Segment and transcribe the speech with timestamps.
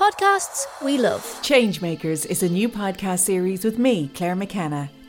[0.00, 1.22] podcasts we love.
[1.42, 4.88] Changemakers is a new podcast series with me, Claire McKenna,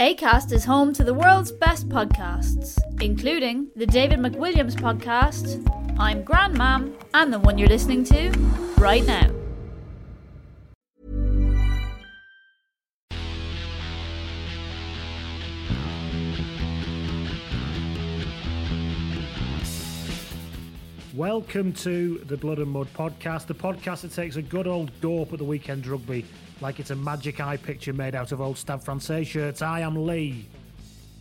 [0.00, 5.62] ACAST is home to the world's best podcasts, including the David McWilliams podcast,
[5.98, 8.30] I'm Grandmam, and the one you're listening to
[8.78, 9.30] right now.
[21.14, 25.32] Welcome to the Blood and Mud podcast, the podcast that takes a good old dope
[25.32, 26.24] at the weekend rugby
[26.60, 29.60] like it's a magic eye picture made out of old Stade Francais shirts.
[29.62, 30.46] I am Lee.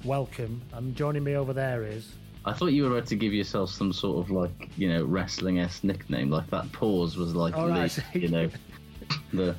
[0.03, 0.61] Welcome.
[0.73, 2.13] And joining me over there is.
[2.45, 5.59] I thought you were about to give yourself some sort of like, you know, wrestling
[5.59, 6.29] esque nickname.
[6.29, 7.99] Like that pause was like, All Lee, right.
[8.13, 8.49] you know,
[9.33, 9.55] the.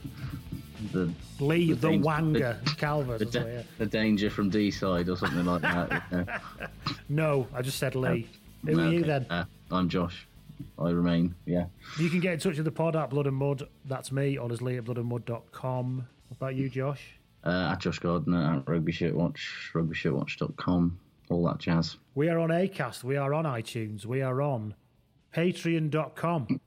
[0.95, 3.19] The, Lee the, danger- Wanger the- Calvert.
[3.19, 3.63] the, da- yeah.
[3.77, 6.43] the danger from D side or something like that.
[7.11, 8.29] No, I just said Lee.
[8.65, 9.27] Who are you then?
[9.29, 10.27] Uh, I'm Josh.
[10.79, 11.35] I remain.
[11.47, 11.67] Yeah.
[11.99, 13.63] You can get in touch with the pod at Blood and Mud.
[13.87, 15.97] That's me, Lee at bloodandmud.com.
[16.29, 17.03] What about you, Josh?
[17.45, 20.99] Uh, at Josh Gardner at Rugby Shirt Watch, rugbyshirtwatch.com,
[21.31, 21.97] all that jazz.
[22.15, 23.03] We are on Acast.
[23.03, 24.05] We are on iTunes.
[24.05, 24.75] We are on
[25.35, 26.61] patreon.com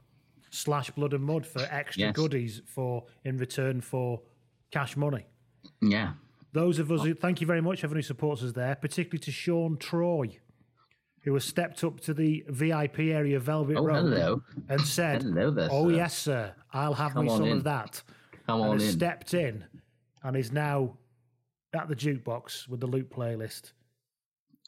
[0.49, 2.15] slash blood and mud for extra Yes.
[2.15, 4.21] goodies for in return for
[4.71, 5.25] cash money.
[5.81, 6.13] Yeah.
[6.53, 9.31] Those of us who thank you very much, everyone who supports us there, particularly to
[9.31, 10.39] Sean Troy,
[11.23, 14.41] who has stepped up to the VIP area of Velvet Oh, Road hello.
[14.69, 15.95] and said, Hello there, Oh, sir.
[15.95, 17.57] yes, sir, I'll have Come me some in.
[17.57, 18.03] of that.
[18.45, 18.91] Come and on has in.
[18.93, 19.63] stepped in
[20.23, 20.97] and is now
[21.73, 23.71] at the jukebox with the loop playlist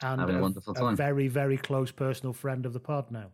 [0.02, 3.28] and Having a wonderful a very, very close personal friend of the pod now.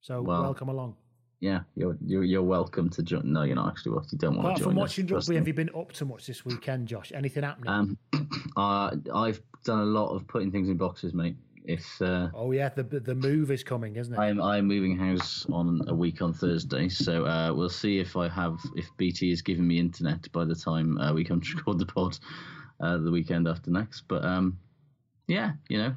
[0.00, 0.96] So Well, welcome along.
[1.40, 3.32] Yeah, you're, you're you're welcome to join.
[3.32, 3.92] No, you're not actually.
[3.92, 5.90] Well, you don't want Apart to join from us, watching rugby, have you been up
[5.94, 7.10] to much this weekend, Josh?
[7.12, 7.68] Anything happening?
[7.68, 7.98] Um,
[8.56, 11.36] uh, I've done a lot of putting things in boxes, mate.
[11.64, 14.18] It's uh, oh yeah, the the move is coming, isn't it?
[14.18, 18.28] I'm I'm moving house on a week on Thursday, so uh, we'll see if I
[18.28, 21.78] have if BT is giving me internet by the time uh, we come to record
[21.78, 22.18] the pod
[22.80, 24.02] uh, the weekend after next.
[24.08, 24.58] But um,
[25.28, 25.94] yeah, you know,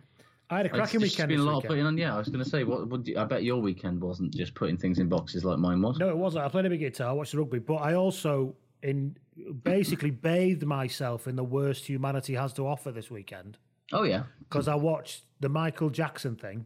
[0.51, 1.69] I had a it's cracking just weekend Been a lot of weekend.
[1.69, 1.97] putting on.
[1.97, 4.53] Yeah, I was going to say, what would you, I bet your weekend wasn't just
[4.53, 5.97] putting things in boxes like mine was.
[5.97, 6.45] No, it wasn't.
[6.45, 9.18] I played a big guitar, I watched the rugby, but I also in
[9.63, 13.57] basically bathed myself in the worst humanity has to offer this weekend
[13.93, 14.23] Oh yeah.
[14.39, 16.65] because I watched the Michael Jackson thing,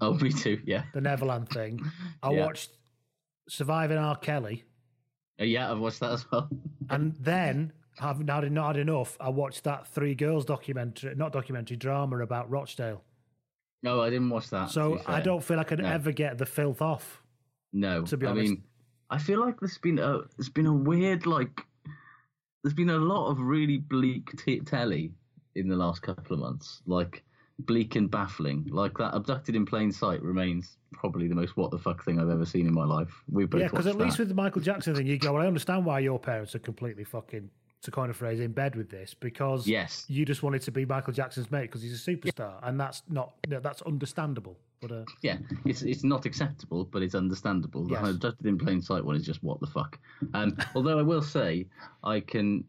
[0.00, 0.60] Oh, me too.
[0.64, 0.84] Yeah.
[0.94, 1.80] the Neverland thing.
[2.22, 2.44] I Yeah.
[2.46, 2.70] watched
[3.48, 4.16] Surviving R.
[4.16, 4.64] Kelly,
[5.40, 6.48] Uh, yeah, I've watched that as well.
[6.90, 11.76] and then having had not had enough, I watched that Three Girls documentary, not documentary
[11.76, 13.02] drama about Rochdale.
[13.82, 14.70] No, I didn't watch that.
[14.70, 15.88] So I don't feel I could No.
[15.88, 17.22] ever get the filth off.
[17.72, 18.50] No, to be I honest.
[18.50, 18.64] mean,
[19.10, 21.60] I feel like there's been a there's been a weird like
[22.64, 25.12] there's been a lot of really bleak t- telly
[25.56, 27.22] in the last couple of months, like
[27.60, 28.68] bleak and baffling.
[28.70, 32.30] Like that abducted in plain sight remains probably the most what the fuck thing I've
[32.30, 33.22] ever seen in my life.
[33.30, 35.42] We both Yeah, because at watched least with the Michael Jackson thing, you go, well,
[35.42, 37.48] I understand why your parents are completely fucking,
[37.82, 40.04] to coin a phrase, in bed with this because Yes.
[40.08, 43.32] you just wanted to be Michael Jackson's mate because he's a superstar, and that's not
[43.48, 44.58] no, that's understandable.
[44.80, 47.86] But uh, yeah, it's it's not acceptable, but it's understandable.
[47.86, 49.98] The abducted in plain sight one is just what the fuck.
[50.34, 51.66] Um, although I will say,
[52.04, 52.64] I can.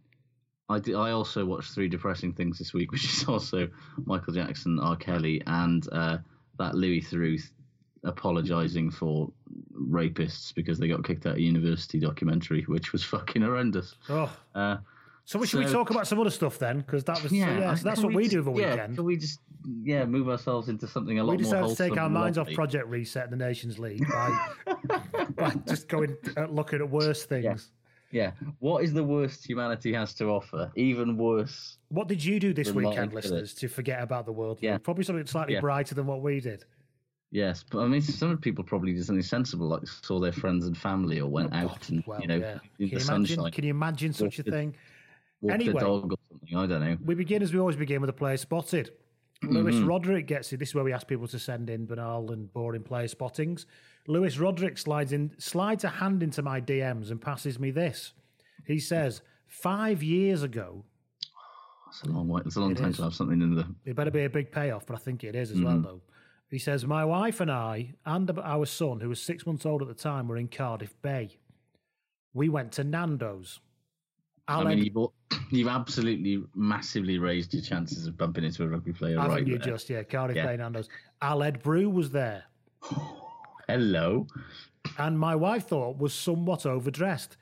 [0.69, 3.69] I, did, I also watched three depressing things this week, which is also
[4.05, 4.95] Michael Jackson, R.
[4.95, 6.17] Kelly, and uh,
[6.59, 7.39] that Louis Theroux
[8.03, 9.31] apologising for
[9.79, 13.95] rapists because they got kicked out of university documentary, which was fucking horrendous.
[14.09, 14.77] oh, Uh,
[15.25, 16.77] so should we So- talk about some other stuff then?
[16.79, 18.95] Because that was yeah, I- so that's what we just- do over yeah, weekend.
[18.95, 19.39] Can we just
[19.83, 22.49] yeah move ourselves into something a lot We more decided to take our minds off?
[22.53, 24.49] Project Reset, the Nations League, by,
[25.35, 27.71] by just going at looking at worse things.
[28.11, 28.31] Yeah.
[28.59, 30.71] What is the worst humanity has to offer?
[30.75, 31.77] Even worse.
[31.89, 34.59] What did you do this weekend, listeners, to forget about the world?
[34.61, 34.77] Yeah.
[34.77, 35.61] Probably something slightly Yeah.
[35.61, 36.65] brighter than what we did.
[37.29, 40.77] Yes, but I mean, some people probably did something sensible, like saw their friends and
[40.77, 42.53] family, or went oh, out and Well, you know yeah.
[42.53, 44.73] in Can the you, imagine, sunshine, can you imagine such a thing?
[45.41, 45.73] walked Anyway.
[45.73, 46.57] the dog or something.
[46.57, 46.97] I don't know.
[47.03, 48.91] We begin as we always begin with a player spotted.
[49.43, 49.87] Lewis Mhm.
[49.87, 50.57] Roderick gets it.
[50.57, 53.65] This is where we ask people to send in banal and boring player spottings.
[54.07, 58.13] Lewis Roderick slides in, slides a hand into my DMs and passes me this.
[58.65, 60.85] He says, five years ago,
[61.89, 62.41] It's a long way.
[62.45, 62.97] It's a long It time is.
[62.97, 63.65] to have something in the.
[63.85, 65.83] it better be a big payoff, but I think it is as well, Mhm.
[65.83, 66.01] though.
[66.49, 69.87] He says, My wife and I and our son, who was six months old at
[69.87, 71.37] the time, were in Cardiff Bay.
[72.33, 73.59] We went to Nando's.
[74.47, 75.09] I mean, you've,
[75.51, 79.17] you've absolutely massively raised your chances of bumping into a rugby player.
[79.19, 79.73] haven't right you there.
[79.73, 79.89] just?
[79.89, 80.45] Yeah, Cardiff Yeah.
[80.45, 80.89] Bay Nando's.
[81.21, 82.43] Aled Brew was there.
[83.67, 84.25] Hello.
[84.97, 87.35] and my wife thought was somewhat overdressed.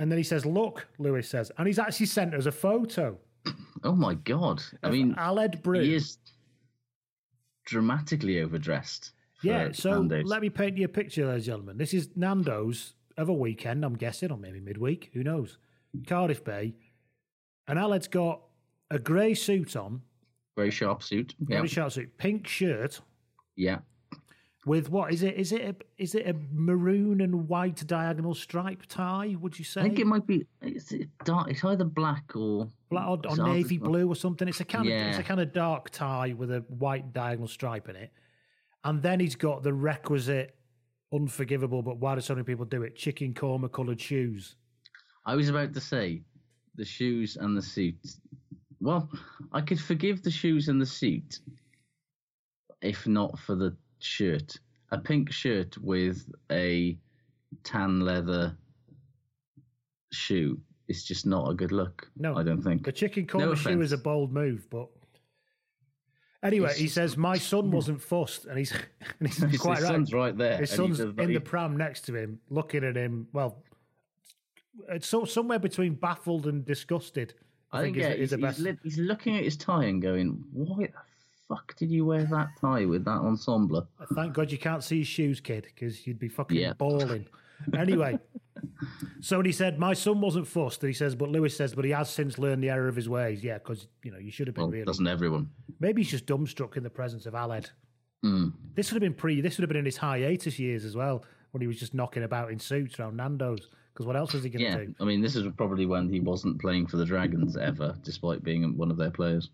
[0.00, 3.18] And then he says, "Look," Lewis says, and he's actually sent us a photo.
[3.84, 4.60] Oh my god!
[4.82, 5.80] I mean, Aled Brew.
[5.80, 6.18] he is
[7.64, 9.12] dramatically overdressed.
[9.42, 10.24] Yeah, so Nando's.
[10.26, 11.78] let me paint you a picture, ladies and gentlemen.
[11.78, 15.58] This is Nando's of a weekend, I'm guessing, or maybe midweek, who knows?
[16.06, 16.74] Cardiff Bay.
[17.66, 18.40] And Aled's got
[18.90, 20.02] a grey suit on,
[20.56, 21.34] very sharp suit.
[21.46, 23.00] Yeah, very sharp suit, pink shirt
[23.56, 23.78] yeah.
[24.64, 25.36] with what is it?
[25.36, 29.36] Is it a, is it a maroon and white diagonal stripe tie?
[29.38, 29.82] Would you say?
[29.82, 30.46] I think it might be.
[30.62, 34.48] It's, it dark, it's either black or black or, or navy blue or something.
[34.48, 37.88] It's a kind of it's a kind of dark tie with a white diagonal stripe
[37.88, 38.10] in it,
[38.84, 40.56] and then he's got the requisite,
[41.12, 42.96] unforgivable, but why do so many people do it?
[42.96, 44.56] Chicken korma coloured shoes.
[45.28, 46.22] I was about to say
[46.74, 47.98] the shoes and the suit.
[48.80, 49.10] Well,
[49.52, 51.40] I could forgive the shoes and the suit
[52.80, 54.56] if not for the shirt.
[54.90, 56.96] A pink shirt with a
[57.62, 58.56] tan leather
[60.12, 60.58] shoe
[60.88, 62.10] is just not a good look.
[62.16, 62.84] No, I don't think.
[62.84, 64.88] The chicken korma No shoe is a bold move, but
[66.42, 68.72] anyway, It's he says my son wasn't fussed, and he's
[69.20, 69.92] and he's His quite right.
[69.92, 73.28] son's right there, His son's in the pram next to him, looking at him.
[73.34, 73.62] Well,
[74.90, 77.34] it's so somewhere between baffled and disgusted.
[77.72, 78.58] I, I think, think yeah, is, the he's, best.
[78.60, 80.92] li- he's looking at his tie and going, "Why the
[81.48, 85.08] fuck did you wear that tie with that ensemble?" Thank God you can't see his
[85.08, 86.72] shoes, kid, because you'd be fucking Yeah.
[86.74, 87.26] bawling.
[87.76, 88.18] Anyway,
[89.20, 91.90] so he said my son wasn't fussed, and he says, but Lewis says, but he
[91.90, 93.42] has since learned the error of his ways.
[93.42, 94.84] Yeah, because you know you should have been Well, really.
[94.84, 95.50] doesn't everyone?
[95.80, 97.70] Maybe he's just dumbstruck in the presence of Aled.
[98.24, 98.52] Mm.
[98.74, 99.40] This would have been pre.
[99.40, 102.22] This would have been in his hiatus years as well, when he was just knocking
[102.22, 103.68] about in suits around Nando's.
[103.98, 104.94] Because what else is he going to Yeah, do?
[105.00, 108.76] I mean, this is probably when he wasn't playing for the Dragons ever, despite being
[108.76, 109.50] one of their players.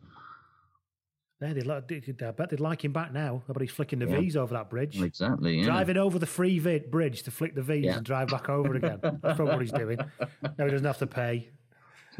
[1.41, 3.43] Yeah, they'd, like- I bet they'd like him back now.
[3.49, 4.21] I bet he's flicking the Yeah.
[4.21, 5.01] V's over that bridge.
[5.01, 5.61] Exactly.
[5.61, 5.65] Yeah.
[5.65, 7.97] Driving over the free vi- bridge to flick the V's Yeah.
[7.97, 8.99] and drive back over again.
[9.01, 9.99] That's probably what he's doing.
[10.59, 11.49] Now he doesn't have to pay.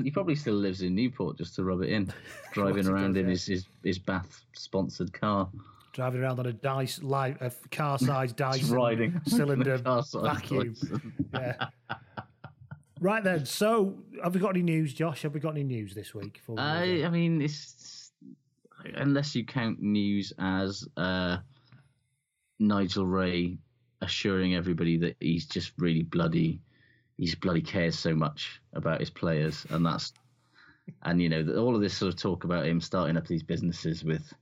[0.02, 2.11] He probably still lives in Newport just to rub it in,
[2.54, 5.50] driving around does, in his, his his Bath sponsored car.
[5.94, 10.74] Driving around on a dice, like a car-sized dice riding cylinder vacuum.
[11.32, 11.54] Yeah.
[13.00, 13.44] Right then.
[13.44, 15.22] So, have we got any news, Josh?
[15.22, 16.34] Have we got any news this week?
[16.34, 17.04] before we move I, on?
[17.04, 18.12] I mean, it's
[18.94, 21.38] unless you count news as uh,
[22.58, 23.58] Nigel Wray
[24.00, 26.60] assuring everybody that he's just really bloody,
[27.18, 30.14] he's bloody cares so much about his players, and that's
[31.02, 33.42] and you know that all of this sort of talk about him starting up these
[33.42, 34.32] businesses with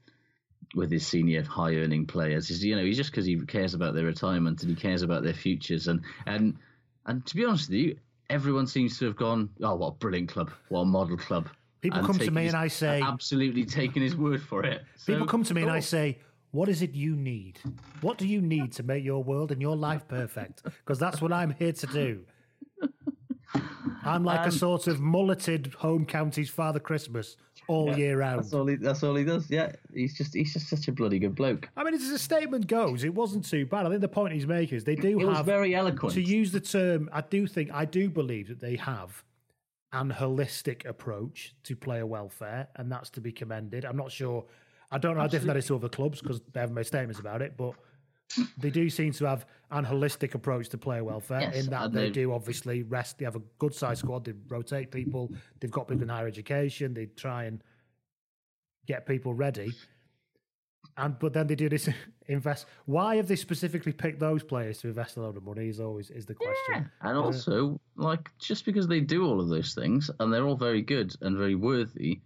[0.75, 3.95] with his senior high earning players is you know he's just because he cares about
[3.95, 6.57] their retirement and he cares about their futures and and
[7.07, 7.97] and to be honest with you
[8.31, 11.49] everyone seems to have gone oh what a brilliant club what a model club
[11.83, 15.26] People come to me his- and I say- absolutely taking his word for it People
[15.26, 16.19] come to me and I say,
[16.52, 17.59] What is it you need?
[18.02, 20.62] What do you need to make your world and your life perfect?
[20.62, 22.25] Because that's what I'm here to do.
[24.05, 27.37] I'm like a Um, sort of mulleted home counties Father Christmas
[27.69, 28.40] all year round.
[28.40, 28.76] That's all he.
[28.76, 29.50] That's all he does.
[29.50, 31.69] Yeah, he's just he's just such a bloody good bloke.
[31.76, 33.87] I mean, as a statement goes, it wasn't too bad.
[33.87, 36.14] I think the point he's making is they do It have was very eloquent.
[36.14, 39.23] To use the term, I do think I do believe that they have
[39.92, 43.85] an holistic approach to player welfare, and that's to be commended.
[43.85, 44.45] I'm not sure.
[44.90, 47.19] I don't know how different that is to other clubs because they haven't made statements
[47.19, 47.75] about it, but
[48.59, 52.11] they do seem to have an holistic approach to player welfare Yes, in that they
[52.11, 53.19] do obviously rest.
[53.19, 54.25] They have a good size squad.
[54.25, 55.31] They rotate people.
[55.61, 56.95] They've got people in higher education.
[56.95, 57.62] They try and
[58.87, 59.73] get people ready.
[60.97, 61.89] And but then they do this
[62.29, 62.67] invest.
[62.87, 65.69] Why have they specifically picked those players to invest a load of money?
[65.69, 66.91] Is always is the question.
[67.01, 70.57] And Uh, also, like, just because they do all of those things and they're all
[70.57, 72.21] very good and very worthy,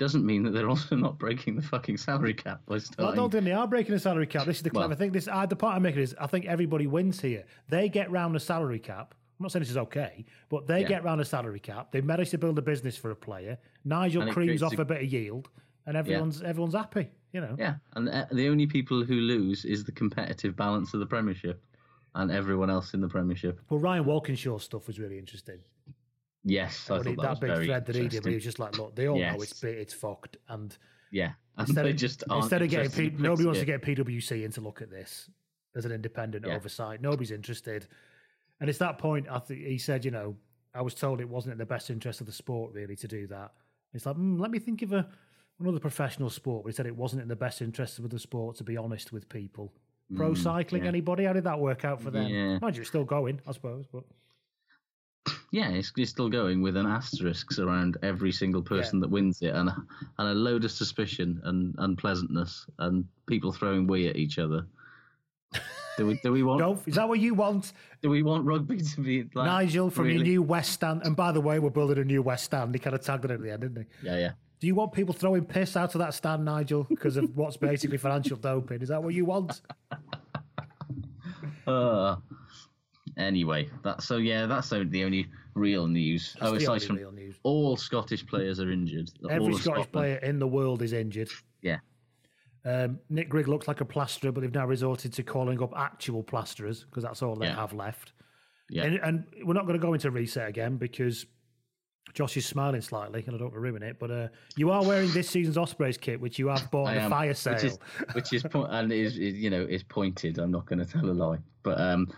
[0.00, 3.16] doesn't mean that they're also not breaking the fucking salary cap by Well, I starting.
[3.16, 4.46] don't think they are breaking the salary cap.
[4.46, 5.12] This is the clever Well- thing.
[5.12, 7.44] This I, the part I'm making is I think everybody wins here.
[7.68, 9.14] They get round the salary cap.
[9.38, 10.88] I'm not saying this is okay, but they Yeah.
[10.88, 11.92] get round the salary cap.
[11.92, 13.58] They manage to build a business for a player.
[13.84, 15.50] Nigel creams off a- a bit of yield,
[15.86, 17.10] and everyone's everyone's happy.
[17.32, 17.54] You know.
[17.58, 21.62] Yeah, and the, the only people who lose is the competitive balance of the Premiership
[22.16, 23.60] and everyone else in the Premiership.
[23.70, 25.60] Well, Ryan Walkinshaw's stuff was really interesting.
[26.44, 28.44] Yes, I he- that, that was big very thread that he did, but he was
[28.44, 29.42] just like, look, they all know Yes.
[29.52, 30.76] it's it's fucked, and
[31.10, 33.82] Yeah, and instead they of just aren't instead of getting P- nobody wants to get
[33.82, 35.28] PwC in to look at this
[35.76, 36.54] as an independent Yeah.
[36.56, 37.00] oversight.
[37.02, 37.86] Nobody's interested,
[38.60, 39.26] and it's that point.
[39.30, 40.36] I think he said, you know,
[40.74, 43.26] I was told it wasn't in the best interest of the sport really to do
[43.26, 43.52] that.
[43.92, 45.08] It's like, mm, let me think of a
[45.58, 46.62] another professional sport.
[46.64, 49.12] But he said it wasn't in the best interest of the sport to be honest
[49.12, 49.72] with people.
[50.16, 50.88] Pro Mm, cycling, yeah.
[50.88, 51.24] anybody?
[51.24, 52.26] How did that work out for them?
[52.28, 52.58] Yeah.
[52.60, 54.04] Mind you, it's still going, I suppose, but.
[55.52, 59.54] Yeah, it's, it's still going with an asterisk around every single person that wins it,
[59.54, 59.76] and a,
[60.18, 64.66] and a load of suspicion and unpleasantness, and people throwing we at each other.
[65.96, 66.60] Do we do we want?
[66.60, 67.72] Don't, is that what you want?
[68.00, 71.02] Do we want rugby to be like Nigel from your new West Stand.
[71.04, 72.74] And by the way, we're building a new West Stand.
[72.74, 74.06] He kind of tagged it at the end, didn't he?
[74.06, 74.30] Yeah, yeah.
[74.60, 77.96] Do you want people throwing piss out of that stand, Nigel, because of what's basically
[77.98, 78.82] financial doping?
[78.82, 79.60] Is that what you want?
[81.66, 82.16] Uh,
[83.20, 86.34] anyway, that so yeah, that's the the only real news.
[86.40, 87.36] That's oh, the aside from real news.
[87.42, 89.10] all Scottish players are injured.
[89.28, 89.92] Every Scottish Scotland.
[89.92, 91.28] player in the world is injured.
[91.62, 91.78] Yeah,
[92.64, 96.22] Um, Nick Grigg looks like a plasterer, but they've now resorted to calling up actual
[96.22, 97.56] plasterers because that's all they Yeah.
[97.56, 98.12] have left.
[98.70, 98.84] yeah.
[98.84, 101.26] And, and we're not going to go into reset again because
[102.14, 103.98] Josh is smiling slightly, and I don't want to ruin it.
[103.98, 107.10] But uh, you are wearing this season's Ospreys kit, which you have bought the am,
[107.10, 107.54] fire which sale.
[107.56, 107.78] is
[108.14, 110.38] which is po- and is, is you know is pointed.
[110.38, 112.08] I'm not going to tell a lie, but um,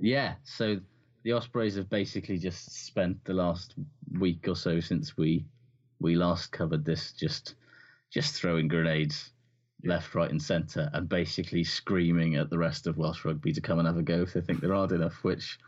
[0.00, 0.34] yeah.
[0.44, 0.80] So
[1.22, 3.74] the Ospreys have basically just spent the last
[4.18, 5.44] week or so since we
[6.00, 7.54] we last covered this just
[8.10, 9.32] just throwing grenades
[9.84, 13.78] left, right, and centre, and basically screaming at the rest of Welsh rugby to come
[13.78, 15.22] and have a go if they think they're hard enough.
[15.22, 15.58] Which,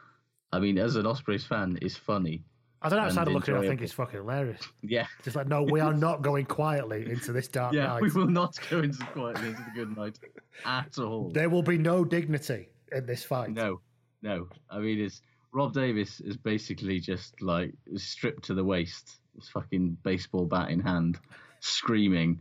[0.53, 2.43] I mean, as an Ospreys fan, is funny.
[2.81, 3.05] I don't know.
[3.07, 4.63] Outside and of looking, at it, I think it's fucking hilarious.
[4.83, 5.07] Yeah.
[5.25, 8.03] Just like, no, we are not going quietly into this dark Yeah, night.
[8.03, 10.19] we will not go into quietly into the good night
[10.65, 11.31] at all.
[11.33, 13.51] There will be no dignity in this fight.
[13.51, 13.81] No,
[14.23, 14.49] no.
[14.71, 15.21] I mean, it's
[15.53, 20.81] Rob Davies is basically just like stripped to the waist, his fucking baseball bat in
[20.81, 21.19] hand,
[21.61, 22.41] screaming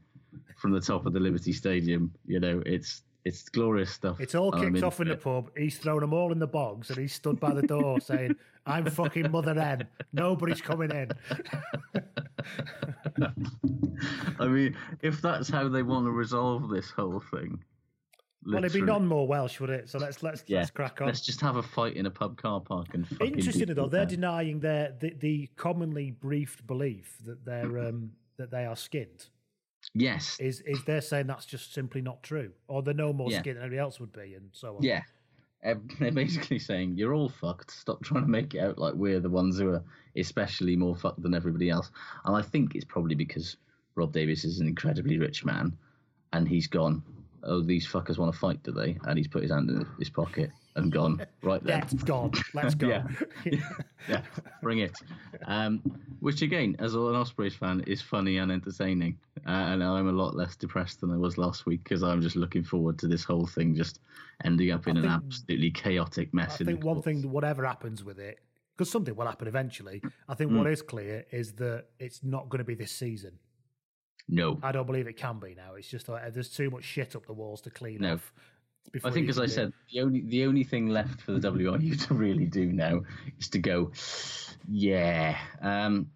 [0.58, 2.14] from the top of the Liberty Stadium.
[2.26, 4.22] You know, it's it's glorious stuff.
[4.22, 5.52] It's all kicked off in the uh, pub.
[5.58, 8.86] He's thrown them all in the bogs, and he's stood by the door saying, "I'm
[8.86, 9.88] fucking mother N.
[10.14, 11.12] Nobody's coming in."
[14.40, 17.64] I mean, if that's how they want to resolve this whole thing,
[18.56, 19.90] Well, it'd be none more Welsh, would it?
[19.90, 21.08] So let's let's Yeah, let's crack on.
[21.08, 24.06] let's just have a fight in a pub car park and fucking Interestingly, though, they're
[24.06, 29.28] denying their the, the commonly briefed belief that they're um, that they are skinned.
[29.94, 33.40] Yes, Is is they're saying that's just simply not true, or they're no more Yeah.
[33.40, 34.84] skinned than anybody else would be, and so on.
[34.84, 35.04] Yeah.
[36.00, 37.72] They're basically saying you're all fucked.
[37.72, 39.84] Stop trying to make it out like we're the ones who are
[40.16, 41.90] especially more fucked than everybody else.
[42.26, 43.58] And I think it's probably because
[43.96, 45.76] Rob Davies is an incredibly rich man,
[46.32, 47.02] and he's gone.
[47.48, 48.98] Oh, these fuckers want to fight, do they?
[49.06, 51.26] And he's put his hand in his pocket and gone.
[51.42, 51.78] Right there.
[51.78, 52.32] Let's go.
[52.54, 52.88] Let's go.
[52.90, 53.08] Yeah.
[54.10, 54.22] yeah,
[54.62, 54.96] bring it.
[55.46, 55.82] Um,
[56.20, 59.18] which again, as an Ospreys fan, is funny and entertaining.
[59.46, 62.36] Uh, and I'm a lot less depressed than I was last week because I'm just
[62.36, 64.00] looking forward to this whole thing just
[64.44, 66.54] ending up in I an think- absolutely chaotic mess.
[66.54, 68.40] I in the think one thing, whatever happens with it,
[68.76, 70.02] because something will happen eventually.
[70.28, 70.58] I think Mm.
[70.58, 73.40] what is clear is that it's not going to be this season.
[74.30, 75.76] No, I don't believe it can be now.
[75.76, 78.16] It's just like there's too much shit up the walls to clean No.
[78.16, 78.34] off.
[79.04, 82.08] I think, as I do said, the only the only thing left for the WRU
[82.08, 83.02] to really do now
[83.40, 83.92] is to go,
[84.70, 86.10] yeah, um,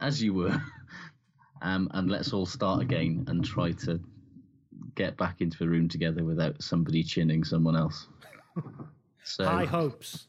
[0.00, 0.60] as you were,
[1.62, 4.00] um, and let's all start again and try to
[4.94, 8.06] get back into the room together without somebody chinning someone else.
[9.24, 10.26] So High hopes.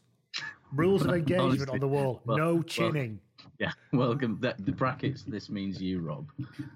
[0.72, 2.22] Rules of engagement Honestly, on the wall.
[2.24, 3.18] well- no well, chinning.
[3.58, 4.38] Yeah, welcome.
[4.40, 5.22] That, the brackets.
[5.22, 6.30] This means you, Rob.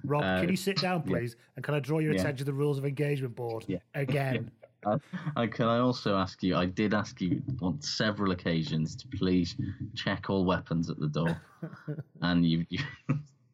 [0.04, 1.10] Rob, Uh, can you sit down, yeah.
[1.18, 1.36] please?
[1.56, 2.20] And can I draw your Yeah.
[2.20, 4.50] attention to the rules of engagement board again?
[4.86, 4.98] Uh,
[5.36, 6.54] and can I also ask you?
[6.56, 9.56] I did ask you on several occasions to please
[9.96, 11.40] check all weapons at the door,
[12.22, 12.78] and you, you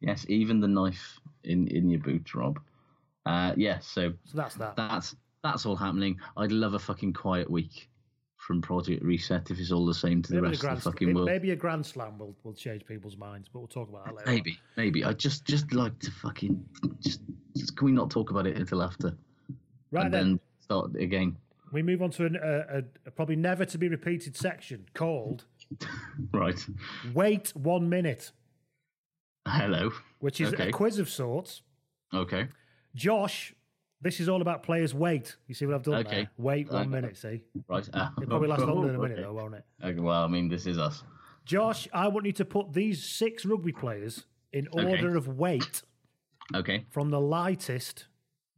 [0.01, 2.59] yes, even the knife in in your boot, Rob.
[3.25, 4.75] Uh, yeah, so So that's that.
[4.75, 6.19] that's that's all happening.
[6.37, 7.89] I'd love a fucking quiet week
[8.45, 11.13] from Project Reset if it's all the same to the rest grand, of the fucking
[11.15, 11.25] world.
[11.25, 14.29] maybe a grand slam will, will change people's minds, but we'll talk about that later.
[14.29, 14.35] on.
[14.35, 15.03] Maybe, maybe.
[15.03, 16.63] I just just like to fucking
[17.01, 17.21] just,
[17.57, 19.17] just can we not talk about it until after?
[19.91, 20.27] Right and then.
[20.27, 21.35] then start again.
[21.71, 25.45] We move on to an, a, a, a probably never to be repeated section called
[26.31, 26.63] Right.
[27.15, 28.31] Wait One Minute,
[29.47, 29.91] Hello.
[30.19, 30.69] which is okay.
[30.69, 31.63] a quiz of sorts.
[32.13, 32.47] Okay.
[32.93, 33.54] Josh,
[34.05, 35.35] this is all about players' weight.
[35.47, 36.11] You see what I've done Okay.
[36.17, 36.29] there?
[36.37, 36.89] Wait one Okay.
[36.89, 37.41] minute, see?
[37.67, 37.89] Right.
[37.91, 39.21] Uh, It probably lasts longer than a minute, okay.
[39.23, 39.65] though, won't it?
[39.83, 41.03] Okay, well, I mean, this is us.
[41.43, 44.87] Josh, I want you to put these six rugby players in Okay.
[44.91, 45.81] order of weight
[46.53, 46.85] Okay.
[46.91, 48.05] from the lightest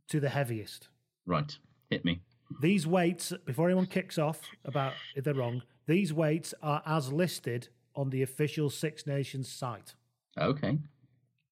[0.09, 0.89] to the heaviest.
[1.25, 1.57] Right.
[1.89, 2.19] Hit me.
[2.61, 7.69] These weights, before anyone kicks off about if they're wrong, these weights are as listed
[7.95, 9.95] on the official Six Nations site.
[10.37, 10.77] Okay.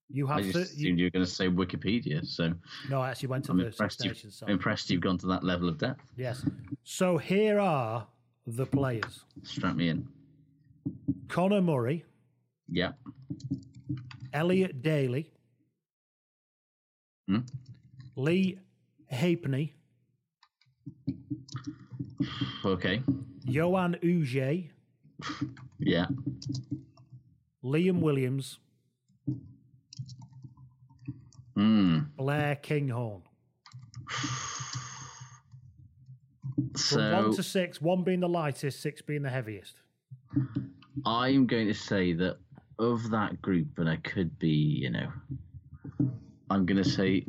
[0.09, 0.61] You I have just to.
[0.61, 2.53] assumed you were going to say Wikipedia, so
[2.89, 4.49] no, I actually went to I'm the impressed, you've, site.
[4.49, 6.01] impressed you've gone to that level of depth.
[6.15, 6.45] Yes.
[6.83, 8.05] So here are
[8.47, 10.07] the players Strap me in.
[11.27, 12.05] Conor Murray,
[12.69, 12.91] Yeah.
[14.33, 15.31] Elliot Daly,
[17.27, 17.39] Hmm?
[18.15, 18.59] Leigh
[19.09, 19.73] Halfpenny,
[22.63, 23.01] Okay.
[23.47, 24.69] Yoann Huget,
[25.79, 26.05] Yeah.
[27.63, 28.59] Liam Williams,
[31.55, 31.99] Hmm.
[32.17, 33.21] Blair Kinghorn.
[36.55, 39.75] From So one to six, one being the lightest, six being the heaviest.
[41.05, 42.37] I'm going to say that
[42.79, 45.07] of that group, and I could be, you know,
[46.49, 47.25] I'm going to say.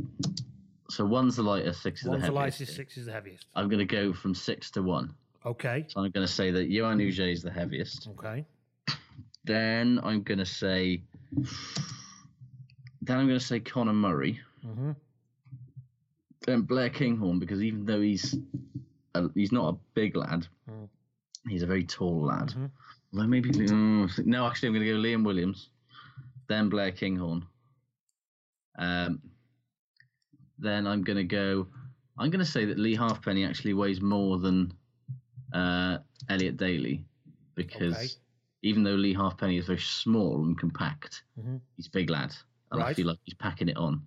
[0.88, 2.61] So one's the lightest, six is One's the the heaviest.
[2.61, 3.47] lightest, six is the heaviest.
[3.56, 5.15] I'm going to go from six to one.
[5.45, 5.84] Okay.
[5.89, 8.08] So I'm going to say that Yoann Huget is the heaviest.
[8.12, 8.45] Okay.
[9.45, 11.02] Then I'm going to say.
[13.06, 14.40] Then I'm going to say Conor Murray.
[14.66, 14.92] Mm-hmm.
[16.47, 18.36] Then Blair Kinghorn, because even though he's
[19.14, 20.88] a, he's not a big lad, Mm.
[21.49, 22.49] he's a very tall lad.
[22.49, 22.71] Mhm.
[23.12, 24.47] Well, maybe mm, no.
[24.47, 25.69] Actually, I'm going to go Liam Williams,
[26.49, 27.47] then Blair Kinghorn.
[28.78, 29.21] Um,
[30.58, 31.69] then I'm going to go.
[32.19, 34.73] I'm going to say that Leigh Halfpenny actually weighs more than
[35.52, 37.04] uh, Elliot Daly
[37.54, 38.08] because Okay.
[38.62, 41.60] even though Leigh Halfpenny is very small and compact, Mhm.
[41.76, 42.34] he's a big lad,
[42.73, 44.02] and I feel like he's packing it on.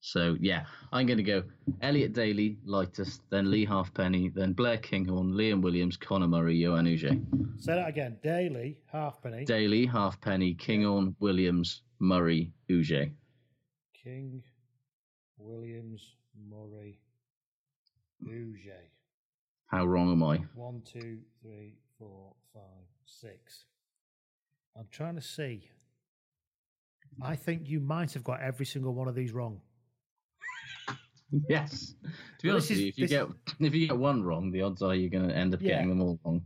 [0.00, 1.42] So yeah, I'm going to go
[1.82, 7.18] Elliot Daly, lightest, then Leigh Halfpenny, then Blair Kinghorn, Liam Williams, Conor Murray, Yoann Huget.
[7.58, 8.16] Say that again.
[8.22, 9.44] Daly, halfpenny.
[9.44, 13.10] Daly, Halfpenny, Kinghorn, Williams, Murray, Huget.
[14.04, 14.42] King,
[15.38, 16.14] Williams,
[16.48, 17.00] Murray,
[18.24, 18.90] Huget.
[19.66, 20.36] How wrong am I?
[20.54, 23.64] One, two, three, four, five, six.
[24.76, 25.68] I'm trying to see.
[27.22, 29.60] I think you might have got every single one of these wrong.
[31.48, 31.94] Yes.
[32.02, 32.08] To
[32.42, 33.26] be Well, honest with you, if you get
[33.58, 35.74] if you get one wrong, the odds are you're going to end up Yeah.
[35.76, 36.42] getting them all wrong.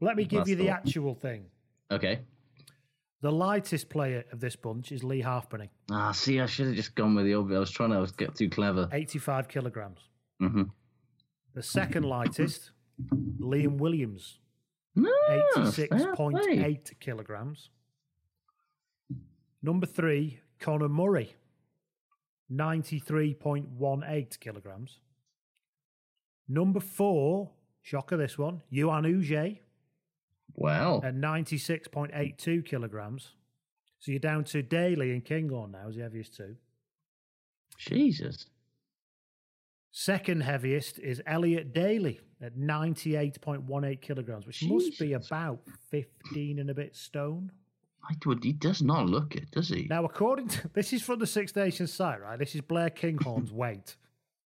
[0.00, 1.46] Let me give That's you the actual thing.
[1.90, 2.20] Okay.
[3.22, 6.94] The lightest player of this bunch is Leigh Halfpenny, Ah, see, I should have just
[6.94, 7.56] gone with the obvious.
[7.56, 8.88] I was trying to get too clever.
[8.92, 10.00] 85 kilograms.
[10.38, 10.64] hmm
[11.54, 12.72] The second lightest,
[13.40, 14.38] Liam Williams,
[14.98, 15.02] Ah,
[15.56, 17.70] 86.8 kilograms.
[19.62, 21.34] Number three, Conor Murray,
[22.52, 25.00] 93.18 kilograms.
[26.48, 27.50] Number four,
[27.82, 29.58] shocker this one, Yoann Huget
[30.54, 31.00] Wow.
[31.04, 33.32] at 96.82 kilograms.
[33.98, 36.56] So you're down to Daly and Kinghorn now as the heaviest two.
[37.78, 38.46] Jesus.
[39.90, 46.74] Second heaviest is Elliot Daly at 98.18 kilograms, which must be about 15 and a
[46.74, 47.50] bit stone.
[48.24, 49.86] Would, he does not look it, does he?
[49.88, 52.38] Now, according to this is from the Six Nations site, right?
[52.38, 53.96] This is Blair Kinghorn's weight.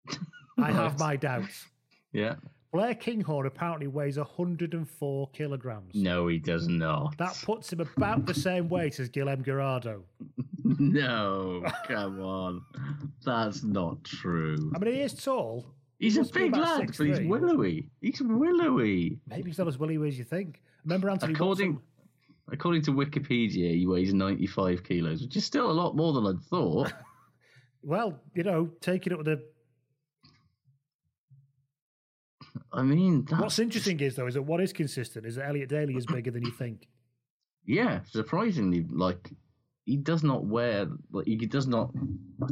[0.59, 1.67] I have my doubts.
[2.13, 2.37] Yeah.
[2.73, 5.95] Blair Kinghorn apparently weighs 104 kilograms.
[5.95, 7.17] No, he does not.
[7.17, 10.03] That puts him about the same weight as Guilhem Guirado.
[10.79, 12.61] No, come on.
[13.25, 14.73] That's not true.
[14.75, 15.65] I mean, he is tall.
[16.01, 17.89] He's He a big lad, but he's willowy.
[18.01, 19.21] He's willowy.
[19.29, 20.61] Maybe he's not as willowy as you think.
[20.85, 21.89] Remember Anthony According, Watson?
[22.51, 26.43] According to Wikipedia, he weighs 95 kilos, which is still a lot more than I'd
[26.45, 26.93] thought.
[27.83, 29.41] Well, you know, taking it with a.
[32.73, 35.69] I mean, that's, What's interesting is though is that what is consistent is that Elliot
[35.69, 36.89] Daly is bigger than you think.
[37.65, 39.31] Yeah, surprisingly, like
[39.85, 41.93] he does not wear, like he does not.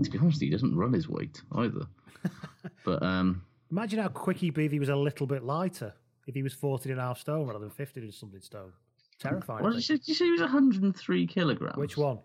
[0.05, 1.87] To be honest, he doesn't run his weight either.
[2.85, 5.95] but um, Imagine how quick he'd be if he was a little bit lighter.
[6.29, 8.73] If he was 14 and a half stone rather than 50 and something stone.
[9.19, 9.63] Terrifying.
[9.63, 11.77] what did you, you he was 103 kilograms?
[11.77, 12.19] Which one?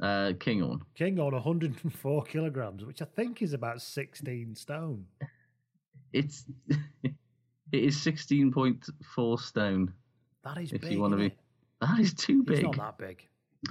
[0.00, 0.80] Uh, Kinghorn.
[0.94, 5.06] King on 104 kilograms, which I think is about 16 stone.
[6.12, 6.44] It's
[7.04, 7.14] it
[7.72, 9.92] is 16.4 stone.
[10.44, 11.34] That is if big, you want to be.
[11.80, 12.62] That is too big.
[12.64, 13.26] not that big.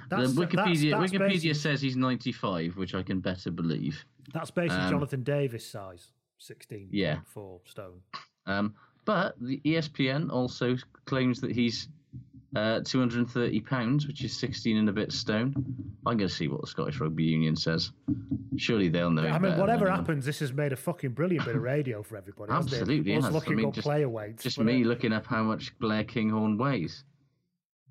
[0.10, 4.04] The Wikipedia that's, that's Wikipedia says he's 95, which I can better believe.
[4.34, 7.20] that's basically Um, Jonathan Davies size, 16.4 Yeah.
[7.66, 8.02] stone.
[8.48, 8.74] Um,
[9.06, 11.90] but the ESPN also claims that he's
[12.56, 15.54] uh, 230 pounds, which is 16 and a bit stone.
[16.06, 17.92] I'm going to see what the Scottish Rugby Union says.
[18.58, 19.24] Surely they'll know.
[19.24, 22.52] I mean, whatever happens, this has made a fucking brilliant bit of radio for everybody.
[22.52, 22.82] hasn't it?
[22.82, 23.32] Absolutely, yes.
[23.32, 24.44] looking I mean, up just, player weights.
[24.44, 27.04] Just me uh, looking up how much Blair Kinghorn weighs.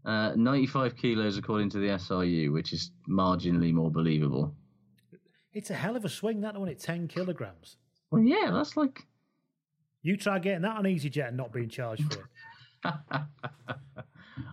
[0.04, 4.54] Uh, 95 kilos according to the SRU, which is marginally more believable.
[5.52, 7.76] It's a hell of a swing, that one at 10 kilograms.
[8.10, 9.06] Well, yeah, that's like.
[10.02, 12.28] You try getting that on EasyJet and not being charged for
[12.84, 13.22] it.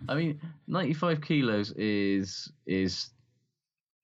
[0.08, 3.10] I mean, 95 kilos is is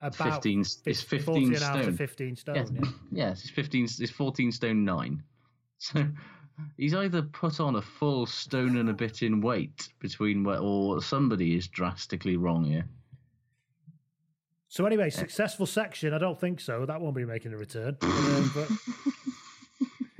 [0.01, 1.97] About 15 is 50 15 14 and a half to stone.
[1.97, 2.89] 15 stone, Yes, yeah.
[3.11, 5.23] yes, it's 15 it's 14 stone 9.
[5.77, 6.07] So
[6.77, 11.01] he's either put on a full stone and a bit in weight between where or
[11.01, 12.85] somebody is drastically wrong here.
[14.69, 16.13] So anyway, successful section.
[16.13, 16.85] I don't think so.
[16.85, 17.97] That won't be making a return.
[17.99, 18.69] But, um, but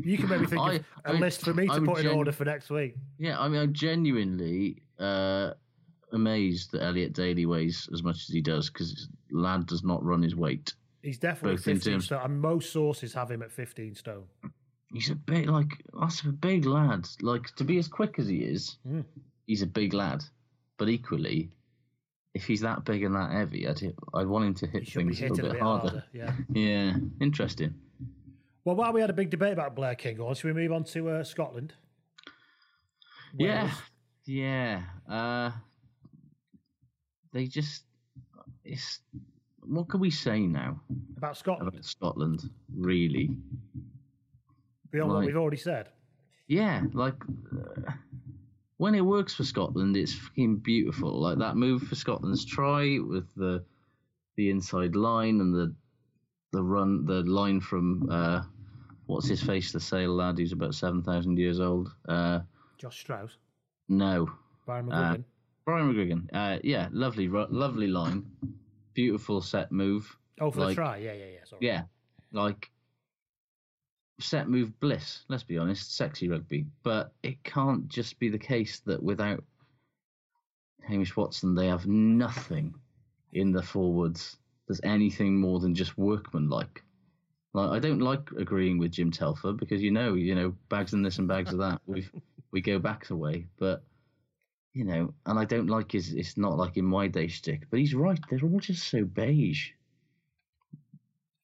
[0.06, 2.00] you can maybe think I- of a I mean, list for me to I'm put
[2.00, 2.96] in order for next week.
[3.18, 5.52] Yeah, I mean, I'm genuinely uh,
[6.12, 10.22] amazed that Elliot Daly weighs as much as he does because lad does not run
[10.22, 10.74] his weight.
[11.02, 14.24] He's definitely Both in 15 terms- stone, and most sources have him at 15 stone.
[14.94, 17.08] He's a big, like, that's a big lad.
[17.22, 19.04] Like, to be as quick as he is, Mm.
[19.46, 20.24] he's a big lad.
[20.78, 21.52] But equally,
[22.34, 25.20] if he's that big and that heavy, I'd, hit, I'd want him to hit things
[25.22, 25.90] a little a bit bit harder.
[25.90, 26.04] harder.
[26.14, 26.34] Yeah.
[26.54, 27.74] Yeah, interesting.
[28.64, 31.10] Well, while we had a big debate about Blair Kinghorn, should we move on to
[31.10, 31.74] uh, Scotland?
[33.38, 33.72] Yeah,
[34.26, 34.82] yeah.
[35.10, 35.52] Uh,
[37.34, 37.84] they just,
[38.64, 39.00] it's,
[39.62, 40.80] what can we say now
[41.18, 43.38] About Scotland, about Scotland, really?
[44.92, 45.90] beyond what we've already said.
[46.48, 47.16] Yeah, like
[47.52, 47.92] uh,
[48.78, 51.20] when it works for Scotland, it's fucking beautiful.
[51.20, 53.64] Like that move for Scotland's try with the
[54.38, 55.74] the inside line and the
[56.52, 58.44] the run, the line from uh,
[59.08, 61.90] what's his face, the sail lad who's about seven thousand years old.
[62.08, 62.40] Uh,
[62.78, 63.38] Josh Strauss,
[63.88, 64.32] no,
[64.66, 65.18] Byron uh,
[65.66, 66.28] Brian McGuigan.
[66.34, 68.26] Uh, yeah, lovely, ru- lovely line,
[68.94, 70.16] beautiful set move.
[70.40, 70.98] oh, for the try.
[70.98, 71.40] Yeah, yeah, yeah.
[71.46, 71.60] Sorry.
[71.66, 71.84] Yeah,
[72.32, 72.72] like
[74.20, 75.24] set move bliss.
[75.28, 76.66] Let's be honest, sexy rugby.
[76.84, 79.44] But it can't just be the case that without
[80.88, 82.74] Hamish Watson, they have nothing
[83.34, 84.38] in the forwards.
[84.68, 86.84] There's anything more than just workmanlike.
[87.54, 91.02] Like I don't like agreeing with Jim Telfer because you know, you know, bags of
[91.04, 91.82] this and bags of that.
[91.88, 92.06] We
[92.56, 93.84] we go back the way, but
[94.74, 96.14] you know, and I don't like his.
[96.14, 98.20] It's not like in my day stick, but he's right.
[98.30, 99.72] They're all just so beige.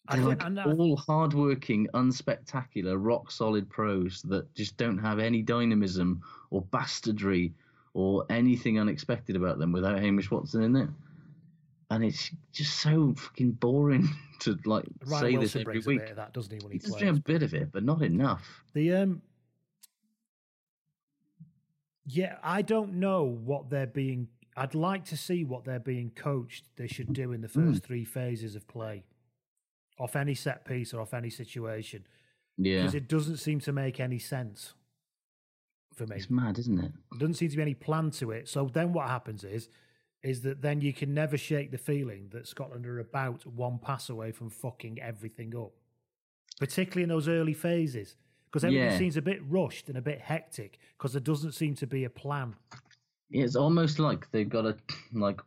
[0.09, 5.41] They're think- like I- all hardworking, unspectacular, rock solid pros that just don't have any
[5.41, 7.53] dynamism or bastardry
[7.93, 10.89] or anything unexpected about them without Hamish Watson in it.
[11.89, 14.07] And it's just so fucking boring
[14.39, 15.99] to like Ryan say Wilson this every week.
[15.99, 17.17] a bit of that, doesn't he, when He he plays?
[17.17, 18.63] a bit of it, but not enough.
[18.73, 19.21] The um,
[22.05, 24.27] yeah, I don't know what they're being.
[24.57, 26.65] I'd like to see what they're being coached.
[26.75, 27.71] They should do in the Hmm.
[27.71, 29.03] first three phases of play,
[29.99, 32.05] off any set piece or off any situation,
[32.57, 34.73] Yeah, because it doesn't seem to make any sense
[35.93, 36.15] for me.
[36.17, 36.91] it's mad, isn't it?
[37.11, 38.47] There doesn't seem to be any plan to it.
[38.49, 39.69] So then what happens is,
[40.23, 44.09] is that then you can never shake the feeling that Scotland are about one pass
[44.09, 45.71] away from fucking everything up,
[46.59, 48.15] particularly in those early phases,
[48.51, 48.97] because everything Yeah.
[48.97, 52.09] seems a bit rushed and a bit hectic because there doesn't seem to be a
[52.09, 52.55] plan.
[53.29, 54.75] It's almost like they've got to
[55.13, 55.39] like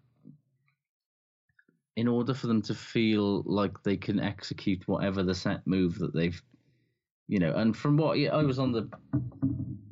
[1.96, 6.14] in order for them to feel like they can execute whatever the set move that
[6.14, 6.40] they've
[7.28, 8.88] you know and from what yeah, I was on the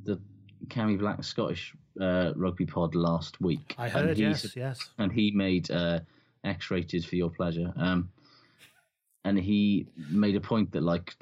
[0.04, 0.20] the
[0.68, 4.90] Cammy Black Scottish uh, rugby pod last week I heard, yes, yes.
[4.98, 6.00] and he made uh,
[6.44, 8.08] X-rated for your pleasure um
[9.24, 11.14] and he made a point that like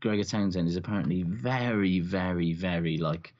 [0.00, 3.34] Gregor Townsend is apparently very very very like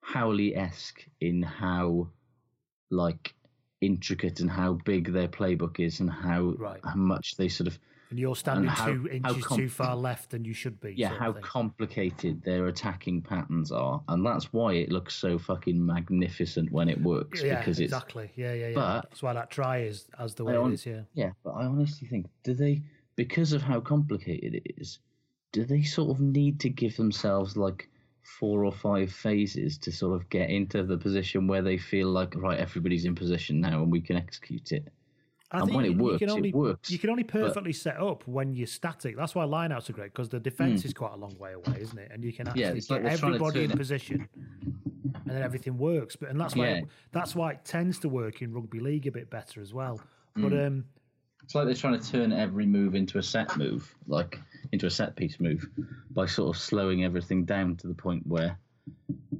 [0.00, 2.08] Howley esque in how
[2.90, 3.34] like
[3.80, 6.80] intricate and how big their playbook is and how, Right.
[6.84, 7.78] how much they sort of
[8.10, 10.94] And you're standing how- two inches com- too far left than you should be.
[10.96, 16.70] yeah, how complicated their attacking patterns are, and that's why it looks so fucking magnificent
[16.70, 17.42] when it works.
[17.42, 18.30] yeah, because it's exactly.
[18.36, 18.74] Yeah, yeah, yeah.
[18.74, 20.86] But- That's why that try is as the way I hon- it is.
[20.86, 21.02] Yeah.
[21.14, 22.82] Yeah, but I honestly think do they
[23.16, 24.98] because of how complicated it is,
[25.54, 27.88] do they sort of need to give themselves like
[28.22, 32.34] four or five phases to sort of get into the position where they feel like
[32.34, 34.92] right, everybody's in position now and we can execute it.
[35.52, 36.90] I and when it works, you can only, it works.
[36.90, 39.16] You can only but- perfectly set up when you're static.
[39.16, 40.86] That's why lineouts are great because the defense Mm.
[40.86, 42.10] is quite a long way away, isn't it?
[42.12, 44.28] And you can actually Yeah, like get they're trying to everybody in it- position,
[45.04, 46.16] and then everything works.
[46.16, 46.80] But and that's why Yeah.
[47.12, 50.00] that's why it tends to work in rugby league a bit better as well.
[50.34, 50.66] But Mm.
[50.66, 50.84] um,
[51.44, 54.40] It's like they're trying to turn every move into a set move, like
[54.72, 55.68] into a set piece move,
[56.10, 58.58] by sort of slowing everything down to the point where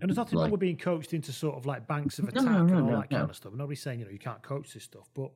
[0.00, 2.44] and there's nothing wrong with being coached into sort of like banks of No, attack
[2.44, 3.52] no, and no, all no, that kind of stuff.
[3.54, 5.30] Nobody's saying you know you can't coach this stuff, but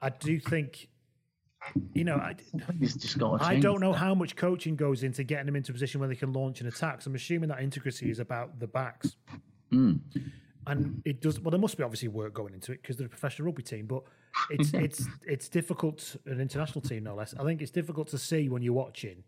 [0.00, 0.88] I do think
[1.94, 2.36] you know I,
[2.80, 3.42] it's just got.
[3.42, 3.98] I don't know that.
[3.98, 6.66] how much coaching goes into getting them into a position where they can launch an
[6.66, 7.02] attack.
[7.02, 9.16] So I'm assuming that intricacy is about the backs.
[9.72, 10.00] Mm.
[10.66, 11.50] And it does well.
[11.50, 13.86] There must be obviously work going into it because they're a professional rugby team.
[13.86, 14.02] But
[14.50, 17.34] it's it's it's difficult an international team no less.
[17.38, 19.22] I think it's difficult to see when you're watching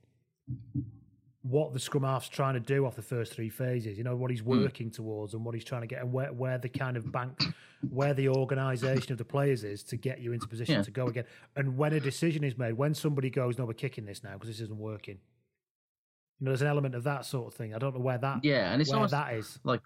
[1.42, 3.96] what the scrum half's trying to do off the first three phases.
[3.96, 4.62] You know what he's hmm.
[4.62, 7.40] working towards and what he's trying to get, and where where the kind of bank,
[7.88, 10.82] where the organisation of the players is to get you into position Yeah.
[10.82, 11.24] to go again.
[11.56, 14.48] And when a decision is made, when somebody goes, "No, we're kicking this now because
[14.48, 15.18] this isn't working."
[16.40, 17.74] You know, there's an element of that sort of thing.
[17.74, 19.58] I don't know where that Yeah, and it's where that is.
[19.64, 19.80] like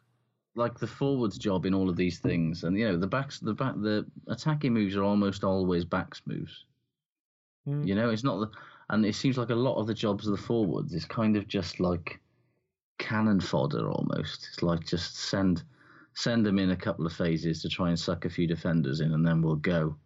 [0.55, 3.55] like the forwards job in all of these things, and you know the backs, the
[3.55, 6.65] back, the attacking moves are almost always backs moves.
[7.67, 7.87] Mm.
[7.87, 8.51] You know, it's not the,
[8.91, 11.49] and it seems like a lot of the jobs of the forwards is kind of
[11.49, 12.21] just like
[12.99, 14.49] cannon fodder almost.
[14.53, 15.63] It's like just send
[16.15, 19.13] send them in a couple of phases to try and suck a few defenders in,
[19.13, 19.97] and then we'll go.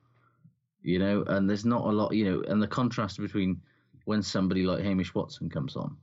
[0.82, 2.12] You know, and there's not a lot.
[2.12, 3.60] You know, and the contrast between
[4.04, 5.96] when somebody like Hamish Watson comes on,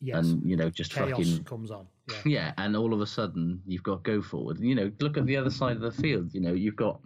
[0.00, 1.86] Yes, and you know just chaos fucking comes on.
[2.10, 2.16] Yeah.
[2.24, 4.58] yeah, and all of a sudden you've got go forward.
[4.58, 6.34] You know, look at the other side of the field.
[6.34, 7.00] You know, you've got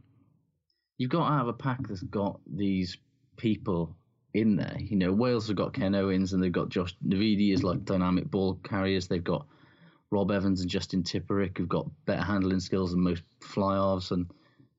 [0.97, 2.97] you've got to have a pack that's got these
[3.37, 3.95] people
[4.33, 4.77] in there.
[4.79, 8.31] You know, Wales have got Ken Owens and they've got Josh Navidi as like dynamic
[8.31, 9.07] ball carriers.
[9.07, 9.47] They've got
[10.11, 14.31] Rob Evans and Justin Tipuric who've got better handling skills than most fly offs and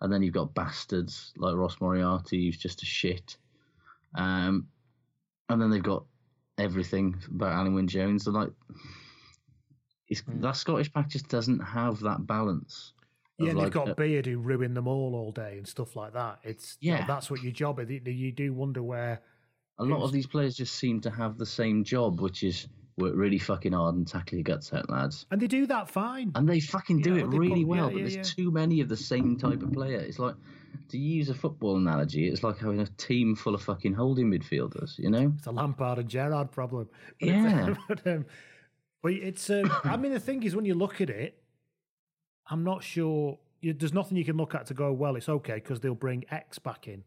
[0.01, 3.37] and then you've got bastards like Ross Moriarty who's just a shit.
[4.15, 4.67] Um
[5.49, 6.05] and then they've got
[6.57, 8.27] everything about Alun Wyn Jones.
[8.27, 8.49] And like
[10.07, 10.41] it's, hmm.
[10.41, 12.93] that Scottish pack just doesn't have that balance.
[13.37, 15.95] Yeah, and like they've got a- Beard who ruin them all all day and stuff
[15.95, 16.39] like that.
[16.43, 17.07] It's you know, Yeah.
[17.07, 17.89] that's what your job is.
[17.89, 19.21] You- You do wonder where
[19.77, 23.13] a lot of these players just seem to have the same job, which is work
[23.13, 25.25] really fucking hard and tackle your guts out, lads.
[25.31, 26.31] and they do that fine.
[26.33, 28.23] And they fucking do Yeah, it really put- well, yeah, but yeah, there's yeah.
[28.23, 29.97] too many of the same type of player.
[29.99, 30.35] It's like,
[30.89, 34.97] to use a football analogy, it's like having a team full of fucking holding midfielders,
[34.97, 35.33] you know?
[35.37, 36.89] It's a Lampard and Gerrard problem.
[37.19, 37.69] But Yeah.
[37.69, 38.25] It's, but, um,
[39.01, 39.49] but it's.
[39.49, 41.41] Um, I mean, the thing is, when you look at it,
[42.49, 43.37] I'm not sure.
[43.61, 46.25] You, there's nothing you can look at to go, well, it's okay because they'll bring
[46.31, 47.03] X back in.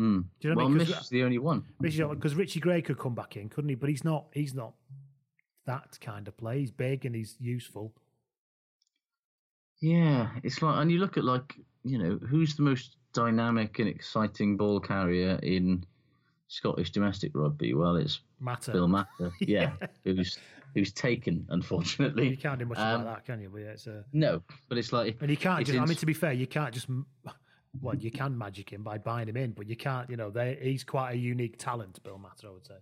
[0.00, 0.24] Mm.
[0.40, 0.78] Do you know what I well, mean?
[0.78, 1.64] Mish is the only one.
[1.80, 3.74] Because Richie Gray could come back in, couldn't he?
[3.74, 4.26] But he's not.
[4.32, 4.74] He's not
[5.66, 6.60] that kind of play.
[6.60, 7.92] He's big and he's useful.
[9.80, 11.54] Yeah, it's like, and you look at like,
[11.86, 15.84] you know, who's the most dynamic and exciting ball carrier in
[16.48, 17.74] Scottish domestic rugby?
[17.74, 18.72] Well, it's Mata.
[18.72, 19.72] Bill Mata, yeah,
[20.04, 20.38] who's
[20.74, 22.28] who's taken, unfortunately.
[22.28, 23.48] You can't do much Um, about that, can you?
[23.48, 24.04] But yeah, it's a.
[24.12, 25.78] No, but it's like, And you can't just.
[25.78, 26.88] I mean, to be fair, you can't just.
[27.82, 30.08] Well, you can magic him by buying him in, but you can't.
[30.10, 32.48] You know, they, he's quite a unique talent, Bill Mata.
[32.48, 32.74] I would say.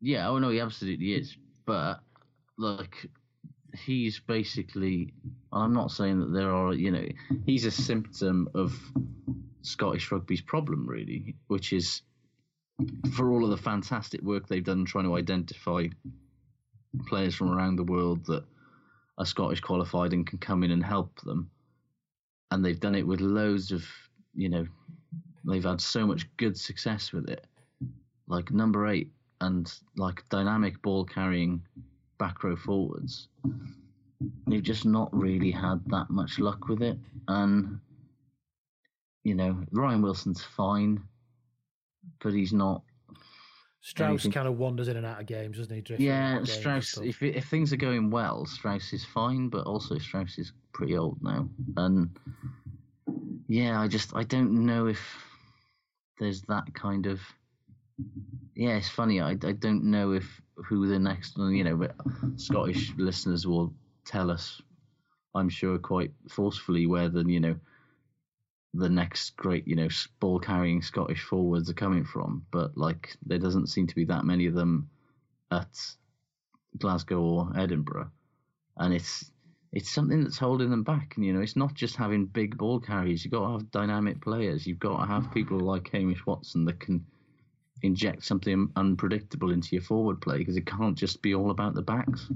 [0.00, 1.36] Yeah, oh no, he absolutely is.
[1.66, 2.00] But
[2.56, 3.06] like,
[3.74, 5.12] he's basically.
[5.52, 7.06] I'm not saying that there are, you know,
[7.46, 8.78] he's a symptom of
[9.62, 12.02] Scottish rugby's problem, really, which is
[13.14, 15.86] for all of the fantastic work they've done trying to identify
[17.06, 18.44] players from around the world that
[19.18, 21.50] are Scottish qualified and can come in and help them.
[22.50, 23.84] And they've done it with loads of,
[24.34, 24.66] you know,
[25.44, 27.44] they've had so much good success with it.
[28.26, 31.62] Like number eight and like dynamic ball carrying
[32.18, 33.28] back row forwards.
[34.46, 36.98] They've just not really had that much luck with it.
[37.28, 37.78] And,
[39.24, 41.00] you know, Ryan Wilson's fine,
[42.20, 42.82] but he's not.
[43.80, 45.80] Strauss anything- kind of wanders in and out of games, doesn't he?
[45.80, 47.06] Drifting Yeah, out of games and Strauss.
[47.06, 51.22] If if things are going well, Strauss is fine, but also Strauss is pretty old
[51.22, 52.10] now, and
[53.46, 55.00] yeah, I just I don't know if
[56.18, 57.20] there's that kind of.
[58.56, 59.20] Yeah, it's funny.
[59.20, 61.94] I, I don't know if who the next you know, but
[62.36, 63.72] Scottish listeners will
[64.04, 64.60] tell us.
[65.34, 67.56] I'm sure quite forcefully where the, you know
[68.74, 69.88] the next great, you know,
[70.20, 72.44] ball carrying Scottish forwards are coming from.
[72.50, 74.90] But like, there doesn't seem to be that many of them
[75.50, 75.78] at
[76.76, 78.10] Glasgow or Edinburgh,
[78.76, 79.30] and it's
[79.72, 81.14] it's something that's holding them back.
[81.16, 83.24] And you know, it's not just having big ball carriers.
[83.24, 84.66] You've got to have dynamic players.
[84.66, 87.04] You've got to have people like Hamish Watson that can
[87.82, 91.82] inject something unpredictable into your forward play because it can't just be all about the
[91.82, 92.28] backs.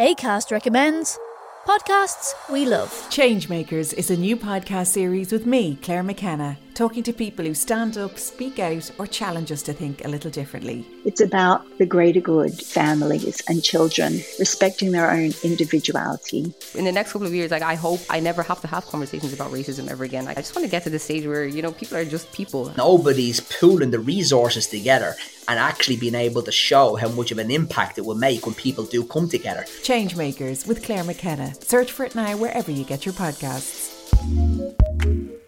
[0.00, 1.18] ACAST recommends
[1.66, 2.90] podcasts we love.
[3.10, 7.98] Changemakers is a new podcast series with me, Claire McKenna, talking to people who stand
[7.98, 10.86] up, speak out, or challenge us to think a little differently.
[11.04, 16.52] It's about the greater good, families and children respecting their own individuality.
[16.74, 19.32] In the next couple of years, like I hope I never have to have conversations
[19.32, 20.24] about racism ever again.
[20.24, 22.32] Like, I just want to get to the stage where you know people are just
[22.32, 22.72] people.
[22.76, 25.14] Nobody's pooling the resources together
[25.48, 28.54] and actually being able to show how much of an impact it will make when
[28.54, 29.64] people do come together.
[29.82, 31.54] Changemakers with Claire McKenna.
[31.60, 33.94] Search for it now wherever you get your podcasts.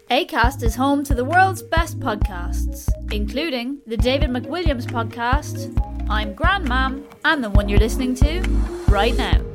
[0.09, 5.73] ACAST is home to the world's best podcasts, including the David McWilliams podcast,
[6.09, 8.41] I'm Grandmam, and the one you're listening to
[8.89, 9.50] right now.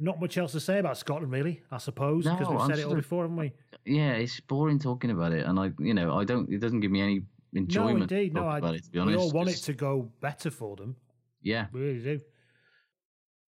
[0.00, 1.62] Not much else to say about Scotland, really.
[1.72, 3.52] I suppose because No, we've I'm said it all before, haven't we?
[3.84, 6.50] Yeah, it's boring talking about it, and I, you know, I don't.
[6.52, 7.22] It doesn't give me any
[7.54, 8.10] enjoyment.
[8.10, 8.46] no, indeed, no.
[8.46, 10.96] I, about it, to be we all want it to go better for them.
[11.42, 12.20] Yeah, We really do.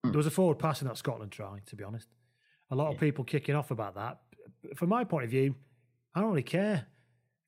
[0.04, 0.12] Hmm.
[0.12, 2.08] There was a forward pass in that Scotland try, to be honest.
[2.72, 4.20] A lot of people kicking off about that.
[4.76, 5.56] From my point of view,
[6.16, 6.88] I don't really care.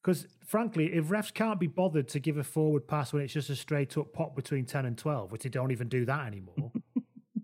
[0.01, 3.51] Because, frankly, if refs can't be bothered to give a forward pass when it's just
[3.51, 6.71] a straight up pop between 10 and 12, which they don't even do that anymore,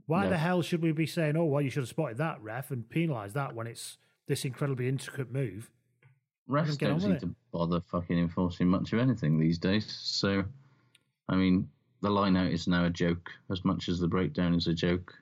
[0.08, 0.30] why No.
[0.32, 2.90] the hell should we be saying, oh, well, you should have spotted that, ref, and
[2.90, 5.70] penalise that when it's this incredibly intricate move?
[6.50, 9.86] refs don't seem to bother fucking enforcing much of anything these days.
[10.02, 10.46] So,
[11.28, 11.70] I mean,
[12.02, 15.14] the line out is now a joke as much as the breakdown is a joke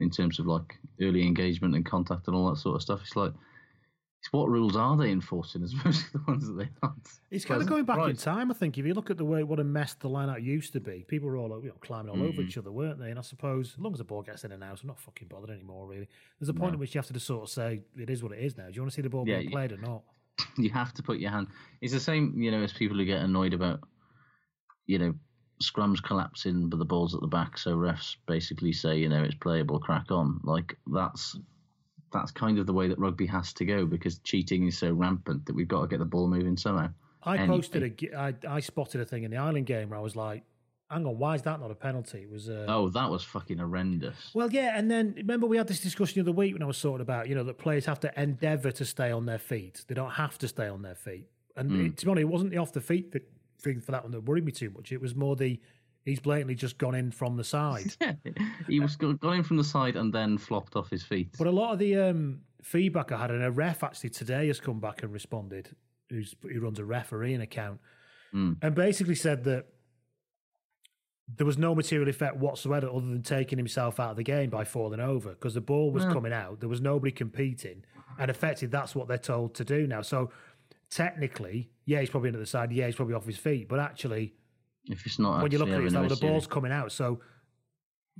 [0.00, 3.02] in terms of like early engagement and contact and all that sort of stuff.
[3.02, 3.32] It's like,
[4.30, 7.08] what rules are they enforcing as opposed to the ones that they aren't?
[7.30, 8.78] It's kind of going back in time, I think.
[8.78, 11.04] If you look at the way what a mess the line out used to be,
[11.08, 12.46] people were all you know, climbing all over Mm.
[12.48, 13.10] each other, weren't they?
[13.10, 15.28] And I suppose as long as the ball gets in and out, I'm not fucking
[15.28, 16.08] bothered anymore, really.
[16.40, 16.74] There's a point No.
[16.74, 18.66] at which you have to just sort of say, it is what it is now.
[18.66, 20.02] Do you want to see the ball Yeah, being you- played or not?
[20.58, 21.46] you have to put your hand.
[21.80, 23.80] It's the same, you know, as people who get annoyed about,
[24.86, 25.14] you know,
[25.62, 29.36] scrums collapsing, but the ball's at the back, so refs basically say, you know, it's
[29.36, 30.40] playable, crack on.
[30.42, 31.38] Like that's
[32.14, 35.44] that's kind of the way that rugby has to go because cheating is so rampant
[35.44, 36.88] that we've got to get the ball moving somehow.
[37.22, 40.14] I posted a, I, I spotted a thing in the Ireland game where I was
[40.16, 40.42] like,
[40.90, 42.18] hang on, why is that not a penalty?
[42.22, 42.48] It was.
[42.48, 44.30] Uh, Oh, that was fucking horrendous.
[44.34, 46.80] Well, yeah, and then remember we had this discussion the other week when I was
[46.80, 49.84] talking about you know that players have to endeavour to stay on their feet.
[49.88, 51.26] They don't have to stay on their feet.
[51.56, 51.86] And Mm.
[51.86, 53.14] it, to be honest, it wasn't the off the feet
[53.60, 54.92] thing for that one that worried me too much.
[54.92, 55.58] It was more the
[56.04, 57.94] he's blatantly just gone in from the side.
[58.00, 58.14] Yeah,
[58.68, 61.34] he was go- gone in from the side and then flopped off his feet.
[61.38, 64.60] But a lot of the um, feedback I had, and a ref actually today has
[64.60, 65.74] come back and responded,
[66.10, 67.80] who's, who runs a refereeing account,
[68.34, 68.56] Mm.
[68.62, 69.66] and basically said that
[71.36, 74.64] there was no material effect whatsoever other than taking himself out of the game by
[74.64, 76.12] falling over because the ball was Yeah.
[76.12, 76.58] coming out.
[76.60, 77.84] There was nobody competing,
[78.18, 80.02] and effectively that's what they're told to do now.
[80.02, 80.30] So
[80.90, 82.72] technically, yeah, he's probably in at the side.
[82.72, 84.34] Yeah, he's probably off his feet, but actually,
[84.86, 86.72] If it's not when you look at it, it's having like well, the ball's coming
[86.72, 86.92] out.
[86.92, 87.20] So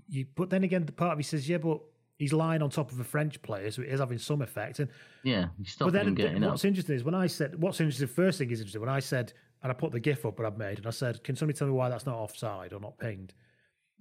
[0.09, 1.81] you, but then again, the part of me says, yeah, but
[2.19, 4.79] he's lying on top of a French player, so it is having some effect.
[4.79, 4.89] And
[5.23, 5.47] yeah,
[5.79, 6.51] but then getting up.
[6.51, 9.33] what's interesting is when I said, what's interesting, first thing is interesting when I said,
[9.63, 11.69] and I put the GIF up that I've made, and I said, can somebody tell
[11.69, 13.35] me why that's not offside or not pinged?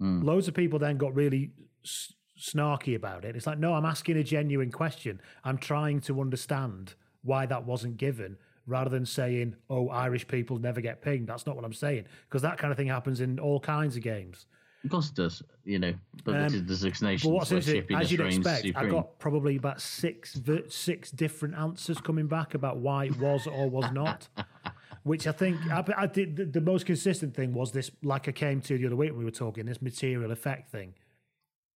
[0.01, 0.23] Mm.
[0.23, 1.51] Loads of people then got really
[1.83, 3.35] s- snarky about it.
[3.35, 5.21] It's like, no, I'm asking a genuine question.
[5.43, 10.81] I'm trying to understand why that wasn't given rather than saying, oh, Irish people never
[10.81, 11.27] get pinged.
[11.27, 14.03] That's not what I'm saying because that kind of thing happens in all kinds of
[14.03, 14.45] games.
[14.83, 15.93] Of course it does, you know,
[16.25, 18.89] but Um, the designations But what's shipping as you'd expect, I supreme.
[18.91, 23.91] got probably about six six different answers coming back about why it was or was
[23.91, 24.27] not.
[25.03, 26.35] Which I think I, I did.
[26.37, 29.19] The, the most consistent thing was this, like I came to the other week when
[29.19, 30.93] we were talking, this material effect thing.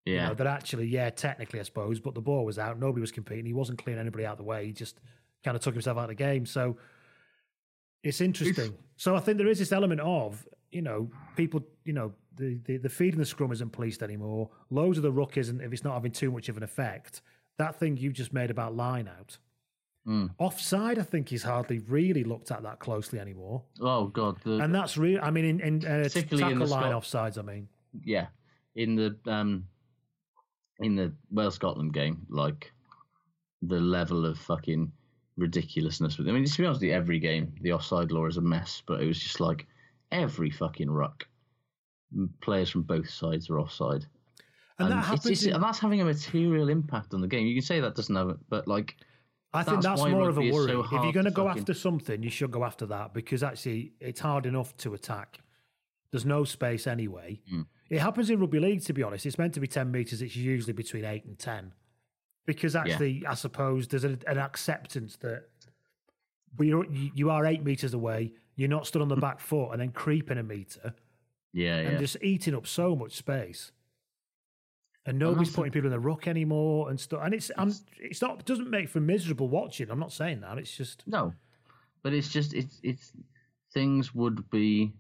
[0.06, 0.28] You Yeah.
[0.30, 2.80] know, that actually, yeah, technically, I suppose, but the ball was out.
[2.80, 3.46] Nobody was competing.
[3.46, 4.66] He wasn't clearing anybody out of the way.
[4.66, 5.02] He just
[5.48, 6.46] kind of took himself out of the game.
[6.46, 6.76] So
[8.04, 8.74] it's interesting.
[8.98, 12.76] so I think there is this element of, you know, people, you know, the, the,
[12.76, 14.50] the feed in the scrum isn't policed anymore.
[14.70, 17.22] Loads of the ruck isn't, if it's not having too much of an effect.
[17.58, 19.38] That thing you just made about line out.
[20.06, 20.32] Mm.
[20.38, 23.64] Offside, I think he's hardly really looked at that closely anymore.
[23.80, 25.22] Oh god, the, And that's real.
[25.24, 27.70] I mean, in, in uh, Particularly in the line Scot- offsides, I mean.
[28.04, 28.28] yeah,
[28.76, 29.66] in the um,
[30.80, 32.72] in the Wales Scotland game, like
[33.62, 34.92] the level of fucking
[35.38, 36.18] ridiculousness.
[36.18, 36.32] with It.
[36.32, 38.82] I mean, to be honest, with you, every game the offside law is a mess,
[38.86, 39.68] but it was just like
[40.12, 41.28] every fucking ruck,
[42.42, 44.06] players from both sides are offside.
[44.80, 47.48] And that happens just- in- and that's having a material impact on the game.
[47.48, 48.96] You can say that doesn't have it, but like,
[49.54, 50.68] I think that's more of a worry.
[50.68, 53.42] so if you're going to go fucking- after something, you should go after that because
[53.44, 55.40] actually it's hard enough to attack.
[56.12, 57.42] There's no space anyway.
[57.50, 57.62] Hmm.
[57.90, 59.26] It happens in rugby league, to be honest.
[59.26, 61.72] It's meant to be 10 metres, it's usually between 8 and 10.
[62.48, 65.44] Because actually, I suppose there's an, an acceptance that
[66.58, 69.22] we are, you are 8 metres away, you're not stood on the hmm.
[69.22, 70.96] back foot and then creeping a metre
[71.54, 71.88] yeah, yeah.
[71.90, 73.72] and just eating up so much space.
[75.06, 77.22] And oh, nobody's putting people in the ruck anymore and stuff.
[77.24, 79.90] And it's I'm, it's not it doesn't make for miserable watching.
[79.90, 80.58] I'm not saying that.
[80.58, 81.34] It's just No,
[82.04, 83.14] but it's just it's it's
[83.74, 84.92] things would be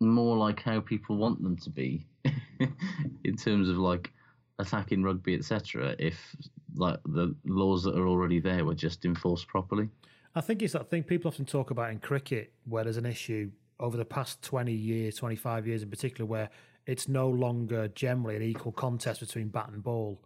[0.00, 2.06] more like how people want them to be
[3.24, 4.10] in terms of like
[4.58, 5.94] attacking rugby, etc.
[5.98, 6.36] If
[6.74, 9.88] like the laws that are already there were just enforced properly.
[10.34, 13.50] I think it's that thing people often talk about in cricket where there's an issue
[13.78, 16.50] over the past 20 years, 25 years in particular, where
[16.86, 20.20] it's no longer generally an equal contest between bat and ball.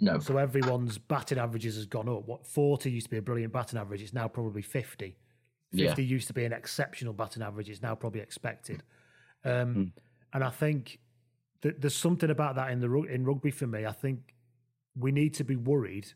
[0.00, 0.18] No.
[0.18, 2.26] So everyone's batting averages has gone up.
[2.26, 5.16] What 40 used to be a brilliant batting average, it's now probably 50.
[5.72, 5.94] 50 Yeah.
[6.08, 8.82] used to be an exceptional batting average, it's now probably expected.
[9.44, 9.92] Um,
[10.34, 10.98] And I think
[11.62, 13.86] that there's something about that in the in rugby for me.
[13.86, 14.34] I think
[14.96, 16.12] we need to be worried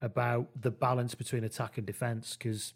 [0.00, 2.74] about the balance between attack and defence because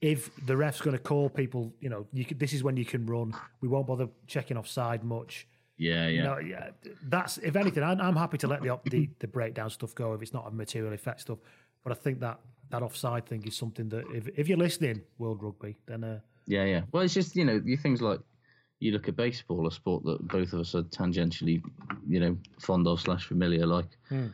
[0.00, 2.84] if the ref's going to call people, you know, you could, this is when you
[2.84, 3.34] can run.
[3.60, 5.46] We won't bother checking offside much.
[5.78, 6.08] Yeah, yeah.
[6.08, 6.70] You know, yeah,
[7.04, 10.22] that's if anything, I'm, I'm happy to let the, the the breakdown stuff go if
[10.22, 11.38] it's not a material effect stuff.
[11.82, 12.38] But I think that
[12.70, 16.64] that offside thing is something that if if you're listening, World Rugby, then uh, Yeah,
[16.64, 16.82] yeah.
[16.92, 18.20] Well, it's just you know, you things like
[18.80, 21.62] you look at baseball, a sport that both of us are tangentially,
[22.06, 23.66] you know, fond of slash familiar.
[23.66, 24.28] Like, Hmm.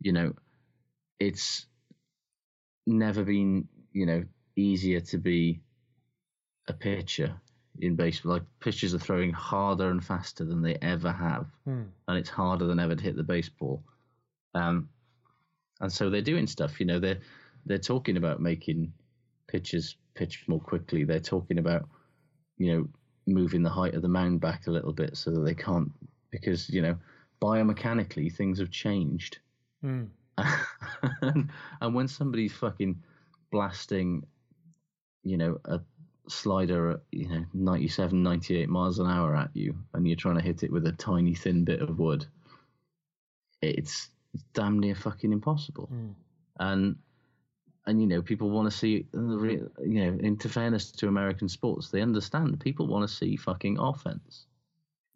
[0.00, 0.34] you know,
[1.18, 1.66] it's
[2.86, 4.24] never been you know
[4.56, 5.60] easier to be
[6.68, 7.34] a pitcher
[7.80, 8.32] in baseball.
[8.32, 11.84] Like pitchers are throwing harder and faster than they ever have, Hmm.
[12.08, 13.82] and it's harder than ever to hit the baseball.
[14.54, 14.88] Um,
[15.80, 16.80] and so they're doing stuff.
[16.80, 17.20] You know, they're
[17.66, 18.92] they're talking about making
[19.48, 21.04] pitchers pitch more quickly.
[21.04, 21.88] They're talking about
[22.58, 22.88] you know
[23.26, 25.90] moving the height of the mound back a little bit so that they can't
[26.30, 26.96] because you know
[27.40, 29.38] biomechanically things have changed.
[29.80, 30.04] Hmm.
[31.80, 33.02] and when somebody's fucking
[33.50, 34.24] blasting,
[35.24, 35.80] you know, a
[36.28, 40.42] slider at, you know, 97, 98 miles an hour at you and you're trying to
[40.42, 42.26] hit it with a tiny thin bit of wood,
[43.60, 44.08] it's
[44.54, 45.88] damn near fucking impossible.
[46.58, 46.96] And,
[47.86, 52.00] and you know, people want to see, you know, into fairness to American sports, they
[52.00, 54.46] understand people want to see fucking offense.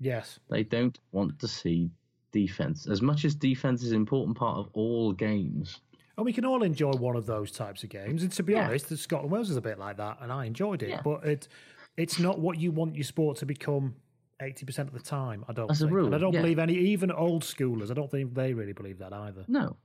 [0.01, 1.91] yes, They don't want to see
[2.33, 2.87] defense.
[2.87, 5.81] As much as defense is an important part of all games,
[6.17, 8.23] and we can all enjoy one of those types of games.
[8.23, 8.69] And to be Yeah.
[8.69, 10.89] honest, the Scotland Wales is a bit like that, and I enjoyed it.
[10.89, 11.03] Yeah.
[11.05, 11.49] But it
[11.99, 13.95] it's not what you want your sport to become.
[14.43, 15.71] Eighty percent of the time, I don't.
[15.71, 16.43] As a rule, and I don't yeah.
[16.43, 17.91] believe any, even old schoolers.
[17.91, 19.45] I don't think they really believe that either.
[19.49, 19.77] No,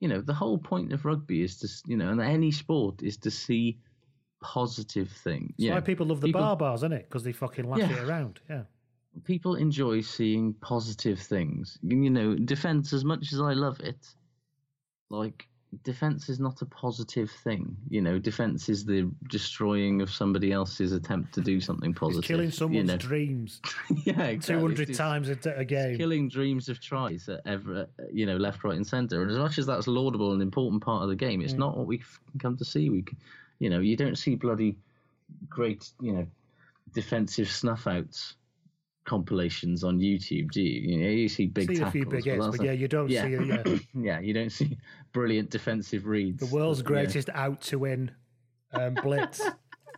[0.00, 3.16] you know the whole point of rugby is to you know, and any sport is
[3.18, 3.78] to see
[4.42, 5.52] positive things.
[5.58, 7.08] Yeah, why people love the bar bars, isn't it?
[7.08, 7.92] Because they fucking lash Yeah.
[7.92, 8.40] it around.
[8.48, 8.64] Yeah.
[9.24, 11.78] people enjoy seeing positive things.
[11.82, 14.06] You know, defense as much as I love it,
[15.10, 15.48] like
[15.84, 17.76] defense is not a positive thing.
[17.88, 22.20] You know, defense is the destroying of somebody else's attempt to do something positive.
[22.24, 22.96] It's killing you someone's know.
[22.96, 23.60] dreams
[24.04, 24.54] yeah, exactly.
[24.54, 25.96] two hundred It's- times a game.
[25.96, 29.22] killing dreams of tries at ever, you know, left, right, and centre.
[29.22, 31.58] And as much as that's laudable and important part of the game, it's Mm.
[31.58, 32.02] not what we
[32.38, 32.90] come to see.
[32.90, 33.04] We,
[33.60, 34.76] you know, you don't see bloody
[35.48, 36.26] great, you know,
[36.94, 38.34] defensive snuff outs
[39.04, 40.80] compilations on YouTube, do you?
[40.96, 41.92] You know, you see big See a tackles.
[41.92, 43.24] few big but hits, but yeah, you don't yeah.
[43.24, 43.78] see it, yeah.
[44.02, 44.76] yeah, you don't see
[45.12, 46.38] brilliant defensive reads.
[46.48, 46.86] The world's Yeah.
[46.86, 48.10] greatest out to win
[48.72, 49.40] um, blitz,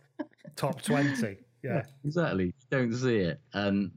[0.55, 1.37] top twenty.
[1.63, 2.45] Yeah, exactly.
[2.47, 3.91] You don't see it, and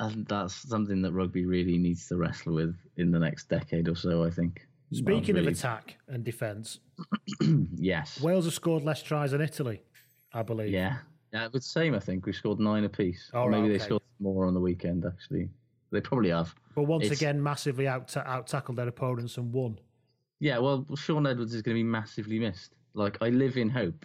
[0.00, 3.96] and that's something that rugby really needs to wrestle with in the next decade or
[3.96, 4.24] so.
[4.24, 4.66] I think.
[4.92, 6.78] Speaking Really- of attack and defence,
[7.74, 9.82] yes, Wales have scored less tries than Italy,
[10.32, 10.70] I believe.
[10.70, 10.98] Yeah.
[11.32, 11.92] Yeah, it's the same.
[11.92, 13.28] I think we scored nine apiece.
[13.34, 15.04] Oh, Or right, Maybe they scored more on the weekend.
[15.04, 15.48] Actually,
[15.90, 16.54] they probably have.
[16.74, 19.78] But once It's- again, massively out out tackled their opponents and won.
[20.38, 22.74] Yeah, well, Shaun Edwards is going to be massively missed.
[22.94, 24.04] Like, I live in hope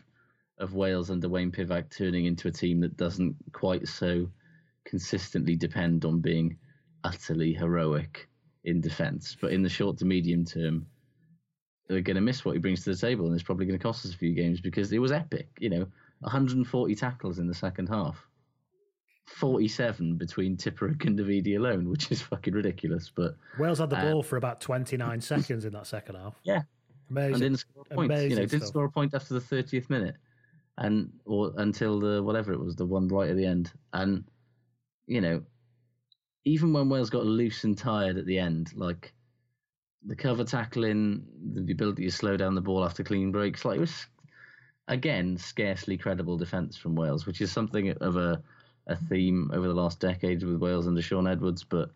[0.57, 4.29] of Wales under Wayne Pivac turning into a team that doesn't quite so
[4.85, 6.57] consistently depend on being
[7.03, 8.29] utterly heroic
[8.63, 9.35] in defence.
[9.39, 10.85] But in the short to medium term,
[11.87, 13.83] they're going to miss what he brings to the table, and it's probably going to
[13.83, 15.49] cost us a few games because it was epic.
[15.59, 15.87] You know,
[16.19, 18.25] 140 tackles in the second half.
[19.37, 23.11] 47 between Tipuric and Davidi alone, which is fucking ridiculous.
[23.13, 26.39] But Wales had the uh, ball for about twenty nine seconds in that second half.
[26.43, 26.61] Yeah,
[27.09, 27.33] Amazing.
[27.33, 28.11] and didn't score a point.
[28.11, 28.69] Amazing you know, didn't stuff.
[28.69, 30.15] score a point after the thirtieth minute,
[30.77, 33.71] and or until the whatever it was, the one right at the end.
[33.93, 34.23] And
[35.07, 35.41] you know,
[36.45, 39.13] even when Wales got loose and tired at the end, like
[40.05, 43.81] the cover tackling, the ability to slow down the ball after clean breaks, like it
[43.81, 44.07] was
[44.87, 48.41] again scarcely credible defence from Wales, which is something of a
[48.87, 51.91] a theme over the last decade with Wales under Shaun Edwards, but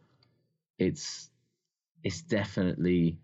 [0.79, 1.29] it's
[2.03, 3.17] it's definitely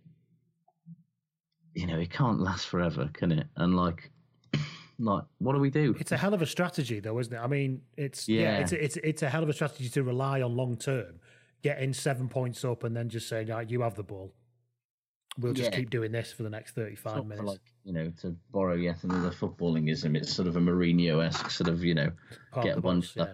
[1.74, 3.48] you know it can't last forever, can it?
[3.56, 4.12] And like
[5.00, 5.96] like what do we do?
[6.00, 7.40] It's a hell of a strategy, though, isn't it?
[7.40, 8.60] I mean, it's yeah, Yeah.
[8.60, 11.20] it's it's it's a hell of a strategy to rely on long term,
[11.62, 14.34] getting seven points up, and then just saying, "Right, you have the ball.
[15.38, 15.78] We'll just Yeah.
[15.78, 19.30] keep doing this for the next thirty-five minutes." like you know to borrow yet another
[19.32, 20.18] footballingism.
[20.18, 22.12] It's sort of a Mourinho esque sort of you know
[22.52, 23.34] Park get one bus, yeah.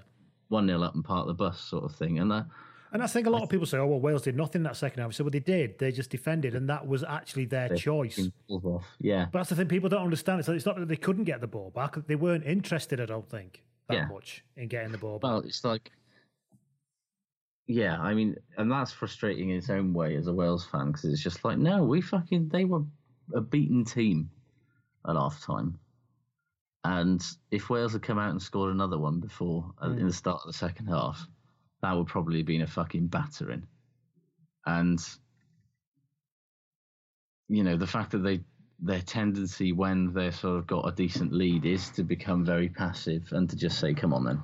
[0.50, 2.20] One nil up and park the bus sort of thing.
[2.20, 2.44] And uh,
[2.92, 4.78] And I think a lot of people say, "Oh well, Wales did nothing in that
[4.78, 5.78] second half." So, well, they did.
[5.80, 8.16] They just defended, and that was actually their choice.
[8.16, 8.86] fucking pulled off.
[9.00, 10.40] Yeah, But that's the thing people don't understand.
[10.40, 13.00] It's, it's not that they couldn't get the ball back; they weren't interested.
[13.02, 14.08] I don't think that Yeah.
[14.08, 15.30] much in getting the ball back.
[15.32, 15.92] Well, it's like,
[17.68, 21.06] yeah, I mean, and that's frustrating in its own way as a Wales fan because
[21.06, 22.84] it's just like, no, we fucking, they were
[23.34, 24.30] a beaten team
[25.08, 25.78] at half time.
[26.84, 30.42] And if Wales had come out and scored another one before, uh, in the start
[30.46, 31.26] of the second half,
[31.82, 33.68] that would probably have been a fucking battering.
[34.66, 35.00] And,
[37.50, 38.42] you know, the fact that they,
[38.80, 43.28] their tendency when they've sort of got a decent lead is to become very passive
[43.32, 44.42] and to just say, come on then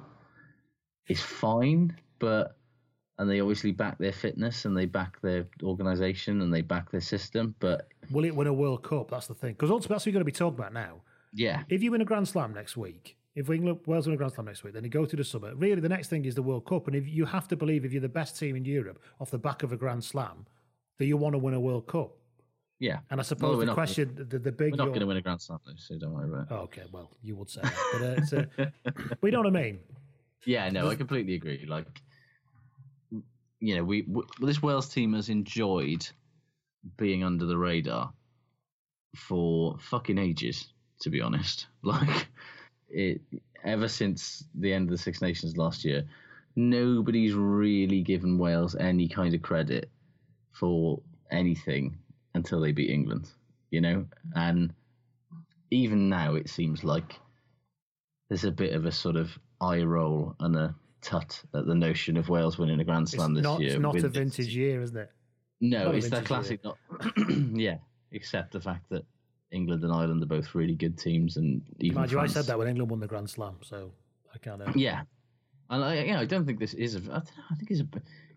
[1.08, 2.58] It's fine, but
[3.20, 7.02] and they obviously back their fitness and they back their organisation and they back their
[7.02, 7.54] system.
[7.60, 9.12] But Will it win a World Cup?
[9.12, 9.54] That's the thing.
[9.54, 11.02] Because ultimately, that's what you're going to be talking about now.
[11.34, 14.34] Yeah, If you win a Grand Slam next week, if England Wales win a Grand
[14.34, 15.56] Slam next week, then you go to the summer.
[15.56, 17.92] Really, the next thing is the World Cup, and if you have to believe if
[17.92, 20.46] you're the best team in Europe off the back of a Grand Slam,
[21.00, 22.12] that you want to win a World Cup.
[22.80, 23.00] yeah.
[23.10, 25.22] And I suppose we're the question, the, the big, We're not going to win a
[25.22, 26.48] Grand Slam, though, so don't worry about it.
[26.52, 28.46] Oh, okay, well, you would say that, but uh, it's, uh,
[28.84, 29.80] but you know what I mean.
[30.46, 31.66] Yeah, no, I completely agree.
[31.68, 31.88] Like,
[33.60, 36.06] you know, we w- this Wales team has enjoyed
[36.98, 38.12] being under the radar
[39.16, 40.68] for fucking ages.
[41.04, 42.28] To be honest, like
[42.90, 43.22] it
[43.64, 46.04] ever since the end of the Six Nations last year,
[46.56, 49.90] nobody's really given Wales any kind of credit
[50.52, 51.98] for anything
[52.36, 53.30] until they beat England.
[53.70, 54.74] You know, and
[55.72, 57.20] even now it seems like
[58.30, 62.16] there's a bit of a sort of eye roll and a tut at the notion
[62.18, 63.72] of Wales winning a Grand Slam this not, year.
[63.72, 65.12] it's not a this- vintage year, isn't it?
[65.60, 66.64] No, not it's that classic.
[66.64, 66.78] Not,
[67.54, 67.78] yeah,
[68.12, 69.06] except the fact that
[69.54, 72.46] England and Ireland are both really good teams, and even Mind you, I France- said
[72.46, 73.92] that when England won the Grand Slam, so
[74.34, 74.62] I can't.
[74.62, 75.02] Uh, Yeah,
[75.70, 77.00] and I, yeah, I don't think this is a.
[77.00, 77.88] I, don't know, I think it's a.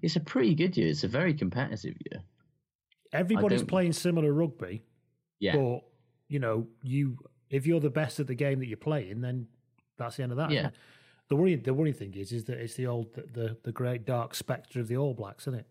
[0.03, 0.89] It's a pretty good year.
[0.89, 2.23] It's a very competitive year.
[3.12, 4.83] Everybody's don't- playing similar rugby,
[5.41, 5.81] Yeah, but
[6.29, 7.17] you know, you
[7.51, 9.47] if you're the best at the game that you're playing, then
[9.97, 10.51] that's the end of that.
[10.51, 10.71] Yeah.
[11.29, 14.07] The worrying, the worrying thing is, is that it's the old, the, the, the great
[14.07, 15.67] dark spectre of the All Blacks, isn't it?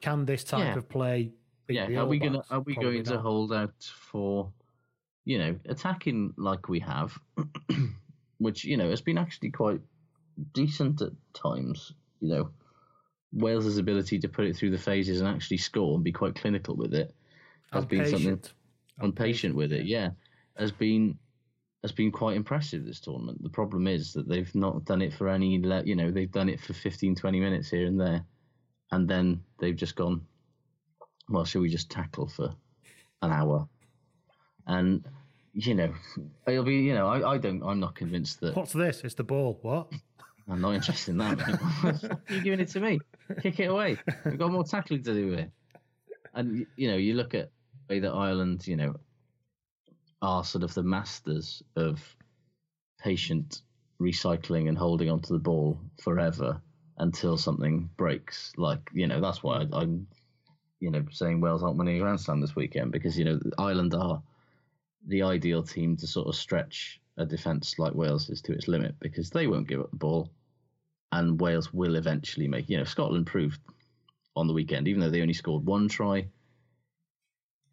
[0.00, 0.74] Can this type Yeah.
[0.78, 1.32] of play?
[1.66, 1.84] beat yeah.
[1.86, 2.30] the Are All we gonna?
[2.38, 2.50] Blacks?
[2.50, 3.20] Are we Probably going to not.
[3.20, 4.50] hold out for,
[5.24, 7.16] you know, attacking like we have,
[8.38, 9.80] which you know has been actually quite
[10.52, 11.92] decent at times.
[12.20, 12.50] You know,
[13.32, 16.76] Wales's ability to put it through the phases and actually score and be quite clinical
[16.76, 17.14] with it
[17.72, 18.40] has And been something.
[19.00, 20.10] I'm patient with it, yeah,
[20.56, 21.18] has been
[21.82, 23.42] has been quite impressive this tournament.
[23.42, 26.50] The problem is that they've not done it for any, le- you know, they've done
[26.50, 28.22] it for 15, 20 minutes here and there,
[28.92, 30.26] and then they've just gone.
[31.30, 32.54] Well, should we just tackle for
[33.22, 33.66] an hour?
[34.66, 35.04] And
[35.54, 35.92] you know,
[36.46, 39.02] it'll be, you know, I, I don't, I'm not convinced that What's this?
[39.02, 39.58] It's the ball.
[39.62, 39.88] What?
[40.48, 42.20] I'm not interested in that.
[42.28, 42.98] You're giving it to me.
[43.40, 43.96] Kick it away.
[44.24, 45.50] We've got more tackling to do here.
[46.34, 47.50] And you know, you look at
[47.88, 48.94] the way that Ireland, you know,
[50.22, 52.00] are sort of the masters of
[53.00, 53.62] patient
[54.00, 56.60] recycling and holding onto the ball forever
[56.98, 58.52] until something breaks.
[58.56, 60.06] Like you know, that's why I, I'm,
[60.80, 63.94] you know, saying Wales aren't winning a Grand Slam this weekend because you know Ireland
[63.94, 64.22] are
[65.06, 68.94] the ideal team to sort of stretch a defence like Wales is to its limit
[69.00, 70.30] because they won't give up the ball,
[71.12, 72.68] and Wales will eventually make.
[72.68, 73.60] You know, Scotland proved
[74.36, 76.28] on the weekend, even though they only scored one try.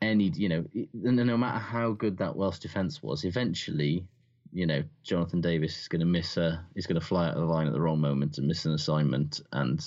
[0.02, 4.06] Any, you know, no matter how good that Welsh defence was, eventually,
[4.54, 7.40] you know, Jonathan Davies is going to miss a, is going to fly out of
[7.40, 9.84] the line at the wrong moment and miss an assignment, and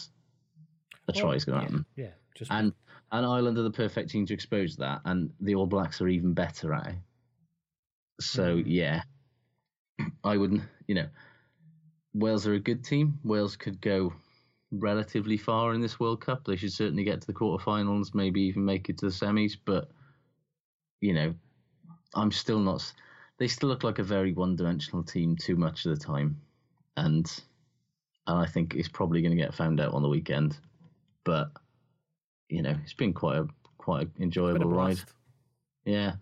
[1.07, 1.86] a try is going to happen.
[1.97, 2.72] Yeah, just And
[3.12, 6.32] and Ireland are the perfect team to expose that, and the All Blacks are even
[6.32, 6.95] better at it.
[8.21, 9.03] So yeah,
[10.25, 10.62] I wouldn't.
[10.87, 11.09] You know,
[12.14, 13.18] Wales are a good team.
[13.25, 14.12] Wales could go
[14.73, 16.45] relatively far in this World Cup.
[16.45, 19.57] They should certainly get to the quarterfinals, maybe even make it to the semis.
[19.64, 19.91] But
[21.01, 21.35] you know,
[22.14, 22.93] I'm still not.
[23.39, 26.41] They still look like a very one-dimensional team too much of the time,
[26.97, 27.27] and
[28.27, 30.59] and I think it's probably going to get found out on the weekend.
[31.25, 31.51] but
[32.49, 33.47] you know, it's been quite a
[33.79, 34.99] quite an Been a enjoyable ride.
[35.85, 36.14] Yeah.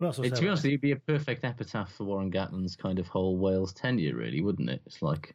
[0.00, 3.72] To be honest, it'd be a perfect epitaph for Warren Gatland's kind of whole Wales
[3.72, 4.82] tenure, really, wouldn't it?
[4.86, 5.34] It's like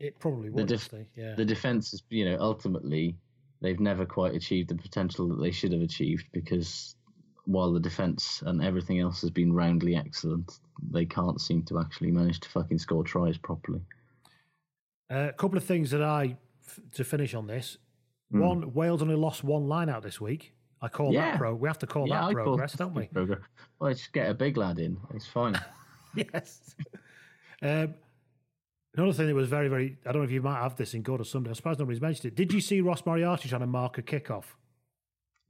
[0.00, 0.66] it probably the would.
[0.66, 1.34] def- yeah.
[1.36, 3.16] the defense is, you know, ultimately
[3.60, 6.96] they've never quite achieved the potential that they should have achieved because
[7.44, 10.58] while the defense and everything else has been roundly excellent,
[10.90, 13.80] they can't seem to actually manage to fucking score tries properly.
[15.10, 16.36] Uh, a couple of things that I
[16.66, 17.78] f- to finish on this.
[18.32, 18.40] Hmm.
[18.40, 20.54] One, Wales only lost one line out this week.
[20.82, 21.30] I call Yeah.
[21.32, 21.54] that pro.
[21.54, 23.06] We have to call Yeah, that progress, don't we?
[23.12, 23.38] Progress.
[23.78, 24.98] Well, just get a big lad in.
[25.14, 25.58] It's fine.
[26.16, 26.74] yes.
[27.62, 27.94] Um,
[28.96, 29.96] another thing that was very, very.
[30.04, 31.50] I don't know if you might have this in good or something.
[31.50, 32.34] I suppose nobody's mentioned it.
[32.34, 34.44] Did you see Ross Moriarty trying to mark a kickoff?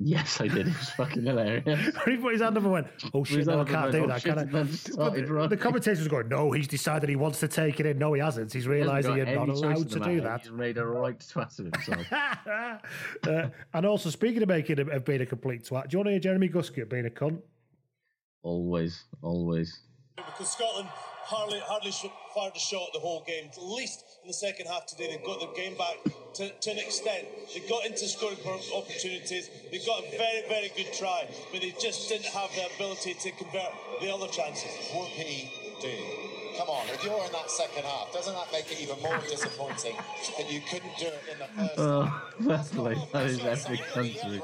[0.05, 0.67] Yes, I did.
[0.67, 1.65] It was fucking hilarious.
[2.05, 4.15] he put his hand up and went, "Oh shit, his no, I can't do that."
[4.15, 7.17] "Oh, shit," can I?" and then started But the commentators going, "No, he's decided he
[7.17, 8.53] wants to take it in." No, he hasn't.
[8.53, 10.43] He's realised hasn't you're not allowed to do that.
[10.43, 12.13] He's made a right twat of himself.
[13.29, 16.07] uh, and also, speaking of making a, of being a complete twat, do you want
[16.09, 17.41] to hear Jeremy Guscott being a cunt?
[18.43, 19.81] always, always.
[20.17, 20.89] because Scotland
[21.25, 23.51] hardly hardly sh- fired a shot the whole game.
[23.53, 25.97] At least in the second half today, they got their game back
[26.35, 27.27] to, to an extent.
[27.55, 29.51] They got into scoring pro- opportunities.
[29.71, 33.31] They got a very very good try, but they just didn't have the ability to
[33.33, 34.71] convert the other chances.
[34.93, 35.51] Whoopie
[35.81, 35.91] do.
[36.59, 39.97] Come on, if you're in that second half, doesn't that make it even more disappointing
[40.37, 42.35] that you couldn't do it in the first Oh, half?
[42.41, 44.43] that's like that is epic country.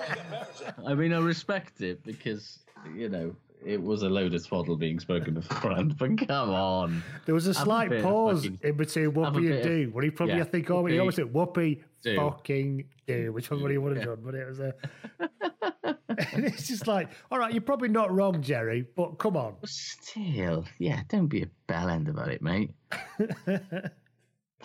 [0.86, 2.60] I mean, I respect it because
[2.96, 5.96] you know it was a load of twaddle being spoken beforehand.
[5.98, 9.52] But come on, There was a Have slight of pause fucking- in between a Whoopi
[9.54, 9.90] and Do.
[9.92, 12.16] When he probably, yeah, I think, oh, he almost said Whoopi Do.
[12.16, 14.74] fucking Do, which one would he would have done, but it was a.
[16.34, 19.54] and it's just like, all right, you're probably not wrong, Jerry, but come on.
[19.64, 22.70] still, yeah, don't be a bell end about it, mate.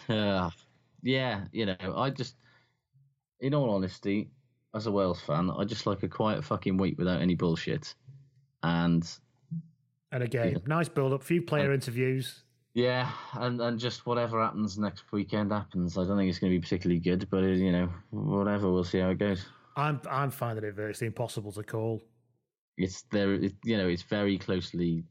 [0.09, 0.49] Uh,
[1.01, 2.35] yeah, you know, I just,
[3.39, 4.31] in all honesty,
[4.73, 7.93] as a Wales fan, I just like a quiet fucking week without any bullshit.
[8.63, 9.07] And
[10.11, 12.43] And again, nice build up, few player interviews.
[12.73, 15.97] yeah, and, and just whatever happens next weekend happens.
[15.97, 18.83] I don't think it's going to be particularly good, but it, you know, whatever, we'll
[18.83, 19.45] see how it goes.
[19.75, 22.03] I'm I'm finding it virtually impossible to call.
[22.77, 25.03] It's there, it, you know, it's very closely.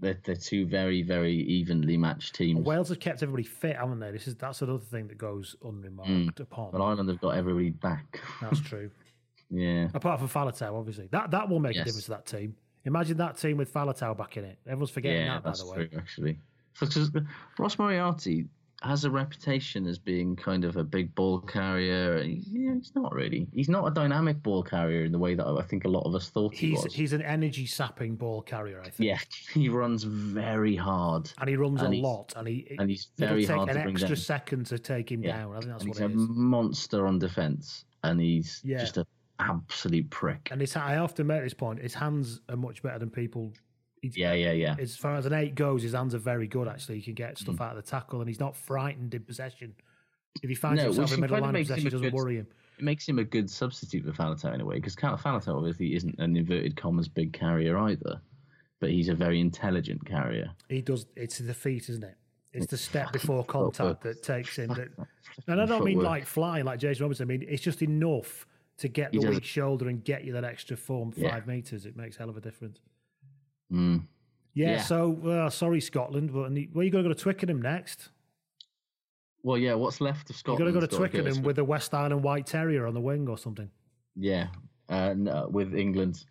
[0.00, 2.64] They're, they're two very, very evenly matched teams.
[2.64, 4.12] Wales have kept everybody fit, haven't they?
[4.12, 6.40] This is that's another thing that goes unremarked Mm.
[6.40, 6.70] upon.
[6.70, 8.20] But Ireland have got everybody back.
[8.40, 8.90] That's true.
[9.50, 9.88] Yeah.
[9.94, 11.08] Apart from Faletau, obviously.
[11.10, 11.82] That that will make Yes.
[11.82, 12.54] a difference to that team.
[12.88, 14.58] Imagine that team with Faletau back in it.
[14.66, 15.86] Everyone's forgetting yeah, that, by the way.
[15.86, 16.38] true, actually.
[16.80, 17.10] Because
[17.58, 18.46] Ross Moriarty
[18.82, 22.22] has a reputation as being kind of a big ball carrier.
[22.22, 23.46] Yeah, he's not really.
[23.52, 26.14] He's not a dynamic ball carrier in the way that I think a lot of
[26.14, 26.94] us thought he He's was.
[26.94, 29.08] he's an energy sapping ball carrier, I think.
[29.08, 29.18] yeah,
[29.52, 31.30] he runs very hard.
[31.40, 33.82] And he runs And a lot, and he and he's very take hard an to
[33.82, 34.16] bring extra down.
[34.16, 35.38] second to take him Yeah.
[35.38, 35.56] down.
[35.56, 36.28] I think that's and what he's it a is.
[36.30, 38.78] monster on defence, and he's Yeah.
[38.78, 39.04] just an
[39.38, 40.48] absolute prick.
[40.50, 43.52] And his, I often make this point: his hands are much better than people.
[44.02, 44.76] He's, Yeah, yeah, yeah.
[44.78, 46.68] As far as an eight goes, his hands are very good.
[46.68, 47.38] Actually, he can get Mm.
[47.38, 49.74] stuff out of the tackle, and he's not frightened in possession.
[50.42, 52.46] If he finds No, himself in middle line of possession, it doesn't good- worry him.
[52.78, 56.16] It makes him a good substitute for Faletau in a way, because Faletau obviously isn't
[56.20, 58.20] an inverted commas big carrier either,
[58.78, 60.52] but he's a very intelligent carrier.
[60.68, 61.06] He does.
[61.16, 62.14] It's the feet, isn't it?
[62.52, 64.68] It's the step before contact that takes him.
[64.68, 64.88] That,
[65.48, 67.24] and I don't mean like flying, like Jason Robinson.
[67.24, 68.46] I mean it's just enough
[68.78, 69.44] to get He the weak it.
[69.44, 71.40] shoulder and get you that extra form five Yeah.
[71.46, 71.84] meters.
[71.86, 72.80] It makes hell of a difference.
[73.72, 74.06] Mm.
[74.54, 74.72] Yeah.
[74.72, 74.80] Yeah.
[74.82, 78.10] So uh, sorry, Scotland, but where you going to go to Twickenham next?
[79.42, 80.58] Well, yeah, what's left of Scotland?
[80.64, 83.28] You're going to go to Twickenham with a West Highland White Terrier on the wing
[83.28, 83.70] or something.
[84.16, 84.48] Yeah,
[84.88, 86.24] uh, no, with England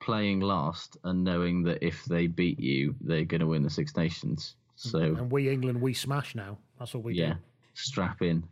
[0.00, 3.96] playing last and knowing that if they beat you, they're going to win the Six
[3.96, 4.56] Nations.
[4.74, 6.58] So, And we England, we smash now.
[6.80, 7.38] That's what we yeah, do.
[7.74, 8.42] strap in.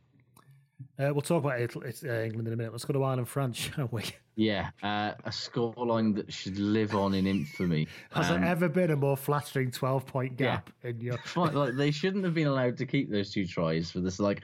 [0.98, 2.72] Uh, we'll talk about it, it's, uh, England in a minute.
[2.72, 4.04] Let's go to Ireland, France, shall we?
[4.36, 7.88] Yeah, uh, a scoreline that should live on in infamy.
[8.12, 11.18] Has Um, there ever been a more flattering 12 point gap in your.
[11.36, 14.18] Like they shouldn't have been allowed to keep those two tries for this.
[14.18, 14.42] Like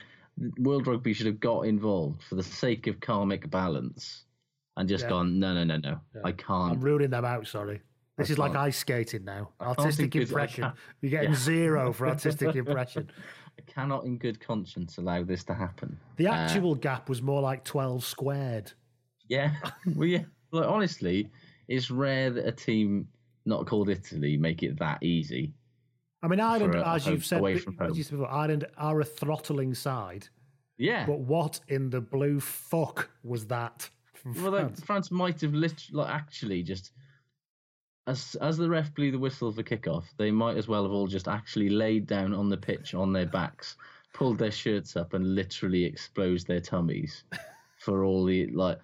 [0.58, 4.24] World Rugby should have got involved for the sake of karmic balance,
[4.76, 5.10] and just Yeah.
[5.10, 5.38] gone.
[5.38, 6.00] No, no, no, no.
[6.24, 6.72] I I'm can't.
[6.74, 7.80] I'm ruling them out, sorry.
[8.18, 8.64] This I is like can't.
[8.66, 9.50] ice skating now.
[9.60, 10.72] Artistic I impression.
[11.02, 11.36] You're getting Yeah.
[11.36, 13.10] zero for artistic impression.
[13.58, 15.98] I cannot, in good conscience, allow this to happen.
[16.16, 18.72] The Uh, actual gap was more like 12 squared.
[19.28, 19.54] yeah,
[19.94, 20.24] well, yeah.
[20.52, 21.30] Like honestly,
[21.68, 23.08] it's rare that a team
[23.44, 25.52] not called Italy make it that easy.
[26.22, 29.74] I mean, Ireland, a as you've said, as you said before, Ireland are a throttling
[29.74, 30.28] side.
[30.78, 31.06] Yeah.
[31.06, 33.88] But what in the blue fuck was that?
[34.24, 34.80] Well, France?
[34.84, 36.92] France might have literally, like actually just
[38.06, 41.06] as as the ref blew the whistle for kickoff, they might as well have all
[41.06, 43.76] just actually laid down on the pitch on their backs,
[44.12, 47.24] pulled their shirts up and literally exposed their tummies
[47.78, 48.78] for all the like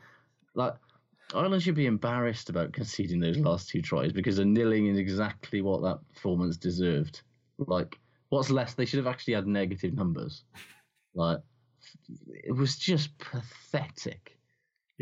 [0.55, 0.75] like
[1.35, 5.63] Ireland should be embarrassed about conceding those last two tries because a nilling is exactly
[5.63, 7.23] what that performance deserved.
[7.59, 7.99] Like,
[8.29, 8.75] what's less?
[8.75, 10.45] They should have actually had negative numbers.
[11.15, 11.39] Like,
[12.29, 14.39] it was just pathetic.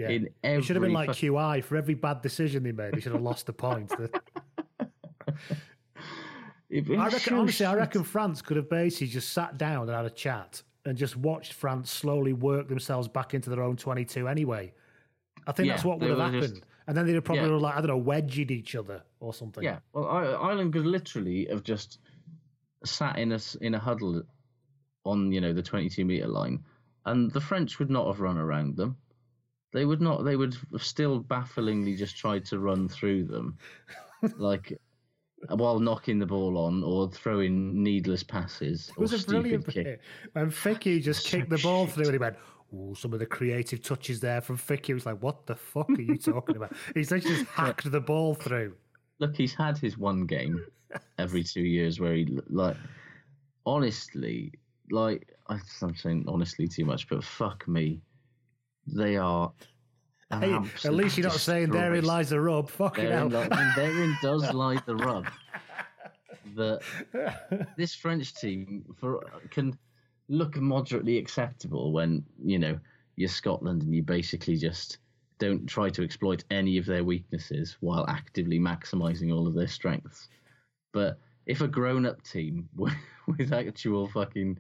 [0.01, 0.09] Yeah.
[0.09, 2.95] In it should have been like QI for every bad decision they made.
[2.95, 3.93] They should have lost a point.
[6.73, 10.11] I reckon, honestly, I reckon France could have basically just sat down and had a
[10.11, 14.73] chat and just watched France slowly work themselves back into their own 22 anyway.
[15.47, 16.43] I think that's what would have happened.
[16.43, 17.57] just- and then they'd have probably Yeah.
[17.57, 19.63] like, I don't know, wedged each other or something.
[19.63, 21.99] Yeah, well, Ireland could literally have just
[22.85, 24.23] sat in a in a huddle
[25.05, 26.65] on you know the 22 meter line,
[27.05, 28.97] and the French would not have run around them.
[29.73, 30.25] They would not.
[30.25, 33.57] They would still bafflingly just try to run through them,
[34.37, 34.79] like
[35.49, 39.67] while knocking the ball on or throwing needless passes It or was a stupid brilliant
[39.69, 39.85] kick.
[39.85, 40.01] bit
[40.35, 42.37] when Ficky just kicked the ball through and he went,
[42.75, 44.93] Ooh, some of the creative touches there from Ficky.
[44.93, 46.73] Was like, What the fuck are you talking about?
[46.95, 48.75] He's literally just hacked the ball through.
[49.19, 50.63] Look, he's had his one game
[51.19, 52.77] every two years where he like
[53.65, 54.53] honestly,
[54.91, 58.01] like I'm saying honestly too much, but fuck me,
[58.95, 59.53] they are.
[60.31, 62.71] Hey, at least you're not saying therein lies the rub.
[62.71, 63.29] Fucking hell.
[63.29, 65.27] Therein, li- and therein does lie the rub.
[66.57, 66.81] That
[67.77, 69.77] this French team for can
[70.29, 72.79] look moderately acceptable when you know
[73.17, 74.99] you're Scotland and you basically just
[75.39, 80.29] don't try to exploit any of their weaknesses while actively maximising all of their strengths.
[80.93, 82.95] But if a grown-up team with,
[83.27, 84.59] with actual fucking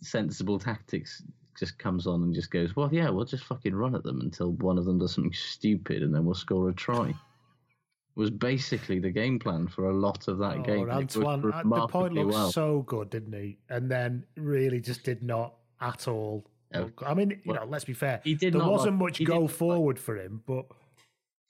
[0.00, 1.22] sensible tactics
[1.58, 4.52] just comes on and just goes, well, yeah, we'll just fucking run at them until
[4.52, 7.14] one of them does something stupid and then we'll score a try.
[8.14, 10.90] Was basically the game plan for a lot of that Oh, game.
[10.90, 12.52] Antoine, uh, Dupont looked well.
[12.52, 13.56] so good, didn't he?
[13.70, 16.44] And then really just did not at all.
[16.74, 18.20] look- I mean, you know, let's be fair.
[18.22, 20.66] he did there wasn't look- much go forward for him, but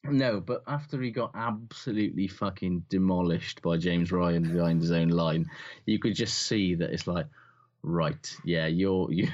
[0.04, 5.48] No, but after he got absolutely fucking demolished by James Ryan behind his own line,
[5.86, 7.26] you could just see that it's like,
[7.82, 9.28] right, yeah, you're you,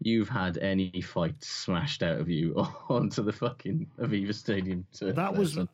[0.00, 2.54] you've had any fight smashed out of you
[2.88, 4.86] onto the fucking Aviva Stadium.
[5.00, 5.66] that was a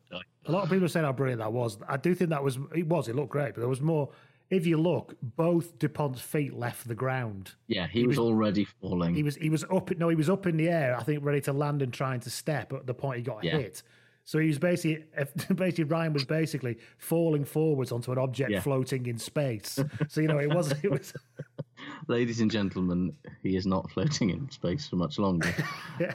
[0.47, 1.77] lot of people are saying how brilliant that was.
[1.87, 3.07] I do think that was it was.
[3.07, 4.09] It looked great, but there was more.
[4.49, 7.53] If you look, both Dupont's feet left the ground.
[7.67, 9.15] yeah, he, was, already falling.
[9.15, 9.91] He was he was up.
[9.97, 10.97] No, he was up in the air.
[10.99, 13.57] I think ready to land and trying to step at the point he got Yeah.
[13.57, 13.81] hit.
[14.23, 15.05] So he was basically,
[15.55, 18.59] basically Ryan was basically falling forwards onto an object Yeah.
[18.59, 19.79] floating in space.
[20.09, 21.13] So you know it was it was
[22.07, 23.13] Ladies and gentlemen,
[23.43, 25.53] he is not floating in space for much longer.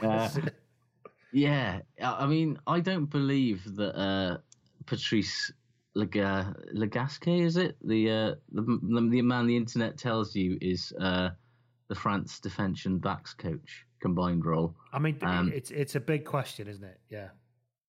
[0.03, 0.29] Uh,
[1.31, 4.37] yeah, I mean, I don't believe that uh,
[4.85, 5.51] Patrice
[5.95, 7.77] Lega- Legasque, is it?
[7.83, 11.29] The, uh, the the the man the internet tells you is uh,
[11.89, 14.75] the France defence and backs coach combined role.
[14.93, 16.99] I mean, Um, it's it's a big question, isn't it?
[17.09, 17.29] Yeah.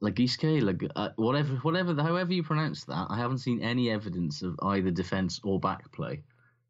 [0.01, 4.57] Legisque, Leg- uh, whatever, whatever, however you pronounce that, I haven't seen any evidence of
[4.63, 6.23] either defence or back play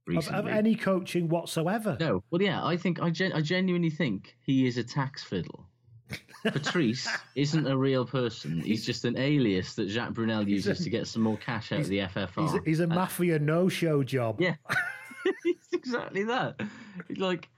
[0.09, 0.39] recently.
[0.39, 1.97] of any coaching whatsoever.
[2.01, 5.67] No, well, yeah, I think I, gen- I genuinely think he is a tax fiddle.
[6.45, 8.61] Patrice isn't a real person.
[8.61, 11.81] He's just an alias that Jacques Brunel uses a- to get some more cash out
[11.81, 12.43] of the FFR.
[12.43, 14.41] He's a, he's a And- mafia no-show job.
[14.41, 14.55] Yeah,
[15.45, 16.61] it's exactly that.
[17.17, 17.49] Like,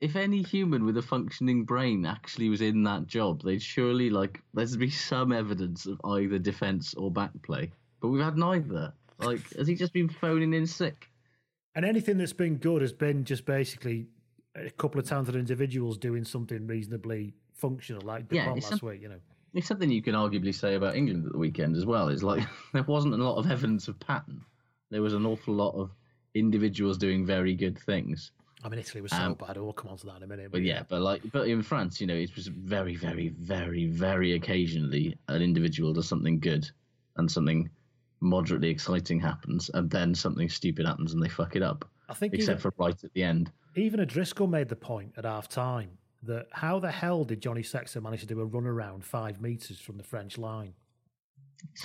[0.00, 4.42] if any human with a functioning brain actually was in that job, they'd surely like
[4.52, 7.70] there'd be some evidence of either defence or back play.
[8.00, 8.92] But we've had neither.
[9.18, 11.08] Like, has he just been phoning in sick?
[11.76, 14.06] And anything that's been good has been just basically
[14.56, 19.02] a couple of talented individuals doing something reasonably functional, like Yeah, Dupont last some- week.
[19.02, 19.20] You know,
[19.54, 22.08] It's something you can arguably say about England at the weekend as well.
[22.08, 24.40] It's like there wasn't a lot of evidence of pattern.
[24.90, 25.90] There was an awful lot of
[26.34, 28.32] individuals doing very good things.
[28.64, 29.56] I mean, Italy was so Um, bad.
[29.58, 30.50] We'll come on to that in a minute.
[30.50, 34.32] But yeah, but like, but in France, you know, it was very, very, very, very
[34.32, 36.68] occasionally an individual does something good,
[37.16, 37.68] and something
[38.26, 41.88] moderately exciting happens, and then something stupid happens, and they fuck it up.
[42.08, 43.50] I think except even- for right at the end.
[43.74, 45.90] even O'Driscoll made the point at half time
[46.22, 49.78] that how the hell did Johnny Sexton manage to do a run around five metres
[49.80, 50.74] from the French line?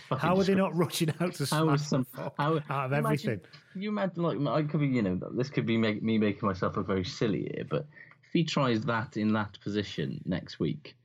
[0.09, 2.05] How are they not rushing out to smash some
[2.37, 3.41] how, out of imagine- everything?
[3.75, 6.75] you imagine, like, I could be, you know, this could be make, me making myself
[6.75, 7.87] look very silly here, but
[8.25, 10.95] if he tries that in that position next week,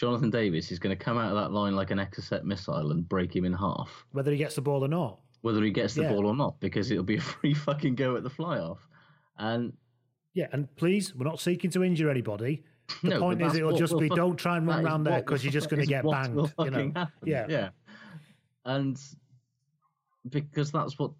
[0.00, 3.06] Jonathan Davies is going to come out of that line like an Exocet missile and
[3.06, 5.20] break him in half, Whether he gets the ball or not.
[5.42, 6.12] whether he gets the Yeah.
[6.14, 8.88] ball or not, because it'll be a free fucking go at the fly off.
[9.36, 9.74] And
[10.32, 12.64] Yeah, and please, we're not seeking to injure anybody.
[13.02, 15.52] The No, point is, it'll just be don't try and run around there because you're
[15.52, 16.50] just going to get banged.
[16.60, 16.92] You know?
[17.22, 17.46] Yeah.
[17.48, 17.68] yeah,
[18.64, 18.98] and
[20.30, 21.12] because that's what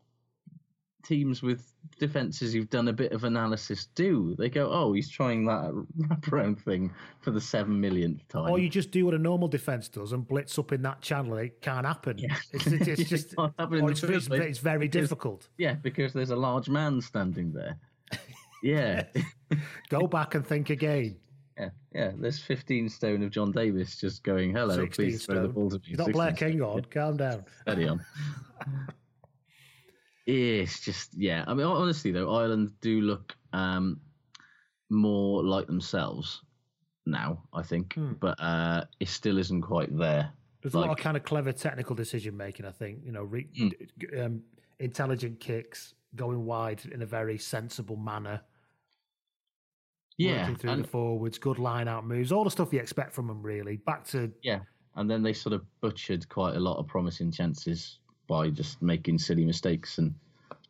[1.03, 4.35] teams with defenses who've done a bit of analysis do.
[4.39, 8.69] They go, "Oh, he's trying that wraparound thing for the seven millionth time." Or you
[8.69, 11.37] just do what a normal defence does and blitz up in that channel.
[11.39, 12.17] It can't happen.
[12.19, 15.49] It's, it's, it's just, can't happen in or the it's, it's, it's very because- difficult.
[15.59, 17.77] Yeah, because there's a large man standing there.
[18.63, 19.05] Yeah,
[19.89, 21.17] Go back and think again.
[21.59, 22.13] yeah, yeah.
[22.15, 25.53] There's 15 stone of John Davies just going, "Hello, 16 please throw the stone.
[25.53, 26.83] ball to me." He's not Blair 16 King on.
[26.91, 27.45] Calm down.
[27.63, 28.05] Steady on.
[30.35, 31.45] it's just yeah.
[31.47, 34.01] I mean, honestly though, Ireland do look um,
[34.91, 36.43] more like themselves
[37.07, 37.43] now.
[37.53, 38.13] I think, Hmm.
[38.21, 40.33] but uh, it still isn't quite there.
[40.63, 42.67] There's a lot of kind of clever technical decision making.
[42.67, 44.21] I think you know, re- Hmm.
[44.21, 44.43] um,
[44.79, 48.43] intelligent kicks, going wide in a very sensible manner.
[50.19, 53.13] Yeah, working through and- the forwards, good line out moves, all the stuff you expect
[53.15, 53.43] from them.
[53.43, 54.61] Really, back to Yeah,
[54.97, 57.99] and then they sort of butchered quite a lot of promising chances
[58.31, 60.15] by just making silly mistakes and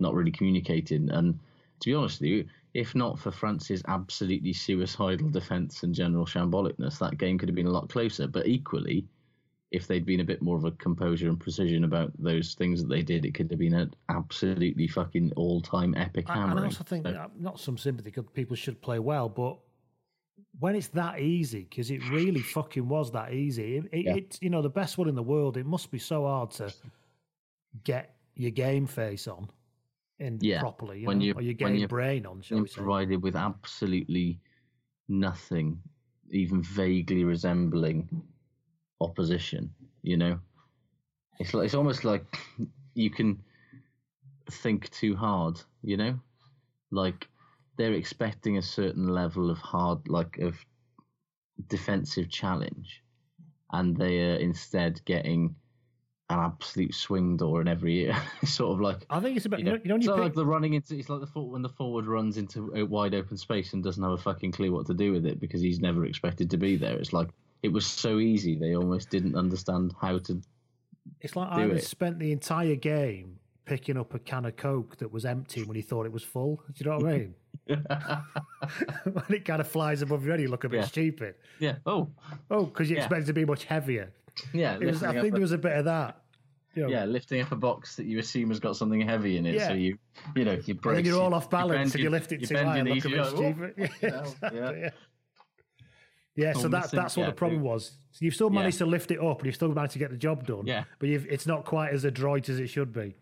[0.01, 1.11] not really communicating.
[1.11, 1.39] And
[1.81, 6.99] to be honest with you, if not for France's absolutely suicidal defence and general shambolicness,
[6.99, 8.27] that game could have been a lot closer.
[8.27, 9.05] But equally,
[9.73, 12.89] if they'd been a bit more of a composure and precision about those things that
[12.89, 16.83] they did, it could have been an absolutely fucking all-time epic I, and I also
[16.83, 19.59] think So- uh, not some sympathy because people should play well, but
[20.59, 23.77] when it's that easy, because it really fucking was that easy.
[23.77, 24.15] It, it, Yeah.
[24.15, 25.59] It's you know the best one in the world.
[25.59, 26.73] It must be so hard to
[27.85, 29.49] get your game face on
[30.19, 32.43] in yeah, properly, you when know, you or your game brain on.
[32.43, 34.41] Shall provided with absolutely
[35.09, 35.81] nothing,
[36.31, 38.23] even vaguely resembling
[39.01, 39.71] opposition.
[40.03, 40.39] You know,
[41.39, 42.25] it's like it's almost like
[42.95, 43.43] you can
[44.51, 45.61] think too hard.
[45.83, 46.21] You know,
[46.91, 47.29] like
[47.77, 50.57] they're expecting a certain level of hard, like of
[51.69, 53.03] defensive challenge,
[53.73, 55.55] and they are instead getting
[56.31, 58.17] an absolute swing door in every year.
[58.43, 60.21] it's sort of like I think it's about you know, you know it's you pick,
[60.21, 60.97] like the running into.
[60.99, 64.03] It's like the for- when the forward runs into a wide open space and doesn't
[64.03, 66.77] have a fucking clue what to do with it because he's never expected to be
[66.77, 66.97] there.
[66.97, 67.29] It's like
[67.63, 70.41] it was so easy they almost didn't understand how to.
[71.21, 71.85] It's like I it.
[71.85, 75.83] spent the entire game picking up a can of Coke that was empty when he
[75.83, 76.63] thought it was full.
[76.73, 77.35] Do you know what I mean?
[79.13, 80.87] when it kind of flies above your head, you look a bit Yeah.
[80.87, 81.35] stupid.
[81.59, 81.77] Yeah.
[81.87, 82.09] Oh.
[82.51, 83.03] Oh, because you Yeah.
[83.03, 84.13] expect it to be much heavier.
[84.53, 84.77] Yeah.
[84.81, 86.23] It was, I think a- there was a bit of that.
[86.75, 89.45] You know, Yeah, lifting up a box that you assume has got something heavy in
[89.45, 89.69] it, Yeah.
[89.69, 89.99] so you,
[90.37, 90.97] you know, you And brace.
[90.99, 93.09] then you're all off balance you your- lift it you too high and look a
[93.09, 93.75] you bit go, stupid.
[93.77, 94.91] "Oh, Yeah, exactly, yeah." yeah.
[96.37, 97.97] Yeah, so that, that's what the problem was.
[98.13, 100.17] So you've still managed to lift it up and you've still managed to get the
[100.17, 100.65] job done.
[100.67, 100.85] Yeah.
[100.99, 103.15] But you've, it's not quite as adroit as it should be.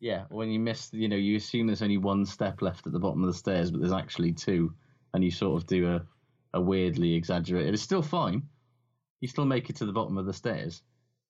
[0.00, 2.98] Yeah, when you miss, you know, you assume there's only one step left at the
[2.98, 4.74] bottom of the stairs, but there's actually two,
[5.14, 6.02] and you sort of do a,
[6.54, 7.72] a weirdly exaggerated.
[7.72, 8.42] It's still fine.
[9.26, 10.82] You still make it to the bottom of the stairs,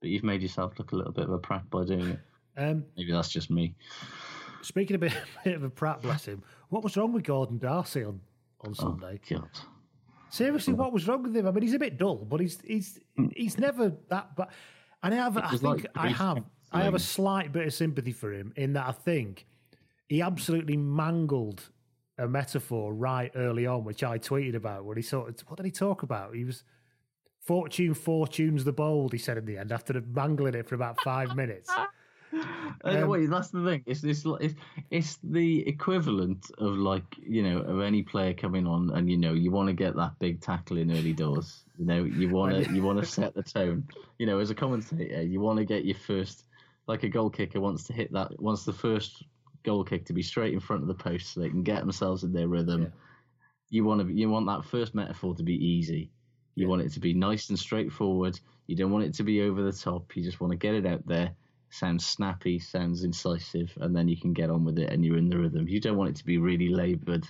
[0.02, 2.20] but you've made yourself look a little bit of a prat by doing it.
[2.58, 3.74] Um, Maybe that's just me.
[4.62, 5.12] speaking a bit,
[5.44, 8.18] bit of a prat, bless him, what was wrong with Gordon Darcy on,
[8.62, 9.20] on Sunday?
[9.30, 9.50] Oh, God.
[10.30, 11.46] Seriously, what was wrong with him?
[11.46, 12.98] I mean, he's a bit dull, but he's he's
[13.34, 14.34] he's never that.
[14.36, 14.52] But
[15.02, 18.12] and I have, I think like I have, I have a slight bit of sympathy
[18.12, 19.46] for him in that I think
[20.08, 21.68] he absolutely mangled
[22.16, 24.86] a metaphor right early on, which I tweeted about.
[24.86, 26.34] When he sort of, what did he talk about?
[26.34, 26.64] He was
[27.46, 29.12] fortune fortunes the bold.
[29.12, 31.70] He said in the end after mangling it for about five minutes.
[32.84, 33.82] Um, wait, that's the thing.
[33.86, 34.26] It's this.
[34.40, 34.54] It's,
[34.90, 39.32] it's the equivalent of like you know of any player coming on, and you know
[39.32, 41.64] you want to get that big tackle in early doors.
[41.78, 43.88] You know you want to you want to set the tone.
[44.18, 46.44] You know as a commentator, you want to get your first
[46.86, 49.24] like a goal kicker wants to hit that wants the first
[49.64, 52.22] goal kick to be straight in front of the post so they can get themselves
[52.22, 52.92] in their rhythm.
[53.70, 56.10] You want to you want that first metaphor to be easy.
[56.56, 58.40] You want it to be nice and straightforward.
[58.66, 60.16] You don't want it to be over the top.
[60.16, 61.32] You just want to get it out there.
[61.68, 65.28] Sounds snappy, sounds incisive, and then you can get on with it and you're in
[65.28, 65.68] the rhythm.
[65.68, 67.28] You don't want it to be really laboured.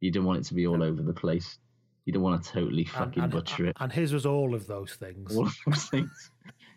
[0.00, 1.58] You don't want it to be all over the place.
[2.04, 3.76] You don't want to totally fucking and, butcher it.
[3.78, 5.36] and his was all of those things.
[5.36, 6.30] All of those things.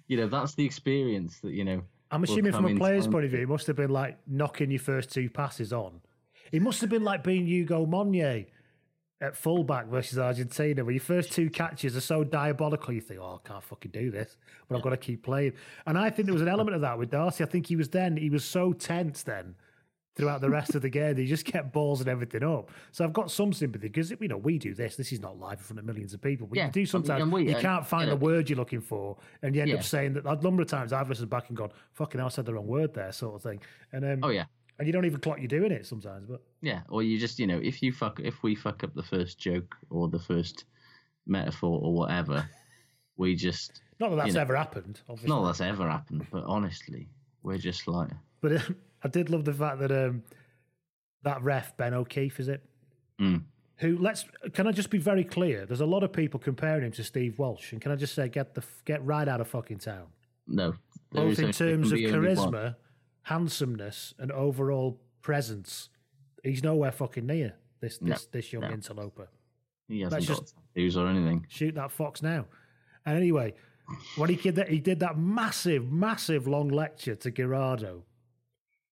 [0.08, 1.82] You know, that's the experience that, you know.
[2.12, 3.14] I'm assuming from a player's time.
[3.14, 6.02] point of view, it must have been like knocking your first two passes on.
[6.52, 8.48] It must have been like being Ugo Monye
[9.24, 13.40] at fullback versus Argentina, where your first two catches are so diabolical, you think, oh,
[13.44, 14.36] I can't fucking do this,
[14.68, 15.54] but I've got to keep playing.
[15.86, 17.44] And I think there was an element of that with Darcy.
[17.44, 19.56] I think he was then, he was so tense then
[20.16, 21.16] throughout the rest of the game.
[21.16, 22.70] that He just kept balls and everything up.
[22.92, 24.98] So I've got some sympathy because, you know, we do this.
[24.98, 26.46] This is not live in front of millions of people.
[26.46, 29.18] But Yeah, you do sometimes, we- you can't find the word you're looking for.
[29.42, 29.78] And you end Yeah.
[29.78, 32.30] up saying that a number of times I've listened back and gone, fucking hell, I
[32.30, 33.62] said the wrong word there, sort of thing.
[33.94, 34.46] And um, Oh, yeah.
[34.80, 36.28] And you don't even clock you're doing it sometimes.
[36.28, 39.04] But Yeah, or you just, you know, if you fuck, if we fuck up the
[39.04, 40.66] first joke or the first
[41.28, 42.50] metaphor or whatever,
[43.18, 43.82] we just.
[44.00, 45.30] not that that's you know, ever happened, obviously.
[45.30, 47.10] Not that's ever happened, but honestly,
[47.44, 48.10] we're just like,
[48.42, 50.24] But um, I did love the fact that um,
[51.24, 52.64] that ref Ben O'Keeffe is it?
[53.20, 53.44] Mm.
[53.78, 55.66] Who let's can I just be very clear?
[55.66, 58.30] There's a lot of people comparing him to Steve Walsh, and can I just say
[58.30, 60.08] get the get right out of fucking town.
[60.48, 60.76] No.
[61.12, 62.76] Both in terms of charisma,
[63.24, 65.90] handsomeness, and overall presence,
[66.44, 68.70] he's nowhere fucking near this No, this this young no.
[68.72, 69.28] interloper.
[69.88, 71.46] He hasn't Let's got tattoos or anything.
[71.50, 72.46] shoot that fox now.
[73.06, 73.54] And anyway,
[74.16, 78.04] when he did that, he did that massive, massive long lecture to Guirado,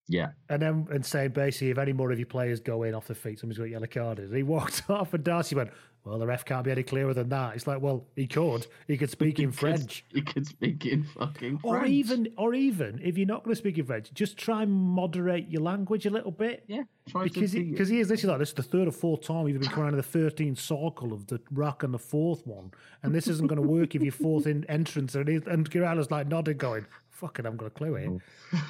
[0.09, 0.31] Yeah.
[0.49, 3.15] and then and saying basically, if any more of your players go in off the
[3.15, 4.25] feet, somebody's got yellow carded.
[4.29, 5.71] And he walked off, and Darcy went,
[6.03, 8.97] "Well, the ref can't be any clearer than that." It's like, well, he could, he
[8.97, 10.03] could speak in French.
[10.09, 11.63] he could speak in fucking French.
[11.63, 14.71] Or even, or even if you're not going to speak in French, just try and
[14.71, 16.63] moderate your language a little bit.
[16.67, 16.83] Yeah,
[17.23, 19.47] because he, be- because he is literally like this is the third or fourth time
[19.47, 22.71] you've been coming crying the thirteenth circle of the rock and the fourth one,
[23.03, 25.15] and this isn't going to work if you're fourth in entrance.
[25.15, 28.61] And, he, and Guirado's like nodding, going, "Fucking, I've got a clue here."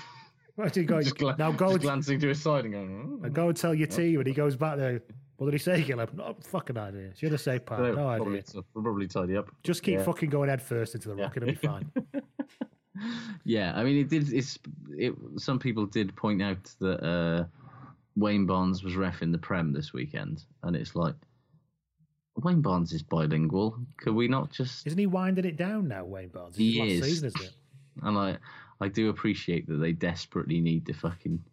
[0.57, 3.29] Right, he goes, Just gla- now go and, glancing to his side and going, "Oh."
[3.29, 4.19] go and tell your team.
[4.19, 5.01] And he goes back there.
[5.41, 6.13] What did he say, Guilhem?
[6.13, 7.15] No fucking idea.
[7.15, 9.49] Should have said, "Pat, They'll no probably, idea." they'll probably tidy up.
[9.63, 10.03] Just keep Yeah.
[10.03, 11.91] fucking going head first into the rock, it'll be fine.
[13.43, 14.31] Yeah, I mean, it did.
[14.31, 14.59] It's
[14.91, 15.15] it.
[15.37, 17.45] Some people did point out that uh,
[18.15, 21.15] Wayne Barnes was ref in the Prem this weekend, and it's like
[22.35, 23.79] Wayne Barnes is bilingual.
[23.97, 24.85] Could we not just?
[24.85, 26.55] Isn't he winding it down now, Wayne Barnes?
[26.55, 27.03] He It's last is.
[27.05, 27.53] season, isn't it?
[28.03, 28.37] And I,
[28.79, 31.43] I do appreciate that they desperately need to fucking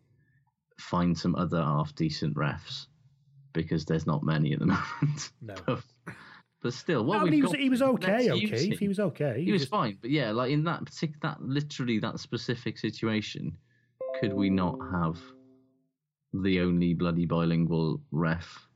[0.78, 2.88] find some other half decent refs
[3.52, 5.30] because there's not many at the moment.
[5.40, 5.54] No.
[5.66, 5.80] but,
[6.62, 8.30] but still, what No, we've he was got- he was okay.
[8.30, 9.42] Okay, he was okay.
[9.44, 13.56] He was just- fine, but yeah, like in that particular, that literally that specific situation,
[14.20, 15.18] could we not have
[16.34, 18.66] the only bloody bilingual ref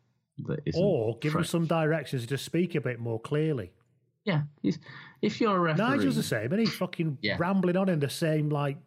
[0.47, 0.83] that isn't?
[0.83, 3.73] or give him some directions to speak a bit more clearly.
[4.25, 4.79] Yeah, he's,
[5.21, 7.37] if you're a referee, Nigel's the same, and he's fucking Yeah.
[7.39, 8.79] rambling on in the same like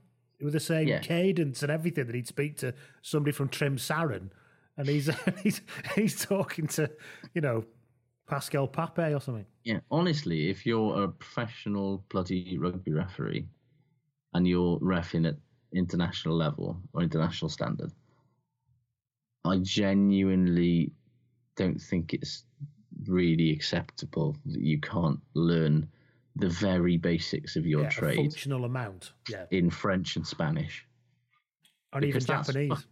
[0.41, 0.99] with the same Yeah.
[0.99, 4.29] cadence and everything that he'd speak to somebody from Trimsaran,
[4.77, 5.09] and he's
[5.43, 5.61] he's
[5.95, 6.89] he's talking to
[7.33, 7.63] you know
[8.27, 9.45] Pascal Pape or something.
[9.63, 13.45] Yeah, honestly, if you're a professional bloody rugby referee
[14.33, 15.35] and you're refing at
[15.73, 17.91] international level or international standard,
[19.43, 20.91] I genuinely
[21.55, 22.43] don't think it's
[23.07, 25.87] really acceptable that you can't learn
[26.35, 29.13] the very basics of your yeah, a trade functional amount.
[29.29, 30.85] Yeah, in French and Spanish.
[31.93, 32.85] and even Because that's Japanese.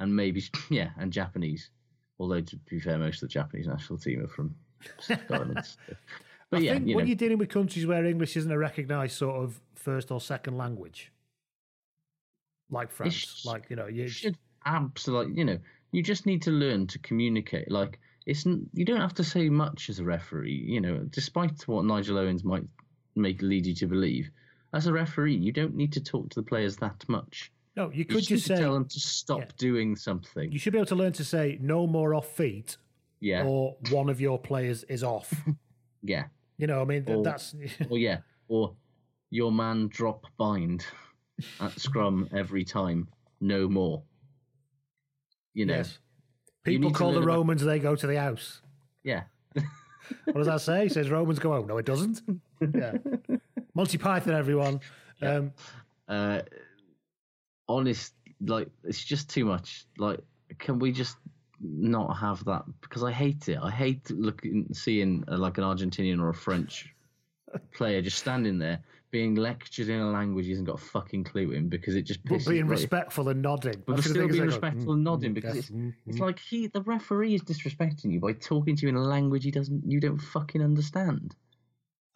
[0.00, 1.70] And maybe, yeah, and Japanese.
[2.18, 4.56] Although, to be fair, most of the Japanese national team are from
[4.98, 5.64] Scotland.
[6.50, 8.58] But I yeah, think you when know, you're dealing with countries where English isn't a
[8.58, 11.12] recognised sort of first or second language,
[12.70, 14.36] like France, sh- like you know, you should
[14.66, 15.58] absolutely you know
[15.92, 19.88] you just need to learn to communicate like it's you don't have to say much
[19.88, 22.64] as a referee you know despite what nigel owens might
[23.16, 24.30] make lead you to believe
[24.74, 27.98] as a referee you don't need to talk to the players that much no, you
[27.98, 29.46] you could just, just say tell them to stop Yeah.
[29.58, 32.76] doing something you should be able to learn to say no more off feet,
[33.20, 35.32] yeah or one of your players is off.
[36.02, 36.24] yeah
[36.58, 37.54] You know, I mean, Or- that's
[37.90, 38.18] or yeah
[38.48, 38.74] or
[39.30, 40.84] your man drop bind
[41.60, 43.08] at scrum every time
[43.40, 44.02] no more
[45.54, 45.98] you know yes.
[46.64, 48.60] People to call the learn about- Romans, they go to the house.
[49.02, 49.22] yeah
[50.24, 50.86] What does that say?
[50.86, 51.68] It says Romans go home.
[51.68, 52.20] No, it doesn't.
[52.74, 52.94] Yeah.
[53.74, 54.80] Monty Python, everyone.
[55.22, 55.52] Um,
[56.08, 56.40] uh
[57.70, 58.14] honest
[58.46, 60.20] like it's just too much like
[60.58, 61.16] can we just
[61.60, 66.20] not have that because i hate it i hate looking seeing uh, like an argentinian
[66.20, 66.94] or a french
[67.74, 68.78] player just standing there
[69.10, 72.24] being lectured in a language he hasn't got a fucking clue in because it just
[72.24, 72.44] pisses.
[72.44, 73.82] but being right- respectful and nodding.
[73.86, 76.20] but still being go, respectful "Mm, and nodding mm, because yes, it's, mm, it's mm."
[76.20, 79.50] like he the referee is disrespecting you by talking to you in a language he
[79.50, 81.34] doesn't you don't fucking understand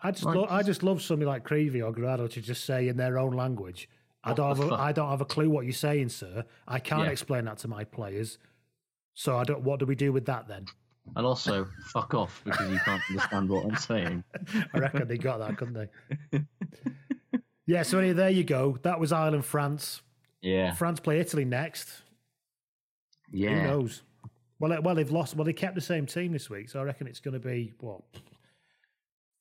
[0.00, 2.88] I just, Like, lo- I just love somebody like Creevy or Guirado to just say
[2.88, 3.88] in their own language.
[4.24, 4.74] I don't have, a.
[4.74, 6.44] I don't have a clue what you're saying, sir.
[6.66, 7.10] I can't Yeah.
[7.10, 8.38] explain that to my players.
[9.14, 9.62] So I don't.
[9.62, 10.66] What do we do with that then?
[11.16, 14.24] and also fuck off because you can't understand what i'm saying
[14.72, 15.74] I reckon they got that, couldn't
[16.32, 16.40] they?
[17.66, 17.82] yeah.
[17.82, 18.78] So anyway, there you go.
[18.82, 20.00] That was Ireland, France.
[20.40, 21.90] yeah France play Italy next.
[23.30, 24.02] yeah Who knows?
[24.58, 25.34] Well, well, they've lost.
[25.36, 27.74] Well, they kept the same team this week, so I reckon it's going to be
[27.80, 28.00] what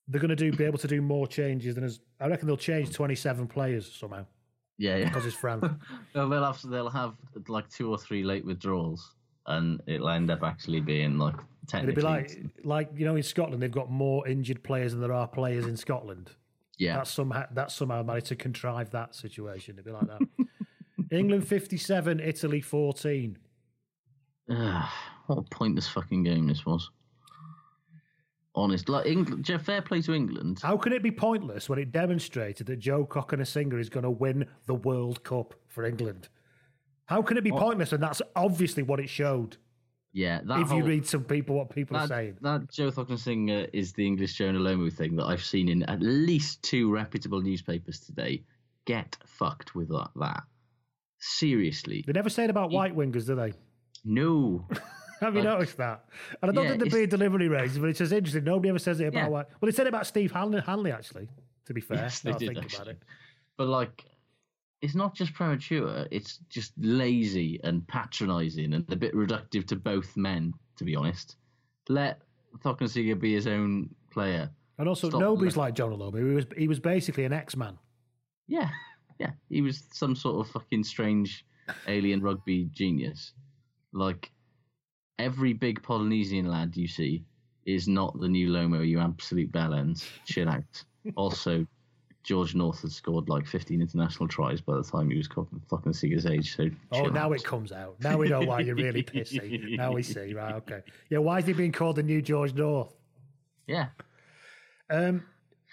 [0.10, 0.52] they're going to do.
[0.52, 4.26] Be able to do more changes than as I reckon they'll change twenty-seven players somehow
[4.78, 5.42] yeah yeah because it's.
[5.44, 5.60] Well,
[6.14, 7.16] they'll have they'll have
[7.48, 9.16] like two or three late withdrawals,
[9.48, 11.96] and it'll end up actually being like It'd technically.
[11.96, 15.28] be like, like you know, in Scotland they've got more injured players than there are
[15.28, 16.32] players in Scotland.
[16.78, 19.76] yeah, That's somehow that's somehow managed to contrive that situation.
[19.76, 20.22] It'd be like that.
[21.12, 23.38] England fifty-seven, Italy fourteen.
[25.28, 26.90] What a pointless fucking game this was.
[28.56, 30.60] Honest, like England, Jeff, fair play to England.
[30.62, 34.46] How can it be pointless when it demonstrated that Joe Cokanasiga is going to win
[34.68, 36.30] the World Cup for England?
[37.06, 37.94] How can it be pointless?
[37.94, 39.58] And that's obviously what it showed.
[40.14, 42.38] Yeah, that if you read some people, what people are saying.
[42.42, 46.62] that Joe Cokanasiga is the English Jonah Lomu thing that I've seen in at least
[46.62, 48.44] two reputable newspapers today.
[48.86, 50.10] Get fucked with that.
[50.18, 50.44] that.
[51.18, 52.04] Seriously.
[52.06, 53.54] They never say it about white wingers, do they?
[54.06, 54.68] No.
[55.24, 56.06] Have you Like- noticed that?
[56.42, 58.44] And I don't Yeah, think they're it's- being delivery races, but it's just interesting.
[58.44, 59.30] Nobody ever says it about Yeah.
[59.30, 61.30] Well, they said it about Steve Hanley, Hanley actually,
[61.66, 61.98] to be fair.
[61.98, 62.82] Yes, they I did think actually.
[62.82, 63.04] about it.
[63.58, 64.06] But like,
[64.82, 70.16] it's not just premature; it's just lazy and patronising and a bit reductive to both
[70.18, 70.54] men.
[70.78, 71.38] To be honest,
[71.90, 72.22] let
[72.60, 74.50] Cokanasiga be his own player.
[74.80, 76.18] And also, Stop nobody's like Jonah Lomu.
[76.18, 77.78] He was, he was basically an X Man.
[78.48, 78.70] Yeah,
[79.20, 79.32] yeah.
[79.50, 81.46] He was some sort of fucking strange
[81.88, 83.34] alien rugby genius.
[83.94, 84.32] Like
[85.20, 87.24] every big Polynesian lad you see
[87.66, 88.88] is not the new Lomu.
[88.88, 90.08] You absolute bellends.
[90.26, 90.84] Chill out.
[91.16, 91.66] also,
[92.24, 95.28] George North had scored like 15 international tries by the time he was
[95.70, 96.56] fucking Seeger's age.
[96.56, 97.34] So Oh, now out.
[97.34, 97.96] it comes out.
[98.00, 99.78] Now we know why you're really pissy.
[99.78, 100.34] Now we see.
[100.34, 100.82] Right, okay.
[101.10, 102.94] Yeah, why is he being called the new George North?
[103.68, 103.88] Yeah.
[104.90, 105.24] Um,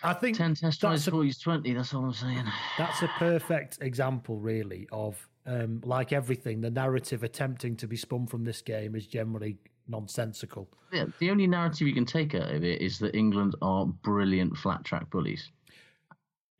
[0.02, 1.72] I think 10 test tries before he's 20.
[1.74, 2.44] That's all I'm saying.
[2.78, 5.16] That's a perfect example, really, of
[5.50, 10.68] um, like everything, the narrative attempting to be spun from this game is generally nonsensical.
[10.92, 14.56] Yeah, the only narrative you can take out of it is that England are brilliant
[14.56, 15.50] flat track bullies.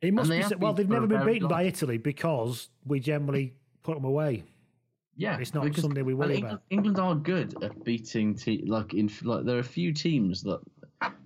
[0.01, 4.03] It must be well, they've never been beaten by Italy because we generally put them
[4.03, 4.43] away.
[5.15, 6.63] Yeah, It's not because- something we worry England, about.
[6.69, 10.59] England are good at beating te- like in like there are a few teams that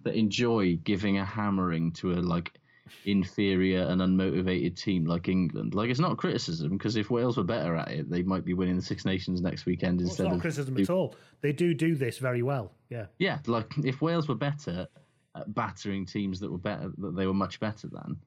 [0.03, 2.59] that enjoy giving a hammering to a like
[3.05, 5.73] inferior and unmotivated team like England.
[5.73, 8.75] Like it's not criticism because if Wales were better at it, they might be winning
[8.75, 11.15] the Six Nations next weekend Well, it's instead not of criticism at all.
[11.41, 12.71] They do do this very well.
[12.89, 13.05] Yeah.
[13.19, 14.87] Yeah, like if Wales were better
[15.35, 18.17] at battering teams that were better that they were much better than,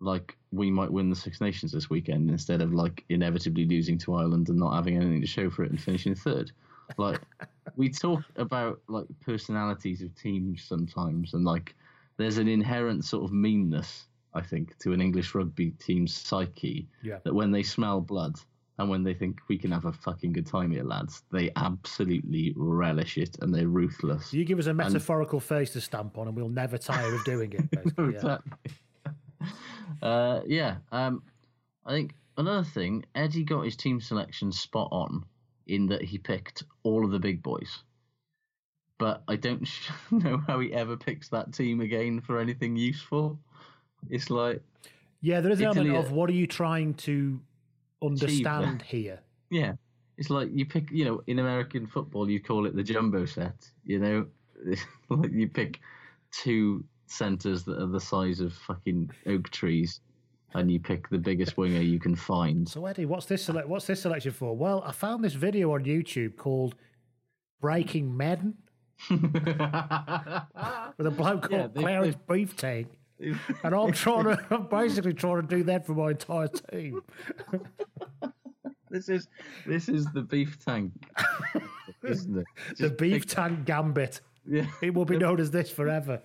[0.00, 4.14] like we might win the Six Nations this weekend instead of like inevitably losing to
[4.14, 6.52] Ireland and not having anything to show for it and finishing third.
[6.96, 7.20] Like
[7.76, 11.74] we talk about like personalities of teams sometimes and like
[12.18, 17.18] there's an inherent sort of meanness, I think, to an English rugby team's psyche Yeah.
[17.24, 18.36] that when they smell blood
[18.78, 22.52] and when they think we can have a fucking good time here, lads, they absolutely
[22.56, 24.32] relish it and they're ruthless.
[24.32, 27.24] You give us a And- metaphorical face to stamp on, and we'll never tire of
[27.24, 27.70] doing it.
[27.70, 28.14] Basically.
[28.22, 28.38] yeah.
[30.02, 30.76] Uh, yeah.
[30.92, 31.22] Um,
[31.84, 35.24] I think another thing, Eddie got his team selection spot on
[35.66, 37.82] in that he picked all of the big boys.
[38.98, 39.66] But I don't
[40.10, 43.38] know how he ever picks that team again for anything useful.
[44.10, 44.60] It's like,
[45.20, 47.40] Yeah, there is an Italy- element of what are you trying to
[48.02, 49.20] understand here?
[49.50, 49.72] yeah,
[50.16, 53.68] it's like you pick, you know, in American football, you call it the jumbo set.
[53.84, 54.26] You know,
[55.08, 55.80] like you pick
[56.32, 60.00] two centers that are the size of fucking oak trees,
[60.54, 62.68] and you pick the biggest winger you can find.
[62.68, 63.68] So Eddie, what's this select?
[63.68, 64.56] What's this selection for?
[64.56, 66.74] Well, I found this video on YouTube called
[67.60, 68.54] "Breaking Madden"
[69.10, 69.20] with
[71.06, 72.88] a bloke called Yeah, they- Clarence Beef Tank,
[73.20, 77.00] and I'm trying to, I'm basically trying to do that for my entire team.
[78.90, 79.28] This is
[79.66, 80.92] this is the beef tank,
[82.02, 82.46] isn't it?
[82.78, 84.20] the Beef pick- Tank Gambit.
[84.46, 84.66] Yeah.
[84.80, 86.22] It will be known as this forever.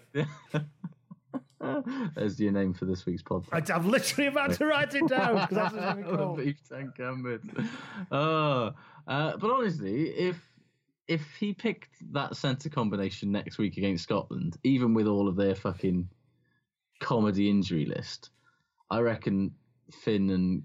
[2.15, 3.69] There's your name for this week's podcast.
[3.71, 6.37] I, I'm literally about to write it down because that's what it's the called.
[6.37, 7.41] beef tank gambit.
[8.11, 8.71] Oh,
[9.07, 10.37] uh, but honestly, if
[11.07, 15.55] if he picked that centre combination next week against Scotland, even with all of their
[15.55, 16.07] fucking
[16.99, 18.29] comedy injury list,
[18.89, 19.51] I reckon
[19.91, 20.63] Finn and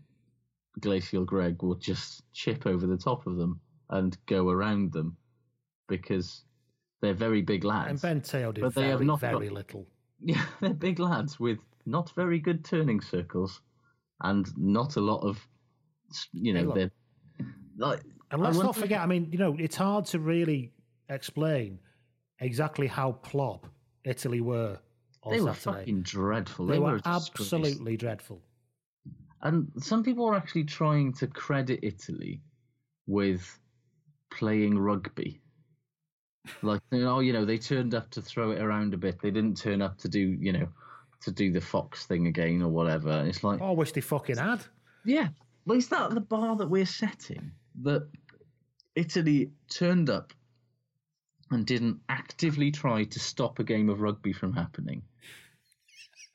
[0.80, 3.60] Glacial Greg will just chip over the top of them
[3.90, 5.16] and go around them
[5.88, 6.42] because
[7.00, 7.90] they're very big lads.
[7.90, 9.86] And Ben Te'o did But they very, have not very got- little.
[10.20, 13.60] Yeah, they're big lads with not very good turning circles
[14.20, 15.38] and not a lot of,
[16.32, 16.90] you know, they're
[17.76, 18.02] like.
[18.30, 20.72] And let's not forget, I mean, you know, it's hard to really
[21.08, 21.78] explain
[22.40, 23.66] exactly how plop
[24.04, 24.78] Italy were
[25.22, 25.78] on They were Saturday.
[25.80, 26.66] fucking dreadful.
[26.66, 28.42] They, They, were were absolutely dreadful.
[29.42, 32.42] And some people are actually trying to credit Italy
[33.06, 33.58] with
[34.30, 35.40] playing rugby.
[36.62, 39.20] Like, you know, oh, you know, they turned up to throw it around a bit.
[39.20, 40.68] They didn't turn up to do, you know,
[41.22, 43.10] to do the Fox thing again or whatever.
[43.10, 44.60] And it's like, Oh, I wish they fucking had.
[45.04, 45.28] Yeah.
[45.66, 47.52] Well, is that the bar that we're setting?
[47.82, 48.08] That
[48.94, 50.32] Italy turned up
[51.50, 55.02] and didn't actively try to stop a game of rugby from happening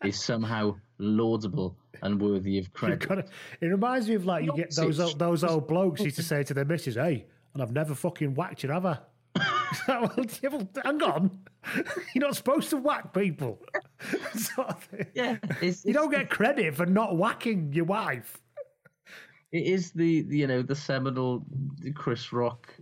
[0.03, 3.07] is somehow laudable and worthy of credit.
[3.07, 3.25] got to,
[3.61, 6.43] it reminds me of like you get those old, those old blokes used to say
[6.43, 8.97] to their missus, "Hey, and I've never fucking whacked you, have I?"
[9.87, 10.49] well, yeah,
[10.83, 11.39] hang on,
[12.13, 13.59] you're not supposed to whack people.
[14.35, 15.07] Sort of thing.
[15.13, 18.42] yeah, you don't get credit for not whacking your wife.
[19.53, 21.45] It is the, you know the seminal
[21.95, 22.73] Chris Rock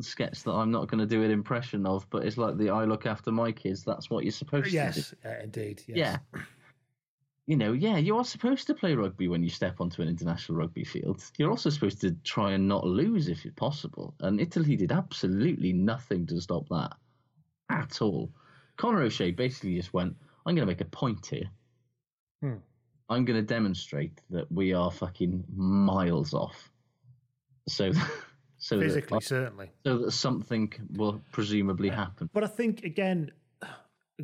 [0.00, 2.84] sketch that I'm not going to do an impression of, but it's like the I
[2.84, 3.84] look after my kids.
[3.84, 4.76] That's what you're supposed to do.
[4.76, 5.82] Yes, uh, indeed.
[5.86, 5.96] Yes.
[5.96, 6.40] Yeah.
[7.46, 10.58] You know, yeah, you are supposed to play rugby when you step onto an international
[10.58, 11.22] rugby field.
[11.38, 14.14] You're also supposed to try and not lose if possible.
[14.18, 16.94] And Italy did absolutely nothing to stop that
[17.70, 18.32] at all.
[18.76, 21.48] Conor O'Shea basically just went, I'm going to make a point here.
[22.42, 22.56] Hmm.
[23.08, 26.70] I'm going to demonstrate that we are fucking miles off.
[27.68, 27.92] So,
[28.58, 29.70] so Physically, that, certainly.
[29.84, 32.28] so that something will presumably happen.
[32.32, 33.30] But I think again,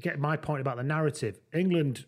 [0.00, 1.38] get my point about the narrative.
[1.54, 2.06] England,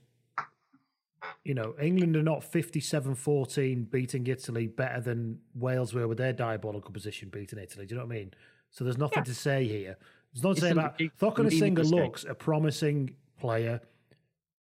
[1.44, 6.90] you know, England are not 57-14 beating Italy better than Wales were with their diabolical
[6.92, 7.86] position beating Italy.
[7.86, 8.34] Do you know what I mean?
[8.70, 9.96] So there's nothing to say here.
[10.32, 12.00] There's nothing to say about it- Thokana indeed Singer mistake.
[12.00, 13.80] looks a promising player.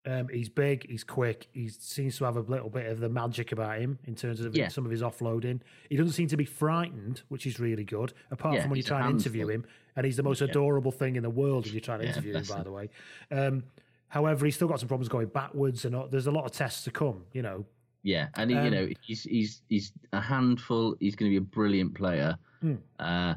[0.06, 3.52] Um, he's big, he's quick, he seems to have a little bit of the magic
[3.52, 4.68] about him in terms of Yeah.
[4.68, 5.60] some of his offloading.
[5.88, 8.82] He doesn't seem to be frightened, which is really good, apart Yeah, from when you
[8.82, 9.64] try and interview him.
[9.96, 12.44] And he's the most adorable thing in the world when you try to interview him,
[12.46, 12.90] by the way.
[13.30, 13.64] Um,
[14.08, 16.84] however, he's still got some problems going backwards, and all- there's a lot of tests
[16.84, 17.64] to come, you know.
[18.02, 20.94] Yeah, and he, you Um, know he's he's he's a handful.
[21.00, 22.36] He's going to be a brilliant player.
[22.60, 22.74] Hmm.
[22.98, 23.36] Uh,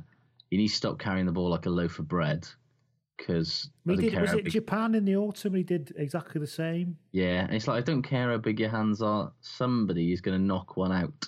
[0.52, 2.45] he needs to stop carrying the ball like a loaf of bread
[3.18, 5.56] because He did, was it Japan in the autumn?
[5.56, 6.98] He did exactly the same.
[7.11, 9.31] yeah, and it's like I don't care how big your hands are.
[9.41, 11.27] Somebody is going to knock one out.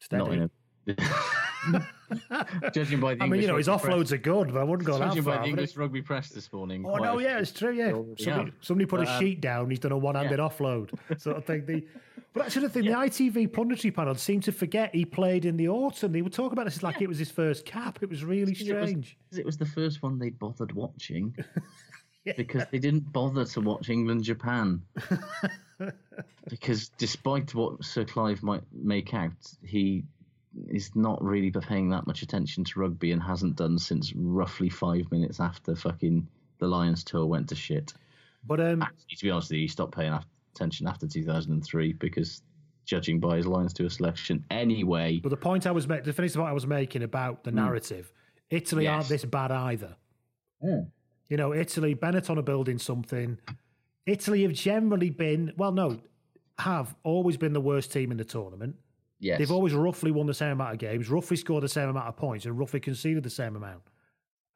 [0.00, 0.22] Steady.
[0.24, 0.50] Not in
[0.88, 0.96] a,
[2.72, 4.60] judging by the I mean, English you know, his rugby press- offloads are good, but
[4.60, 5.42] I wouldn't go that Judging by far.
[5.42, 6.84] the English rugby press this morning.
[6.86, 7.72] Oh no, yeah, it's true.
[7.72, 8.50] Yeah, somebody, have.
[8.60, 9.70] somebody put But, a um, sheet down.
[9.70, 10.44] He's done a one-handed yeah.
[10.48, 10.90] offload,
[11.20, 11.66] sort of thing.
[11.66, 11.84] The,
[12.32, 15.68] but actually, the thing, the ITV punditry panel seemed to forget he played in the
[15.68, 16.12] autumn.
[16.12, 17.98] They were talking about this like it was his first cap.
[18.02, 19.16] It was really It was- strange.
[19.32, 21.36] It was the first one they'd bothered watching
[22.36, 24.82] because they didn't bother to watch England Japan.
[26.48, 29.32] because despite what Sir Clive might make out,
[29.62, 30.04] he
[30.68, 35.10] is not really paying that much attention to rugby and hasn't done since roughly five
[35.10, 36.26] minutes after fucking
[36.58, 37.92] the Lions tour went to shit.
[38.46, 40.18] But um, Actually, to be honest with you, he stopped paying
[40.54, 42.42] attention after 2003 because
[42.84, 45.18] judging by his Lions tour selection anyway.
[45.22, 47.52] But the point I was making, to finish the point I was making about the
[47.52, 48.12] narrative,
[48.50, 48.92] Italy Yes.
[48.94, 49.96] aren't this bad either.
[50.62, 53.38] You know, Italy, Benetton are building something.
[54.06, 56.00] Italy have generally been, well, no,
[56.58, 58.76] have always been the worst team in the tournament.
[59.20, 59.38] Yes.
[59.38, 62.16] They've always roughly won the same amount of games, roughly scored the same amount of
[62.16, 63.82] points, and roughly conceded the same amount.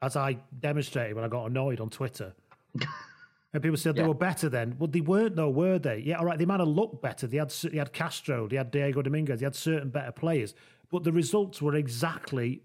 [0.00, 2.32] As I demonstrated when I got annoyed on Twitter.
[3.52, 4.08] and people said they Yeah.
[4.08, 4.76] were better then.
[4.78, 5.98] Well, they weren't, though, were they?
[5.98, 7.26] Yeah, all right, they might have looked better.
[7.26, 10.54] They had, they had Castro, they had Diego Dominguez, they had certain better players.
[10.90, 12.62] But the results were exactly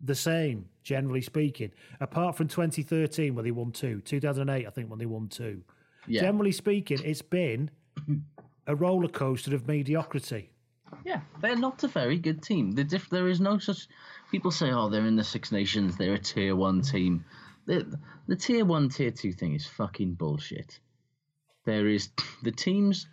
[0.00, 4.98] the same, generally speaking, apart from 2013 when they won two, 2008, I think, when
[4.98, 5.62] they won two.
[6.06, 6.20] Yeah.
[6.22, 7.70] Generally speaking, it's been
[8.66, 10.50] a roller coaster of mediocrity.
[11.04, 12.72] Yeah, they're not a very good team.
[12.72, 13.88] The diff- there is no such.
[14.30, 15.96] People say, "Oh, they're in the Six Nations.
[15.96, 17.24] They're a tier one team."
[17.66, 20.80] The, the tier one, tier two thing is fucking bullshit.
[21.64, 22.08] There is
[22.42, 23.06] the teams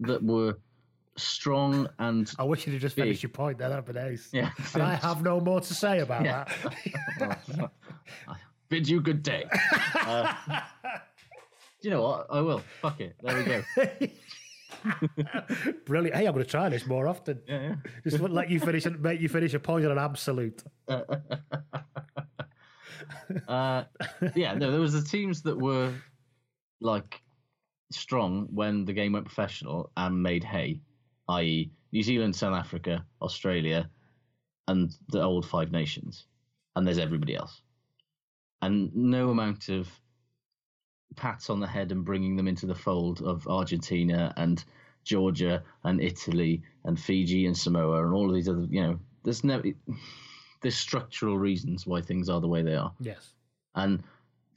[0.00, 0.58] that were
[1.16, 2.30] strong and.
[2.38, 3.68] I wish you'd have just finished your point there.
[3.68, 4.28] That'd be nice.
[4.32, 4.50] Yeah.
[4.74, 6.44] And I have no more to say about Yeah.
[7.18, 7.70] that.
[8.68, 9.44] Bid you good day.
[9.94, 10.58] Uh, do
[11.82, 12.26] you know what?
[12.30, 12.62] I will.
[12.80, 13.14] Fuck it.
[13.22, 13.62] There we go.
[15.86, 16.16] Brilliant.
[16.16, 17.40] Hey, I'm going to try this more often.
[17.46, 20.62] Yeah, Just wouldn't let you finish and make you finish a point on an absolute.
[20.88, 21.04] uh,
[24.34, 25.92] yeah, no, there was the teams that were
[26.80, 27.20] like
[27.90, 30.80] strong when the game went professional and made hay,
[31.28, 33.88] i.e., New Zealand, South Africa, Australia,
[34.68, 36.26] and the old Five Nations,
[36.74, 37.62] and there's everybody else,
[38.62, 39.88] and no amount of
[41.16, 44.64] pats on the head and bringing them into the fold of Argentina and
[45.04, 49.44] Georgia and Italy and Fiji and Samoa and all of these other, you know, there's
[49.44, 49.62] no,
[50.60, 52.92] there's structural reasons why things are the way they are.
[53.00, 53.34] Yes.
[53.74, 54.02] And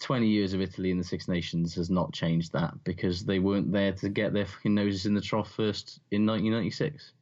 [0.02, 3.72] 20 years of Italy in the Six Nations has not changed that because they weren't
[3.72, 7.14] there to get their fucking noses in the trough first in 1996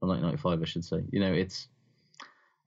[0.00, 1.04] or 1995, I should say.
[1.12, 1.68] You know, it's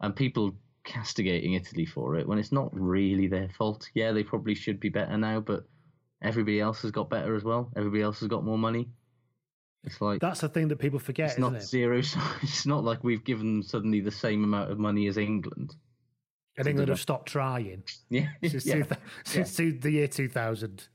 [0.01, 3.89] and people castigating Italy for it when it's not really their fault.
[3.93, 5.63] Yeah, they probably should be better now, but
[6.23, 7.71] everybody else has got better as well.
[7.75, 8.89] Everybody else has got more money.
[9.83, 11.63] It's like That's the thing that people forget, it's not it?
[11.63, 11.97] zero.
[12.41, 15.75] It's not like we've given them suddenly the same amount of money as England.
[16.57, 18.83] And England have stopped trying Yeah, since, yeah.
[18.83, 18.95] two,
[19.25, 20.87] since two, the year 2000.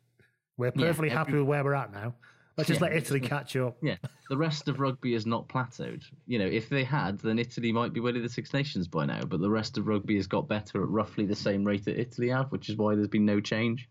[0.57, 2.15] We're Yeah, perfectly happy with where we're at now.
[2.57, 2.89] Let's just Yeah.
[2.89, 3.77] let Italy catch up.
[3.83, 3.97] Yeah,
[4.31, 6.03] the rest of rugby has not plateaued.
[6.27, 9.25] You know, if they had, then Italy might be winning the Six Nations by now.
[9.25, 12.29] But the rest of rugby has got better at roughly the same rate that Italy
[12.31, 13.89] have, which is why there's been no change.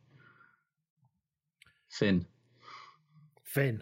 [1.90, 2.26] Finn,
[3.44, 3.82] Finn.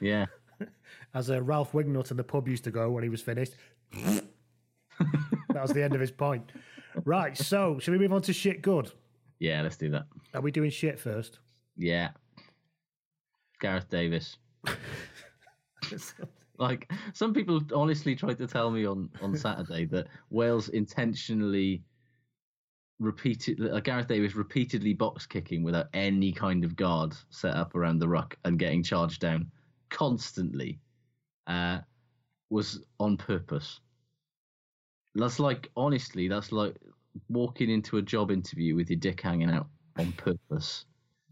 [0.00, 0.26] yeah,
[1.14, 3.54] As uh, Ralph Wignut in the pub used to go when he was finished.
[3.92, 6.52] that was the end of his point.
[7.04, 8.90] Right, so should we move on to shit good?
[9.38, 10.06] Yeah, let's do that.
[10.34, 11.38] Are we doing shit first?
[11.76, 12.10] Yeah.
[13.60, 14.36] Gareth Davies.
[16.58, 21.82] like some people honestly tried to tell me on on Saturday that Wales intentionally
[22.98, 27.98] repeated uh, Gareth Davies repeatedly box kicking without any kind of guard set up around
[27.98, 29.50] the ruck and getting charged down
[29.90, 30.78] constantly
[31.46, 31.78] uh,
[32.50, 33.80] was on purpose.
[35.14, 36.76] That's like honestly, that's like
[37.28, 39.68] walking into a job interview with your dick hanging out
[39.98, 40.84] on purpose.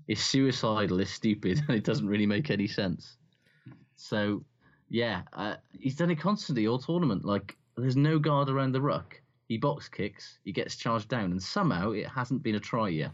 [0.09, 3.17] It's suicidal, it's stupid, and it doesn't really make any sense.
[3.97, 4.45] So,
[4.89, 7.25] yeah, uh, he's done it constantly all tournament.
[7.25, 9.21] Like, there's no guard around the ruck.
[9.55, 13.13] He box kicks, he gets charged down, and somehow it hasn't been a try yet.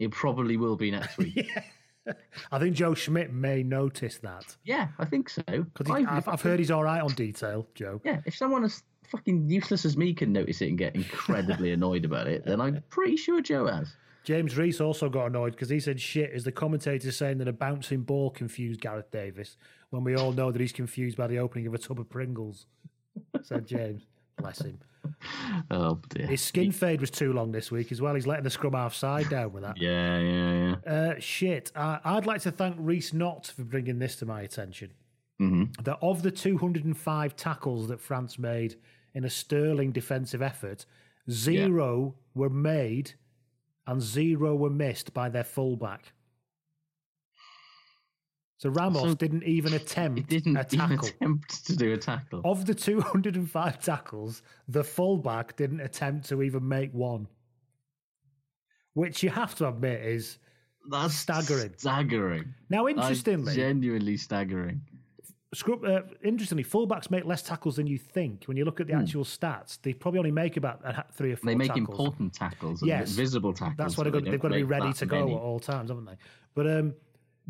[0.00, 1.48] It probably will be next week.
[2.50, 4.56] I think Joe Schmidt may notice that.
[4.64, 5.42] Yeah, I think so.
[5.46, 8.00] Because I've, I've heard he's all right on detail, Joe.
[8.04, 12.04] Yeah, if someone as fucking useless as me can notice it and get incredibly annoyed
[12.04, 13.94] about it, then I'm pretty sure Joe has.
[14.24, 17.52] James Reese also got annoyed because he said shit is the commentator saying that a
[17.52, 19.58] bouncing ball confused Gareth Davies
[19.90, 22.66] when we all know that he's confused by the opening of a tub of Pringles.
[23.42, 24.02] said James.
[24.38, 24.78] Bless him.
[25.70, 26.26] Oh dear.
[26.26, 28.14] His skin fade was too long this week as well.
[28.14, 29.76] He's letting the scrum half side down with that.
[29.76, 30.92] Yeah, yeah, yeah.
[30.92, 31.72] Uh, shit.
[31.74, 34.90] Uh, I'd like to thank Reese Knott for bringing this to my attention.
[35.40, 35.82] Mm-hmm.
[35.82, 38.76] That of the 205 tackles that France made
[39.14, 40.84] in a sterling defensive effort,
[41.30, 43.12] zero were made
[43.86, 46.12] and zero were missed by their fullback.
[48.58, 51.08] So Ramos So didn't even attempt didn't a even tackle.
[51.08, 52.40] attempt to do a tackle.
[52.44, 57.28] Of the 205 tackles, the fullback didn't attempt to even make one.
[58.94, 60.38] Which you have to admit is
[60.90, 61.74] That's staggering.
[61.76, 62.52] Staggering.
[62.68, 64.80] Now, interestingly, genuinely staggering.
[65.54, 68.44] Scrub, uh, interestingly, fullbacks make less tackles than you think.
[68.46, 70.82] When you look at the actual stats, they probably only make about
[71.14, 71.42] three or four.
[71.42, 71.46] Hmm.
[71.46, 71.88] They make tackles.
[71.88, 73.76] important tackles, Yes, visible tackles.
[73.78, 75.34] That's what they've got, they they've got to be ready to go many.
[75.34, 76.16] at all times, haven't they?
[76.54, 76.94] But um,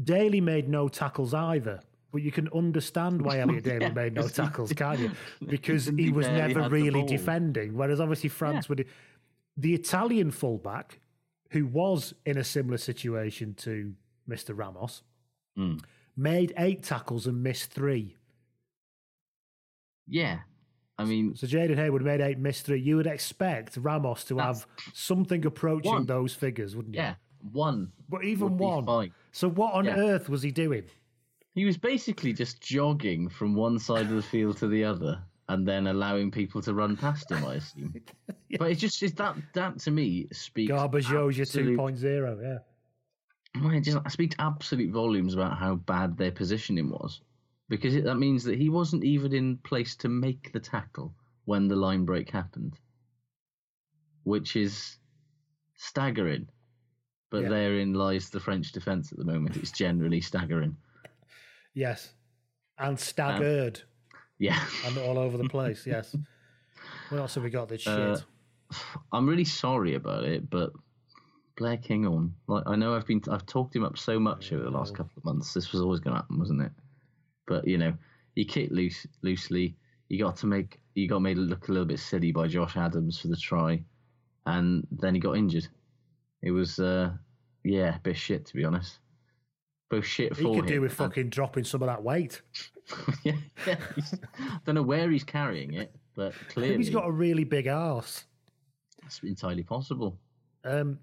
[0.03, 1.81] Daly made no tackles either.
[2.11, 5.11] But you can understand why Elliot Daly Yeah, made no tackles, can't you?
[5.47, 7.77] Because He was never really defending.
[7.77, 8.87] Whereas obviously France would.
[9.57, 11.01] The Italian fullback,
[11.51, 13.95] who was in a similar situation to
[14.29, 14.57] Mr.
[14.57, 15.03] Ramos,
[15.57, 15.79] Hmm.
[16.16, 18.15] made eight tackles and missed three.
[20.07, 20.39] Yeah,
[20.97, 22.81] I mean, So Jayden Hayward made eight, missed three.
[22.81, 26.07] You would expect Ramos to have something approaching One.
[26.07, 27.01] those figures, wouldn't you?
[27.03, 27.15] yeah,
[27.53, 27.93] one.
[28.09, 29.11] But even one.
[29.39, 29.98] So what on Yeah.
[29.98, 30.82] earth was he doing?
[31.55, 35.65] He was basically just jogging from one side of the field to the other, and
[35.65, 37.44] then allowing people to run past him.
[37.44, 37.94] I assume.
[38.59, 40.73] But it's just it's that that to me speaks.
[40.73, 43.77] Garbajosa absolute- 2.0, yeah.
[43.77, 47.20] It just speaks absolute volumes about how bad their positioning was,
[47.69, 51.69] because it, that means that he wasn't even in place to make the tackle when
[51.69, 52.77] the line break happened,
[54.24, 54.98] which is
[55.77, 56.48] staggering.
[57.30, 57.48] But Yeah.
[57.50, 59.56] therein lies the French defence at the moment.
[59.56, 60.76] It's generally staggering.
[61.74, 62.14] Yes.
[62.78, 63.82] And staggered
[64.38, 64.59] Yeah.
[64.86, 66.14] and all over the place, yes.
[67.10, 67.68] What else have we got?
[67.68, 67.92] This shit.
[67.92, 68.18] Uh,
[69.12, 70.72] I'm really sorry about it, but
[71.56, 74.70] Blair Kinghorn, like I know I've been I've talked him up so much over the
[74.70, 75.52] last couple of months.
[75.55, 76.72] This was always going to happen, wasn't it?
[77.46, 77.94] But you know,
[78.34, 79.74] he kicked loose loosely.
[80.09, 83.18] He got to make he got made look a little bit silly by Josh Adams
[83.18, 83.82] for the try,
[84.46, 85.66] and then he got injured.
[86.43, 87.12] It was uh,
[87.65, 88.98] yeah, a bit shit to be honest.
[89.90, 92.43] Both shit he could do with fucking dropping some of that weight.
[93.24, 93.32] yeah,
[93.66, 93.77] yeah.
[94.39, 98.24] I don't know where he's carrying it, but clearly he's got a really big arse.
[99.06, 100.19] it's entirely possible.
[100.65, 100.98] Um,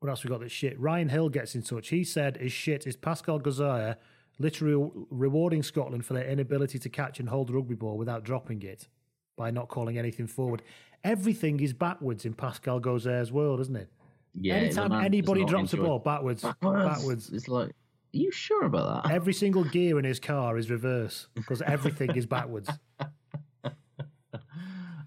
[0.00, 0.40] what else we got?
[0.40, 0.78] That shit.
[0.80, 1.88] Ryan Hill gets in touch.
[1.88, 3.96] He said his shit is Pascal Gaüzère
[4.38, 8.62] literally rewarding Scotland for their inability to catch and hold a rugby ball without dropping
[8.62, 8.88] it
[9.36, 10.62] by not calling anything forward.
[11.04, 13.88] Everything is backwards in Pascal Gaüzère's world, isn't it?
[14.34, 17.30] Yeah, Anytime anybody drops a ball, backwards, backwards, backwards.
[17.30, 17.72] It's like, are
[18.12, 19.12] you sure about that?
[19.12, 22.70] Every single gear in his car is reverse because everything is backwards.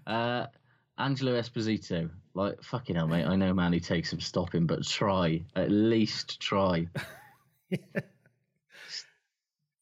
[0.04, 0.46] Uh,
[0.98, 3.24] Angelo Esposito, like fucking hell, mate.
[3.24, 6.88] I know, man, he takes some stopping, but try at least try.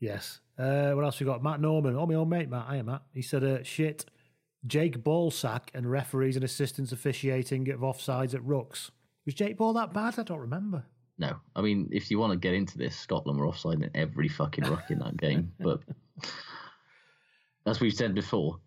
[0.01, 0.41] Yes.
[0.59, 1.43] Uh, what else we got?
[1.43, 1.95] Matt Norman.
[1.95, 2.69] Oh, my old mate, Matt.
[2.71, 3.03] Hiya, Matt.
[3.13, 4.07] He said, uh, shit.
[4.67, 8.91] Jake Ballsack and referees and assistants officiating of offsides at Rucks.
[9.27, 10.19] Was Jake Ball that bad?
[10.19, 10.85] I don't remember.
[11.19, 14.29] No, I mean, if you want to get into this, Scotland were offside in every
[14.29, 15.53] fucking ruck in that game.
[15.61, 15.81] But
[17.67, 18.59] as we've said before,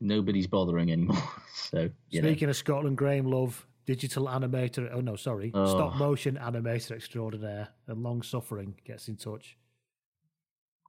[0.00, 1.22] nobody's bothering anymore.
[1.54, 2.28] So you know.
[2.28, 4.90] Speaking of Scotland, Graham Love, digital animator.
[4.92, 5.52] Oh, no, sorry.
[5.54, 5.66] Oh.
[5.66, 9.56] Stop motion animator extraordinaire and long suffering gets in touch.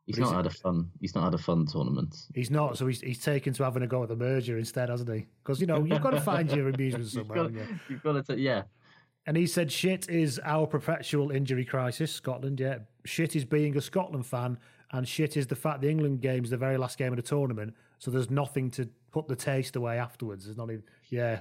[0.06, 0.90] He's But not had a fun.
[1.00, 2.16] He's not had a fun tournament.
[2.34, 5.14] He's not, so he's, he's taken to having a go at the merger instead, hasn't
[5.14, 5.28] he?
[5.44, 7.80] Because, you know, you've got to find your amusement You've somewhere, got, you?
[7.90, 8.40] you've got to.
[8.40, 8.64] Yeah,
[9.28, 12.80] And he said, shit is our perpetual injury crisis, Scotland, yeah.
[13.06, 14.58] Shit is being a Scotland fan,
[14.92, 17.74] and shit is the fact the England game's the very last game of the tournament,
[18.00, 20.46] so there's nothing to put the taste away afterwards.
[20.46, 21.40] There's not even, yeah.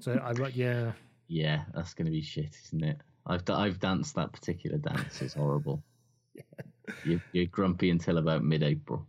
[0.00, 0.92] so I, yeah.
[1.28, 1.62] yeah.
[1.74, 2.98] That's going to be shit, isn't it?
[3.26, 5.22] I've I've danced that particular dance.
[5.22, 5.82] It's horrible.
[7.04, 9.06] You're, you're grumpy until about mid-April.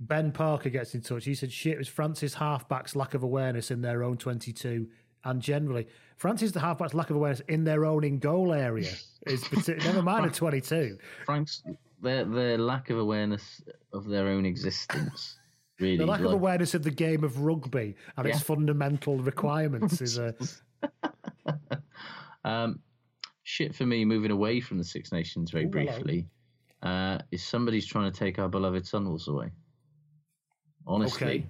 [0.00, 1.24] Ben Parker gets in touch.
[1.24, 4.88] He said, shit was France's halfbacks' lack of awareness in their own 22
[5.24, 5.86] and generally.
[6.16, 8.92] France's the halfbacks' lack of awareness in their own in goal area
[9.26, 10.96] is never mind a 22.
[11.26, 11.62] Frank's
[12.00, 13.62] their their lack of awareness
[13.92, 15.38] of their own existence.
[15.80, 20.18] Really, The lack of awareness of the game of rugby and its fundamental requirements is
[20.18, 20.34] a.
[22.44, 22.80] Um,
[23.44, 26.26] shit for me moving away from the Six Nations very Ooh, briefly
[26.82, 29.50] uh, is somebody's trying to take our beloved Sunwolves away.
[30.86, 31.46] Honestly, Okay.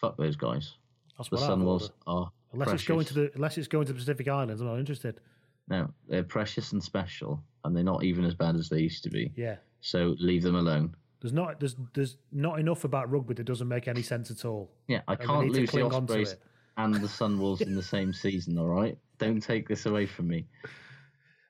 [0.00, 0.74] fuck those guys.
[1.16, 2.82] That's the Sunwolves are Unless precious.
[2.82, 5.20] it's going to the unless it's going to the Pacific Islands, I'm not interested.
[5.68, 9.10] No, they're precious and special, and they're not even as bad as they used to
[9.10, 9.32] be.
[9.36, 9.56] Yeah.
[9.80, 10.94] So leave them alone.
[11.20, 14.70] There's not there's there's not enough about rugby that doesn't make any sense at all.
[14.88, 16.36] Yeah, I And can't lose the cling on to Ospreys
[16.76, 18.58] and the Sun Sunwolves in the same season.
[18.58, 20.46] All right, don't take this away from me.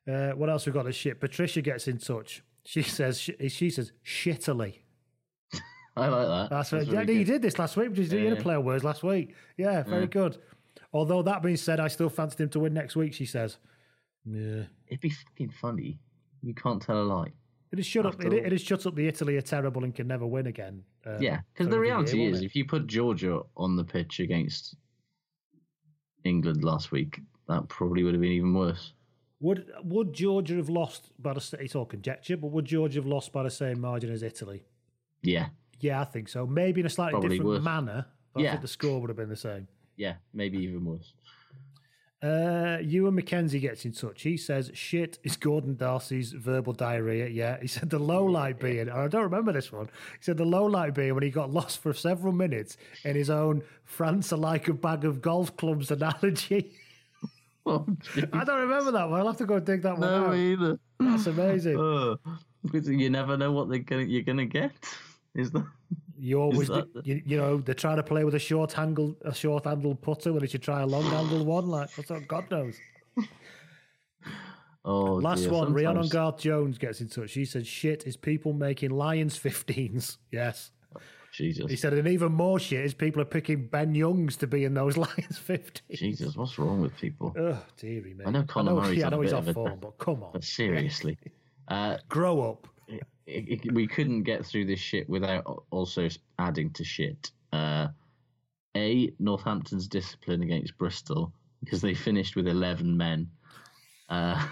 [0.09, 0.85] Uh, what else we got?
[0.85, 1.19] This shit.
[1.21, 2.43] Patricia gets in touch.
[2.65, 4.77] She says she, she says shittily.
[5.97, 6.51] I like that.
[6.51, 6.99] That's, That's right.
[7.01, 7.97] really yeah, you did this last week.
[7.97, 9.35] You did Yeah, a play on words last week.
[9.57, 10.07] Yeah, very Yeah.
[10.07, 10.39] good.
[10.95, 13.13] Although that being said, I still fancied him to win next week.
[13.13, 13.59] She says.
[14.25, 14.63] Yeah.
[14.87, 15.99] It'd be fucking funny.
[16.43, 17.33] You can't tell a lie.
[17.73, 18.15] It is shut up.
[18.15, 18.47] After It, all.
[18.47, 18.95] it is shut up.
[18.95, 20.83] The Italy are terrible and can never win again.
[21.05, 24.77] um, yeah, because the reality year, is, if you put Georgia on the pitch against
[26.25, 28.93] England last week, that probably would have been even worse.
[29.41, 33.33] would would Georgia have lost by the it's all conjecture, but would Georgia have lost
[33.33, 34.63] by the same margin as Italy?
[35.23, 35.49] Yeah,
[35.81, 36.47] Yeah, I think so.
[36.47, 37.65] Maybe in a slightly Probably different worse.
[37.65, 38.07] manner.
[38.33, 39.69] But I think the score would have been the same.
[39.97, 41.13] Yeah, maybe even worse.
[42.23, 44.23] Uh, Ewan McKenzie gets in touch.
[44.23, 47.29] He says, shit is Gordon D'Arcy's verbal diarrhea.
[47.29, 47.59] Yeah.
[47.61, 49.87] He said the low light being, and I don't remember this one.
[49.87, 53.29] He said the low light being when he got lost for several minutes in his
[53.29, 56.73] own France are like a bag of golf clubs analogy.
[57.67, 59.21] I don't remember that one.
[59.21, 60.35] I'll have to go dig that one No, out.
[60.35, 60.79] either.
[60.99, 61.79] That's amazing.
[62.73, 64.73] Uh, you never know what they're gonna you're gonna get.
[65.35, 65.67] Is that?
[66.19, 66.69] You always,
[67.05, 70.33] you, you know, they're trying to play with a short handle, a short handled putter
[70.33, 71.67] when they should try a long handled one.
[71.69, 72.27] Like, what's that?
[72.29, 72.77] God knows.
[74.87, 75.53] Oh, Last dear.
[75.53, 77.31] one, Rhiannon Sometimes- Garth Jones gets in touch.
[77.31, 80.73] She said, "Shit is people making Lions 15s." Yes.
[81.33, 81.69] Jesus.
[81.69, 84.75] He said, and even more shit is people are picking Ben Youngs to be in
[84.75, 85.81] those Lions 15s.
[85.91, 87.35] Jesus, what's wrong with people?
[87.37, 88.25] Oh, dearie me.
[88.25, 90.31] I know Conor Murray's yeah, I know a he's off form, but come on.
[90.35, 91.19] But seriously,
[91.67, 92.69] uh, grow up.
[92.89, 96.09] It, it, we couldn't get through this shit without also
[96.39, 97.31] adding to shit.
[97.53, 97.89] Uh,
[98.77, 101.33] a Northampton's discipline against Bristol
[101.63, 103.31] because they finished with eleven men.
[104.09, 104.47] Uh,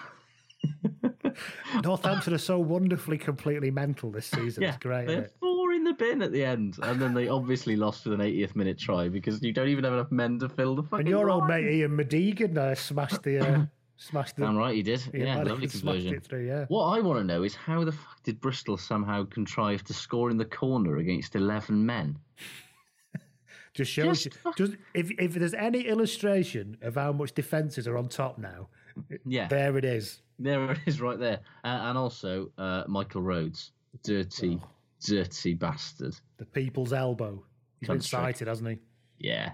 [1.84, 4.62] Northampton are so wonderfully completely mental this season.
[4.62, 5.06] yeah, it's great.
[5.06, 5.36] they Isn't had it?
[5.40, 8.54] four in the bin at the end, and then they obviously lost with an 80th
[8.56, 11.00] minute try because you don't even have enough men to fill the fucking.
[11.00, 13.64] And your old mate Ian Madigan uh, smashed the uh,
[14.02, 14.42] smashed the.
[14.44, 15.02] Damn right he did.
[15.14, 16.14] Ian Yeah, lovely conversion.
[16.14, 16.64] it through, yeah.
[16.68, 20.30] What I want to know is how the fuck did Bristol somehow contrive to score
[20.30, 22.18] in the corner against 11 men?
[23.74, 24.32] Just shows you.
[24.56, 28.68] Just if if there's any illustration of how much defences are on top now,
[29.24, 29.48] Yeah.
[29.48, 30.20] there it is.
[30.38, 31.40] There it is, right there.
[31.64, 33.72] Uh, and also, uh, Michael Rhodes,
[34.02, 34.68] dirty, Oh.
[35.06, 36.14] dirty bastard.
[36.36, 37.42] The people's elbow.
[37.80, 38.78] He's been cited, hasn't he?
[39.18, 39.52] Yeah,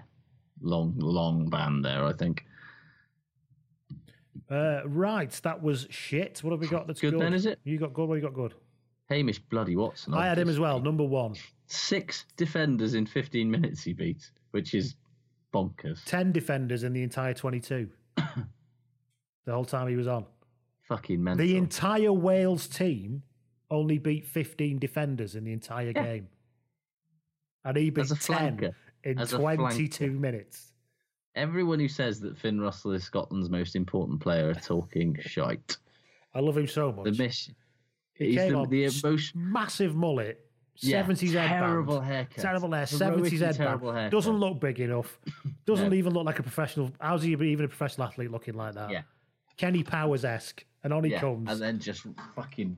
[0.61, 2.03] long, long ban there.
[2.03, 2.43] I think.
[4.49, 6.39] Uh, right, that was shit.
[6.43, 7.21] What have we got that's Good good?
[7.21, 7.59] then, is it?
[7.63, 8.09] You got good.
[8.09, 8.55] What you got good?
[9.09, 10.13] Hamish bloody Watson.
[10.13, 10.79] I had him as well.
[10.79, 11.35] Number one.
[11.67, 14.95] Six defenders in 15 minutes he beat, which is
[15.53, 16.03] bonkers.
[16.05, 17.89] Ten defenders in the entire twenty-two.
[18.15, 20.25] the whole time he was on.
[20.81, 21.45] Fucking mental.
[21.45, 23.21] The entire Wales team
[23.69, 26.03] only beat fifteen defenders in the entire Yeah.
[26.03, 26.27] game,
[27.65, 28.73] and he beat a ten flanker.
[29.03, 30.68] in As twenty-two minutes.
[31.35, 35.77] Everyone who says that Finn Russell is Scotland's most important player are talking shite.
[36.33, 37.05] I love him so much.
[37.05, 37.55] The mission.
[38.13, 39.51] He He's came the, on the emotion.
[39.51, 40.39] massive mullet,
[40.77, 42.37] Yeah, seventies headband, terrible haircut.
[42.43, 43.81] terrible hair, seventies headband.
[43.81, 44.11] haircut.
[44.11, 45.19] Doesn't look big enough.
[45.65, 45.95] Doesn't No.
[45.95, 46.91] even look like a professional.
[46.99, 48.89] How's he even a professional athlete looking like that?
[48.89, 49.03] Yeah.
[49.55, 51.49] Kenny Powers esque, and on he yeah, comes.
[51.49, 52.77] and then just fucking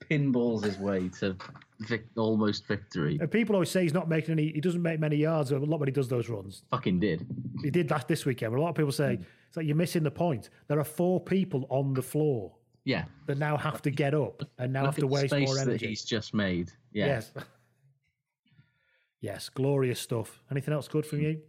[0.00, 1.36] pinballs his way to
[1.80, 3.18] vic- almost victory.
[3.20, 4.52] And people always say he's not making any.
[4.52, 6.62] He doesn't make many yards a lot when he does those runs.
[6.70, 7.26] Fucking did.
[7.62, 8.54] He did that this weekend.
[8.54, 9.18] A lot of people say
[9.48, 10.50] it's like you're missing the point.
[10.68, 12.52] There are four people on the floor.
[12.84, 13.04] Yeah.
[13.26, 15.88] that now have to get up and now Look have to waste more that energy.
[15.88, 16.70] he's just made.
[16.92, 17.06] Yeah.
[17.06, 17.32] Yes.
[19.20, 20.40] yes, glorious stuff.
[20.50, 21.40] Anything else good from you?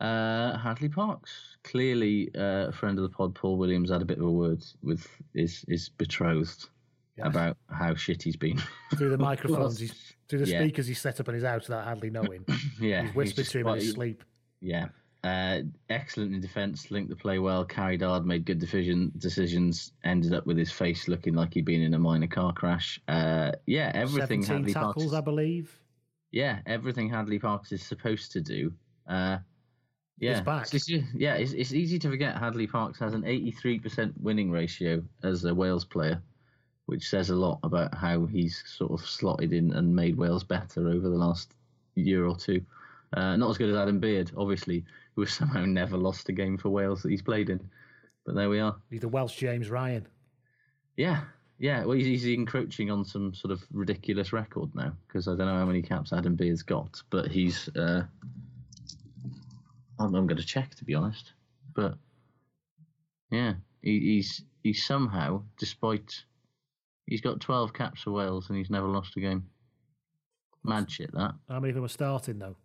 [0.00, 1.56] Uh, Hadleigh Parkes.
[1.64, 4.64] Clearly, uh, a friend of the pod, Paul Williams, had a bit of a word
[4.82, 6.68] with his, his betrothed
[7.26, 8.60] about how shit he's been.
[8.96, 10.60] Through the microphones, he's, through the Yeah.
[10.60, 12.44] speakers he's set up in his house without Hadleigh knowing.
[12.80, 13.02] yeah.
[13.06, 14.24] He's whispered just to him in his sleep.
[14.60, 14.88] Yeah.
[15.22, 15.60] Uh,
[15.90, 20.46] excellent in defence, linked the play well, carried hard, made good decision, decisions, ended up
[20.46, 22.98] with his face looking like he'd been in a minor car crash.
[23.06, 25.14] Uh, yeah, everything 17 Hadleigh tackles, Parkes.
[25.14, 25.78] I believe.
[26.32, 28.72] Yeah, everything Hadleigh Parkes is supposed to do.
[29.06, 29.38] Uh,
[30.18, 30.72] yeah, He's back.
[30.74, 35.02] It's, it's- yeah, it's, it's easy to forget Hadleigh Parkes has an 83% winning ratio
[35.22, 36.22] as a Wales player,
[36.90, 40.88] which says a lot about how he's sort of slotted in and made Wales better
[40.88, 41.54] over the last
[41.94, 42.60] year or two.
[43.12, 44.84] Uh, not as good as Adam Beard, obviously,
[45.14, 47.60] who has somehow never lost a game for Wales that he's played in.
[48.26, 48.74] But there we are.
[48.90, 50.04] He's the Welsh James Ryan.
[50.96, 51.22] Yeah,
[51.60, 51.84] yeah.
[51.84, 55.58] Well, he's, he's encroaching on some sort of ridiculous record now because I don't know
[55.58, 57.68] how many caps Adam Beard's got, but he's.
[57.68, 58.02] Uh,
[60.00, 61.34] I'm, I'm going to check to be honest,
[61.72, 61.94] but
[63.30, 66.24] yeah, he, he's he's somehow, despite
[67.10, 69.44] he's got 12 caps for Wales and he's never lost a game.
[70.64, 71.34] Mad shit that.
[71.48, 72.56] How many of them are starting, though?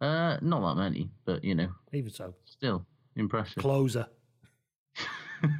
[0.00, 2.34] Uh, not that many, but you know, Even so.
[2.44, 2.84] still
[3.16, 3.62] impressive.
[3.62, 4.06] Closer.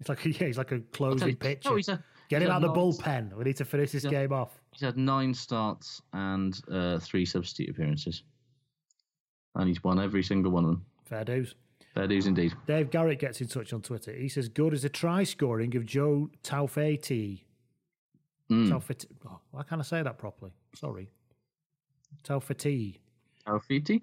[0.00, 1.70] it's like yeah, he's like a closing pitcher.
[1.70, 3.32] no, he's a- Get he's him out of the bullpen.
[3.34, 4.50] We need to finish this game off.
[4.72, 8.22] He's had nine starts and uh, three substitute appearances,
[9.54, 10.84] and he's won every single one of them.
[11.06, 11.54] Fair dues.
[11.98, 12.54] Fair dues indeed.
[12.68, 14.12] Dave Garrett gets in touch on Twitter.
[14.12, 17.40] He says, "Good as a try scoring of Joe Taufeti."
[18.48, 18.68] Mm.
[18.70, 19.06] Taufeti.
[19.26, 20.52] Oh, why can't I say that properly?
[20.76, 21.10] Sorry.
[22.22, 22.98] Taufeti.
[23.44, 24.02] Taufiti?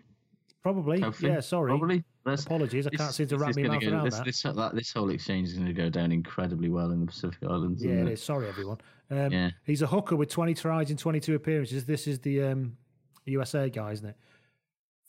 [0.61, 0.99] Probably.
[1.21, 1.39] Yeah.
[1.39, 1.69] Sorry.
[1.71, 2.03] Probably.
[2.25, 2.85] Let's- Apologies.
[2.85, 4.25] I this- can't seem to wrap my mouth go- around this, that.
[4.25, 7.39] This, that- this whole exchange is going to go down incredibly well in the Pacific
[7.43, 7.81] Islands.
[7.81, 8.21] Yeah, it is.
[8.21, 8.79] Sorry, everyone.
[9.09, 9.51] Um, Yeah.
[9.63, 11.85] He's a hooker with 20 tries in 22 appearances.
[11.85, 12.77] This is the um,
[13.25, 14.17] USA guy, isn't it?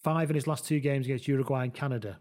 [0.05, 2.21] Five in his last two games against Uruguay and Canada.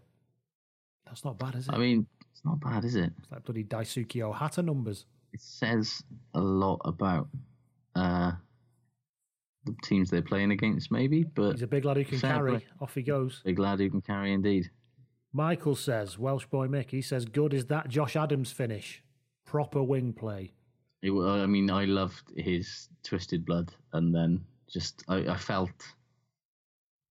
[1.06, 1.74] That's not bad, is it?
[1.74, 3.12] I mean, it's not bad, is it?
[3.18, 5.06] it's like bloody Daisuke Ohata numbers.
[5.32, 6.02] It says
[6.34, 7.28] a lot about
[7.94, 8.32] uh,
[9.64, 11.24] the teams they're playing against, maybe.
[11.24, 12.50] But He's a big lad who can carry.
[12.52, 12.66] play.
[12.80, 13.42] Off he goes.
[13.44, 14.70] Big lad who can carry, indeed.
[15.32, 19.02] Michael says, Welsh boy Mick, he says, good is that Josh Adams finish.
[19.44, 20.52] Proper wing play.
[21.02, 25.70] It, I mean, I loved his twisted blood, and then just I, I felt,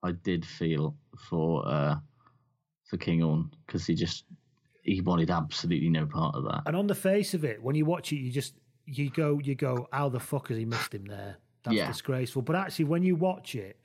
[0.03, 0.95] I did feel
[1.29, 1.95] for uh,
[2.85, 4.25] for Kinghorn because he just
[4.83, 6.61] he wanted absolutely no part of that.
[6.67, 8.53] And on the face of it, when you watch it, you just
[8.85, 11.37] you go you go, how the fuck has he missed him there?
[11.63, 11.87] That's Yeah.
[11.87, 12.43] disgraceful.
[12.43, 13.79] But actually, when you watch it,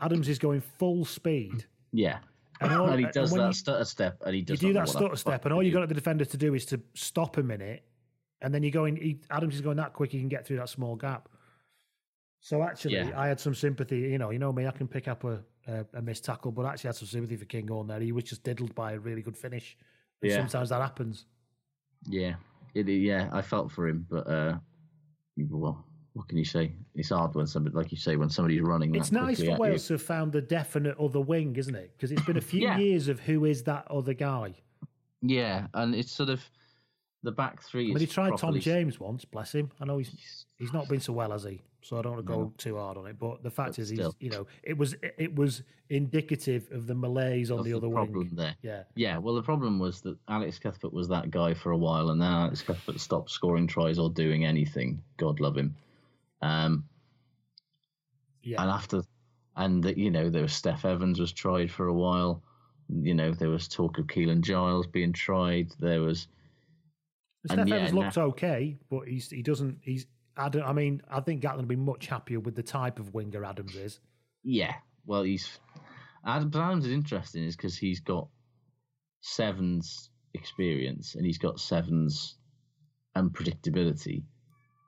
[0.00, 1.66] Adams is going full speed.
[1.92, 2.18] Yeah,
[2.60, 4.62] And and, all- he does when that you- stutter step, and he does.
[4.62, 6.80] You do that stutter step, and all you got the defender to do is to
[6.94, 7.84] stop a minute,
[8.40, 8.96] and then you're going.
[8.96, 11.28] He, Adams is going that quick, he can get through that small gap.
[12.40, 13.12] So actually, Yeah.
[13.16, 13.98] I had some sympathy.
[14.00, 16.64] You know, you know me, I can pick up a, a, a missed tackle, but
[16.66, 18.00] actually, had some sympathy for Kinghorn there.
[18.00, 19.76] He was just diddled by a really good finish.
[20.22, 20.36] And Yeah.
[20.38, 21.26] Sometimes that happens.
[22.08, 22.34] Yeah,
[22.74, 24.58] it, yeah, I felt for him, but uh,
[25.50, 26.72] well, what can you say?
[26.94, 28.94] It's hard when somebody, like you say, when somebody's running.
[28.94, 31.92] It's nice for Wales to have found the definite other wing, isn't it?
[31.96, 32.78] Because it's been a few Yeah.
[32.78, 34.54] years of who is that other guy.
[35.22, 36.48] Yeah, and it's sort of
[37.26, 37.84] the back three.
[37.84, 39.70] I mean, he tried Tom James once, bless him.
[39.80, 41.60] I know he's he's not been so well, as he?
[41.82, 42.52] So I don't want to go No.
[42.56, 43.18] too hard on it.
[43.18, 46.94] But the fact But is, he's you know, it was it was indicative of the
[46.94, 48.30] malaise on the other problem wing.
[48.34, 48.56] there.
[48.62, 52.10] Yeah, Yeah, well, the problem was that Alex Cuthbert was that guy for a while,
[52.10, 55.00] and then Alex Cuthbert stopped scoring tries or doing anything.
[55.16, 55.76] God love him.
[56.42, 56.84] Um,
[58.42, 58.60] yeah.
[58.62, 59.02] and after,
[59.56, 62.42] and that you know, there was Steff Evans was tried for a while.
[62.88, 65.72] You know, there was talk of Keelan Giles being tried.
[65.80, 66.28] There was,
[67.48, 69.78] Steff and yeah, looked okay, but he's he doesn't.
[69.82, 70.06] He's
[70.36, 73.14] I, don't, I mean, I think Gatland would be much happier with the type of
[73.14, 74.00] winger Adams is.
[74.42, 74.74] Yeah,
[75.06, 75.58] well, he's
[76.24, 78.28] Adam Adams is interesting is because he's got
[79.20, 82.36] Sevens experience and he's got Sevens
[83.16, 84.24] unpredictability.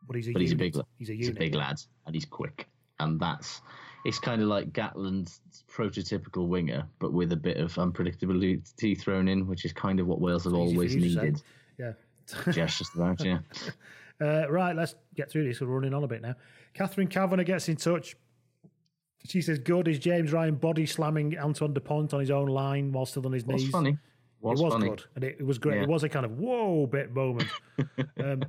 [0.07, 0.87] But he's a but he's a big lad.
[0.99, 1.77] He's a He's a big lad
[2.07, 2.69] and he's quick,
[3.01, 3.63] and that's
[4.05, 5.41] it's kind of like Gatland's
[5.71, 10.21] prototypical winger, but with a bit of unpredictability thrown in, which is kind of what
[10.21, 11.21] Wales have always you to say.
[11.21, 11.43] needed.
[11.79, 11.93] Yeah.
[12.51, 13.39] Just just about, yeah.
[14.21, 15.61] Uh, right, let's get through this.
[15.61, 16.35] We're running on a bit now.
[16.75, 18.17] Catherine Kavanagh gets in touch.
[19.25, 23.07] She says, "Good is James Ryan body slamming Antoine Dupont on his own line while
[23.07, 23.97] still on his knees." funny.
[24.41, 24.89] Was it was funny.
[24.89, 25.77] good, and it, it was great.
[25.77, 25.83] Yeah.
[25.83, 27.49] It was a kind of whoa bit moment.
[28.21, 28.43] um,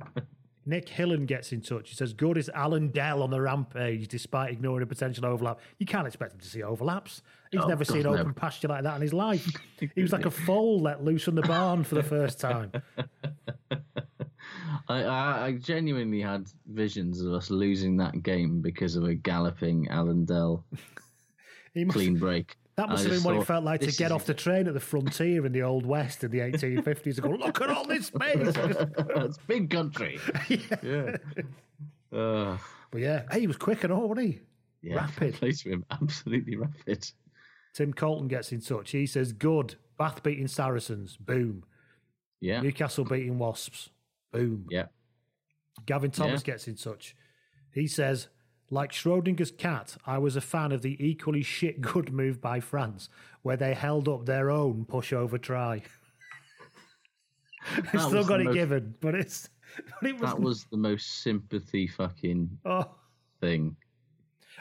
[0.70, 1.90] Nick Hillen gets in touch.
[1.90, 5.58] He says, Good is Allan Dell on the rampage despite ignoring a potential overlap.
[5.78, 7.22] You can't expect him to see overlaps.
[7.50, 9.44] He's Oh, never seen open pasture like that in his life.
[9.94, 12.70] he was like a foal let loose from the barn for the first time.
[14.88, 19.88] I, I, I genuinely had visions of us losing that game because of a galloping
[19.88, 20.64] Allan Dell
[21.74, 22.56] He must- clean break.
[22.80, 24.80] That must have been what it felt like to get off the train at the
[24.80, 28.36] frontier in the Old West in the 1850s and go, look at all this space.
[28.56, 30.18] it's big country.
[30.82, 31.16] yeah.
[32.10, 32.56] Uh,
[32.90, 34.40] But yeah, hey, he was quick and all, wasn't he?
[34.82, 34.94] yeah.
[35.00, 35.34] Rapid.
[35.34, 35.84] Place him.
[35.90, 37.06] Absolutely rapid.
[37.74, 38.90] Tim Colton gets in touch.
[38.92, 39.74] He says, Good.
[39.98, 41.18] Bath beating Saracens.
[41.18, 41.62] Boom.
[42.40, 42.62] Yeah.
[42.62, 43.90] Newcastle beating Wasps.
[44.32, 44.66] Boom.
[44.70, 44.86] Yeah.
[45.84, 46.52] Gavin Thomas Yeah.
[46.54, 47.14] gets in touch.
[47.74, 48.28] He says,
[48.70, 53.08] like Schrodinger's cat, I was a fan of the equally shit good move by France,
[53.42, 55.82] where they held up their own pushover try.
[57.92, 59.48] That still got it most- given, but it's
[60.00, 62.90] but it was, That was the most sympathy fucking oh
[63.40, 63.76] thing.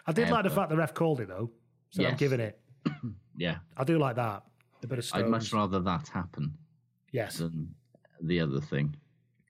[0.06, 1.50] I did like the fact the ref called it though.
[1.92, 2.60] So I'm giving it.
[3.38, 3.60] Yeah.
[3.78, 4.44] I do like that.
[4.84, 5.24] A bit of stones.
[5.24, 6.58] I'd much rather that happen
[7.14, 7.38] Yes.
[7.38, 7.74] than
[8.22, 8.98] the other thing.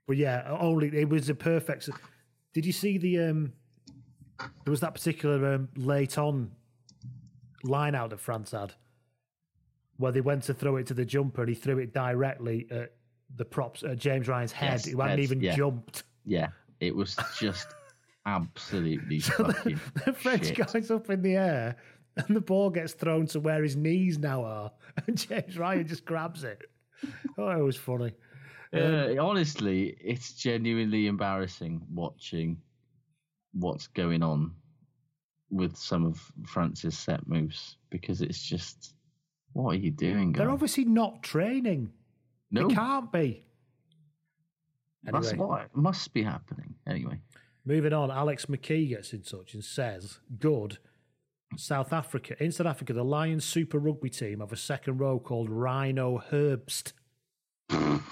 [0.07, 1.89] But yeah, only it was a perfect.
[2.53, 3.17] Did you see the?
[3.19, 3.53] um
[4.39, 6.51] There was that particular um, late on
[7.63, 8.73] line out that France had,
[9.97, 12.93] where they went to throw it to the jumper and he threw it directly at
[13.35, 14.71] the props at James Ryan's head.
[14.71, 15.55] Yes, he hadn't even yeah.
[15.55, 16.03] jumped.
[16.25, 16.49] Yeah.
[16.79, 17.67] It was just
[18.25, 20.73] absolutely fucking The French shit.
[20.73, 21.75] guy's up in the air
[22.27, 24.71] and the ball gets thrown to where his knees now are,
[25.07, 26.61] and James Ryan just grabs it.
[27.37, 28.13] Oh, it was funny.
[28.73, 32.57] Uh, honestly, it's genuinely embarrassing watching
[33.53, 34.53] what's going on
[35.49, 38.93] with some of France's set moves because it's just,
[39.53, 40.31] what are you doing?
[40.31, 41.91] They're obviously not training.
[42.51, 42.67] No.
[42.67, 43.43] They can't be.
[45.03, 45.45] That's Anyway.
[45.47, 46.75] what must be happening.
[46.87, 47.19] Anyway,
[47.65, 50.77] Moving on, Alex McKee gets in touch and says, Good.
[51.57, 52.41] South Africa.
[52.43, 56.93] In South Africa, the Lions Super Rugby team have a second row called Rhyno Herbst.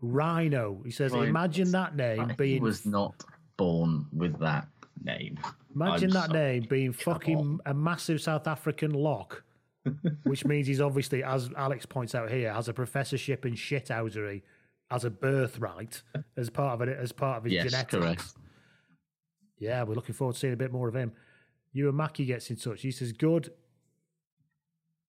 [0.00, 0.80] Rhino.
[0.84, 1.12] He says.
[1.12, 3.14] Imagine that name being was not
[3.62, 4.66] born with that
[5.04, 5.38] name.
[5.74, 6.38] imagine I'm that sorry.
[6.60, 9.42] name being fucking a massive South African lock.
[10.24, 14.42] which means he's obviously, as Alex points out here, has a professorship in shithousery
[14.90, 16.02] as a birthright
[16.36, 17.94] as part of it as part of his Yes, genetics.
[17.94, 18.24] correct.
[19.58, 21.12] Yeah, we're looking forward to seeing a bit more of him.
[21.72, 22.82] Ewan Mackie gets in touch.
[22.82, 23.50] He says, Good.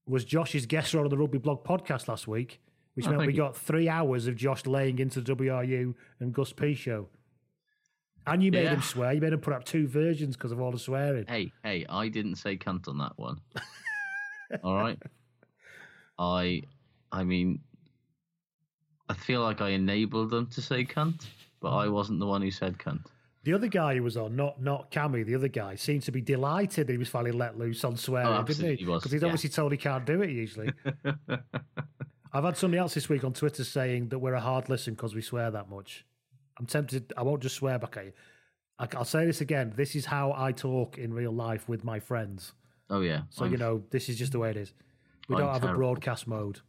[0.05, 2.59] Was Josh's guest on the Rugby Blog podcast last week,
[2.95, 3.37] which Oh, meant we you.
[3.37, 7.07] got three hours of Josh laying into the WRU and Gus P show.
[8.33, 8.75] And you made Yeah.
[8.75, 9.13] him swear.
[9.13, 11.25] You made him put up two versions because of all the swearing.
[11.27, 13.39] Hey, hey, I didn't say cunt on that one.
[14.63, 14.97] All right.
[16.19, 16.63] I,
[17.11, 17.61] I mean,
[19.07, 21.25] I feel like I enabled them to say cunt,
[21.61, 23.05] but I wasn't the one who said cunt.
[23.43, 26.19] The other guy who was on, not not Cammy, the other guy, seemed to be
[26.21, 29.27] delighted that he was finally let loose on swearing, Oh, didn't he Because he's yeah.
[29.27, 30.71] obviously told he can't do it usually.
[32.33, 35.15] I've had somebody else this week on Twitter saying that we're a hard listen because
[35.15, 36.05] we swear that much.
[36.59, 37.13] I'm tempted.
[37.17, 38.13] I won't just swear back at you.
[38.77, 39.73] I- I'll say this again.
[39.75, 42.53] This is how I talk in real life with my friends.
[42.89, 43.21] Oh yeah.
[43.29, 44.73] So you know, this is just the way it is.
[45.27, 46.59] We I'm don't have a broadcast mode.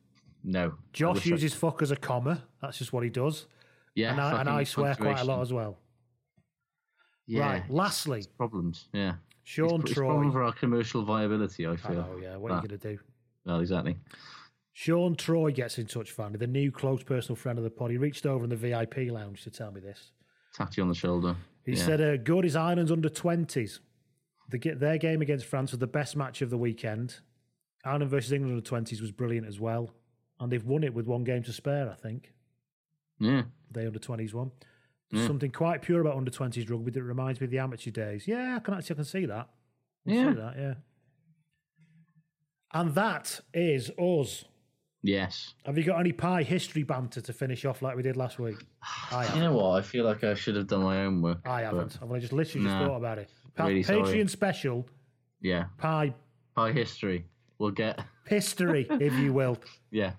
[0.44, 0.74] no.
[0.92, 2.42] Josh wish I- uses fuck as a comma.
[2.62, 3.46] That's just what he does.
[3.94, 5.78] Yeah, and I, and I swear quite a lot as well.
[7.26, 7.70] Yeah, Right.
[7.70, 8.88] Lastly, problems.
[8.92, 9.14] Yeah.
[9.44, 10.06] Sean it's, It's Troy.
[10.06, 11.66] problem for our commercial viability.
[11.66, 12.06] I I feel.
[12.08, 12.36] Oh yeah.
[12.36, 12.98] What are you going to do?
[13.44, 13.96] Well, exactly.
[14.72, 17.90] Sean Troy gets in touch finally, the new close personal friend of the pod.
[17.90, 20.12] He reached over in the VIP lounge to tell me this.
[20.76, 21.36] You on the shoulder.
[21.64, 21.84] He Yeah.
[21.84, 23.80] said, uh, "Good is Ireland's under twenties.
[24.48, 27.20] The, their game against France was the best match of the weekend.
[27.84, 29.94] Ireland versus England under twenties was brilliant as well,
[30.40, 31.88] and they've won it with one game to spare.
[31.90, 32.32] I think
[33.18, 33.44] Yeah.
[33.70, 34.50] they under twenties won.
[35.10, 35.26] Yeah.
[35.26, 38.26] Something quite pure about under twenties rugby that reminds me of the amateur days.
[38.26, 39.48] Yeah, I can actually I can see that.
[40.06, 40.28] I can Yeah.
[40.32, 40.56] see that.
[40.56, 40.74] Yeah.
[42.72, 44.44] And that is us.
[45.02, 45.54] Yes.
[45.64, 48.56] Have you got any pie history banter to finish off like we did last week?
[49.10, 49.78] I You know what?
[49.78, 51.38] I feel like I should have done my own work.
[51.46, 51.96] I haven't.
[52.02, 53.30] I've only just literally just thought about it.
[53.56, 54.02] Pa- Really sorry.
[54.02, 54.86] Patreon special
[55.40, 55.64] Yeah.
[55.78, 56.14] pie
[56.54, 57.24] Pie history.
[57.58, 58.00] We'll get.
[58.26, 59.56] history, if you will,
[59.90, 60.12] Yeah.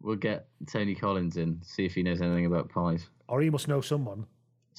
[0.00, 3.08] We'll get Tony Collins in, see if he knows anything about pies.
[3.26, 4.26] or he must know someone.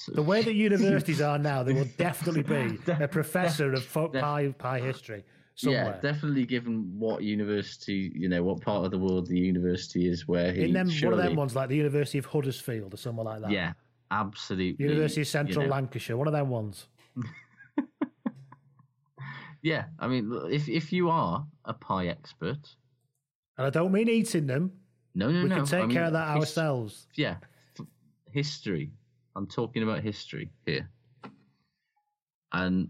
[0.07, 4.53] The way that universities are now, there will definitely be a professor of folk pie
[4.57, 5.25] pie history
[5.59, 5.99] somewhere.
[6.03, 6.45] Yeah, definitely.
[6.45, 10.63] Given what university, you know, what part of the world the university is, where he
[10.65, 13.51] In them, one of them ones, like the University of Huddersfield or somewhere like that.
[13.51, 13.73] Yeah,
[14.11, 14.83] absolutely.
[14.85, 15.75] University of Central you know.
[15.75, 16.87] Lancashire, one of them ones.
[19.61, 22.59] Yeah, I mean, if if you are a pie expert,
[23.57, 24.71] And I don't mean eating them.
[25.15, 27.07] no, no, we no, We can take I mean, care of that his- ourselves.
[27.15, 27.35] Yeah,
[28.31, 28.91] history.
[29.35, 30.89] I'm talking about history here,
[32.53, 32.89] and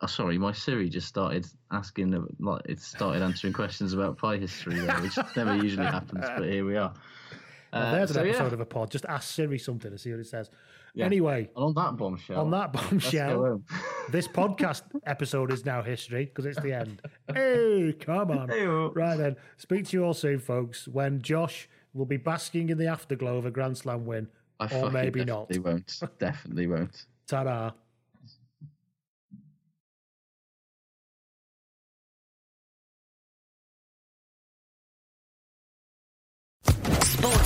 [0.00, 4.36] oh, sorry, my Siri just started asking, uh, like, it started answering questions about pie
[4.36, 6.92] history, there, which never usually happens, but here we are.
[7.72, 8.32] Uh, there's so, an yeah.
[8.32, 8.90] episode of a pod.
[8.90, 10.50] Just ask Siri something and see what it says.
[10.94, 11.04] Yeah.
[11.04, 13.60] Anyway, And on that bombshell, on that bombshell,
[14.10, 17.02] this podcast episode is now history because it's the end.
[17.34, 18.48] Hey, come on.
[18.94, 19.36] Right then.
[19.58, 23.44] Speak to you all soon, folks, when Josh will be basking in the afterglow of
[23.44, 24.28] a Grand Slam win.
[24.58, 25.48] I or maybe not.
[25.50, 26.18] definitely won't.
[26.18, 27.04] Definitely won't.
[27.26, 27.74] Ta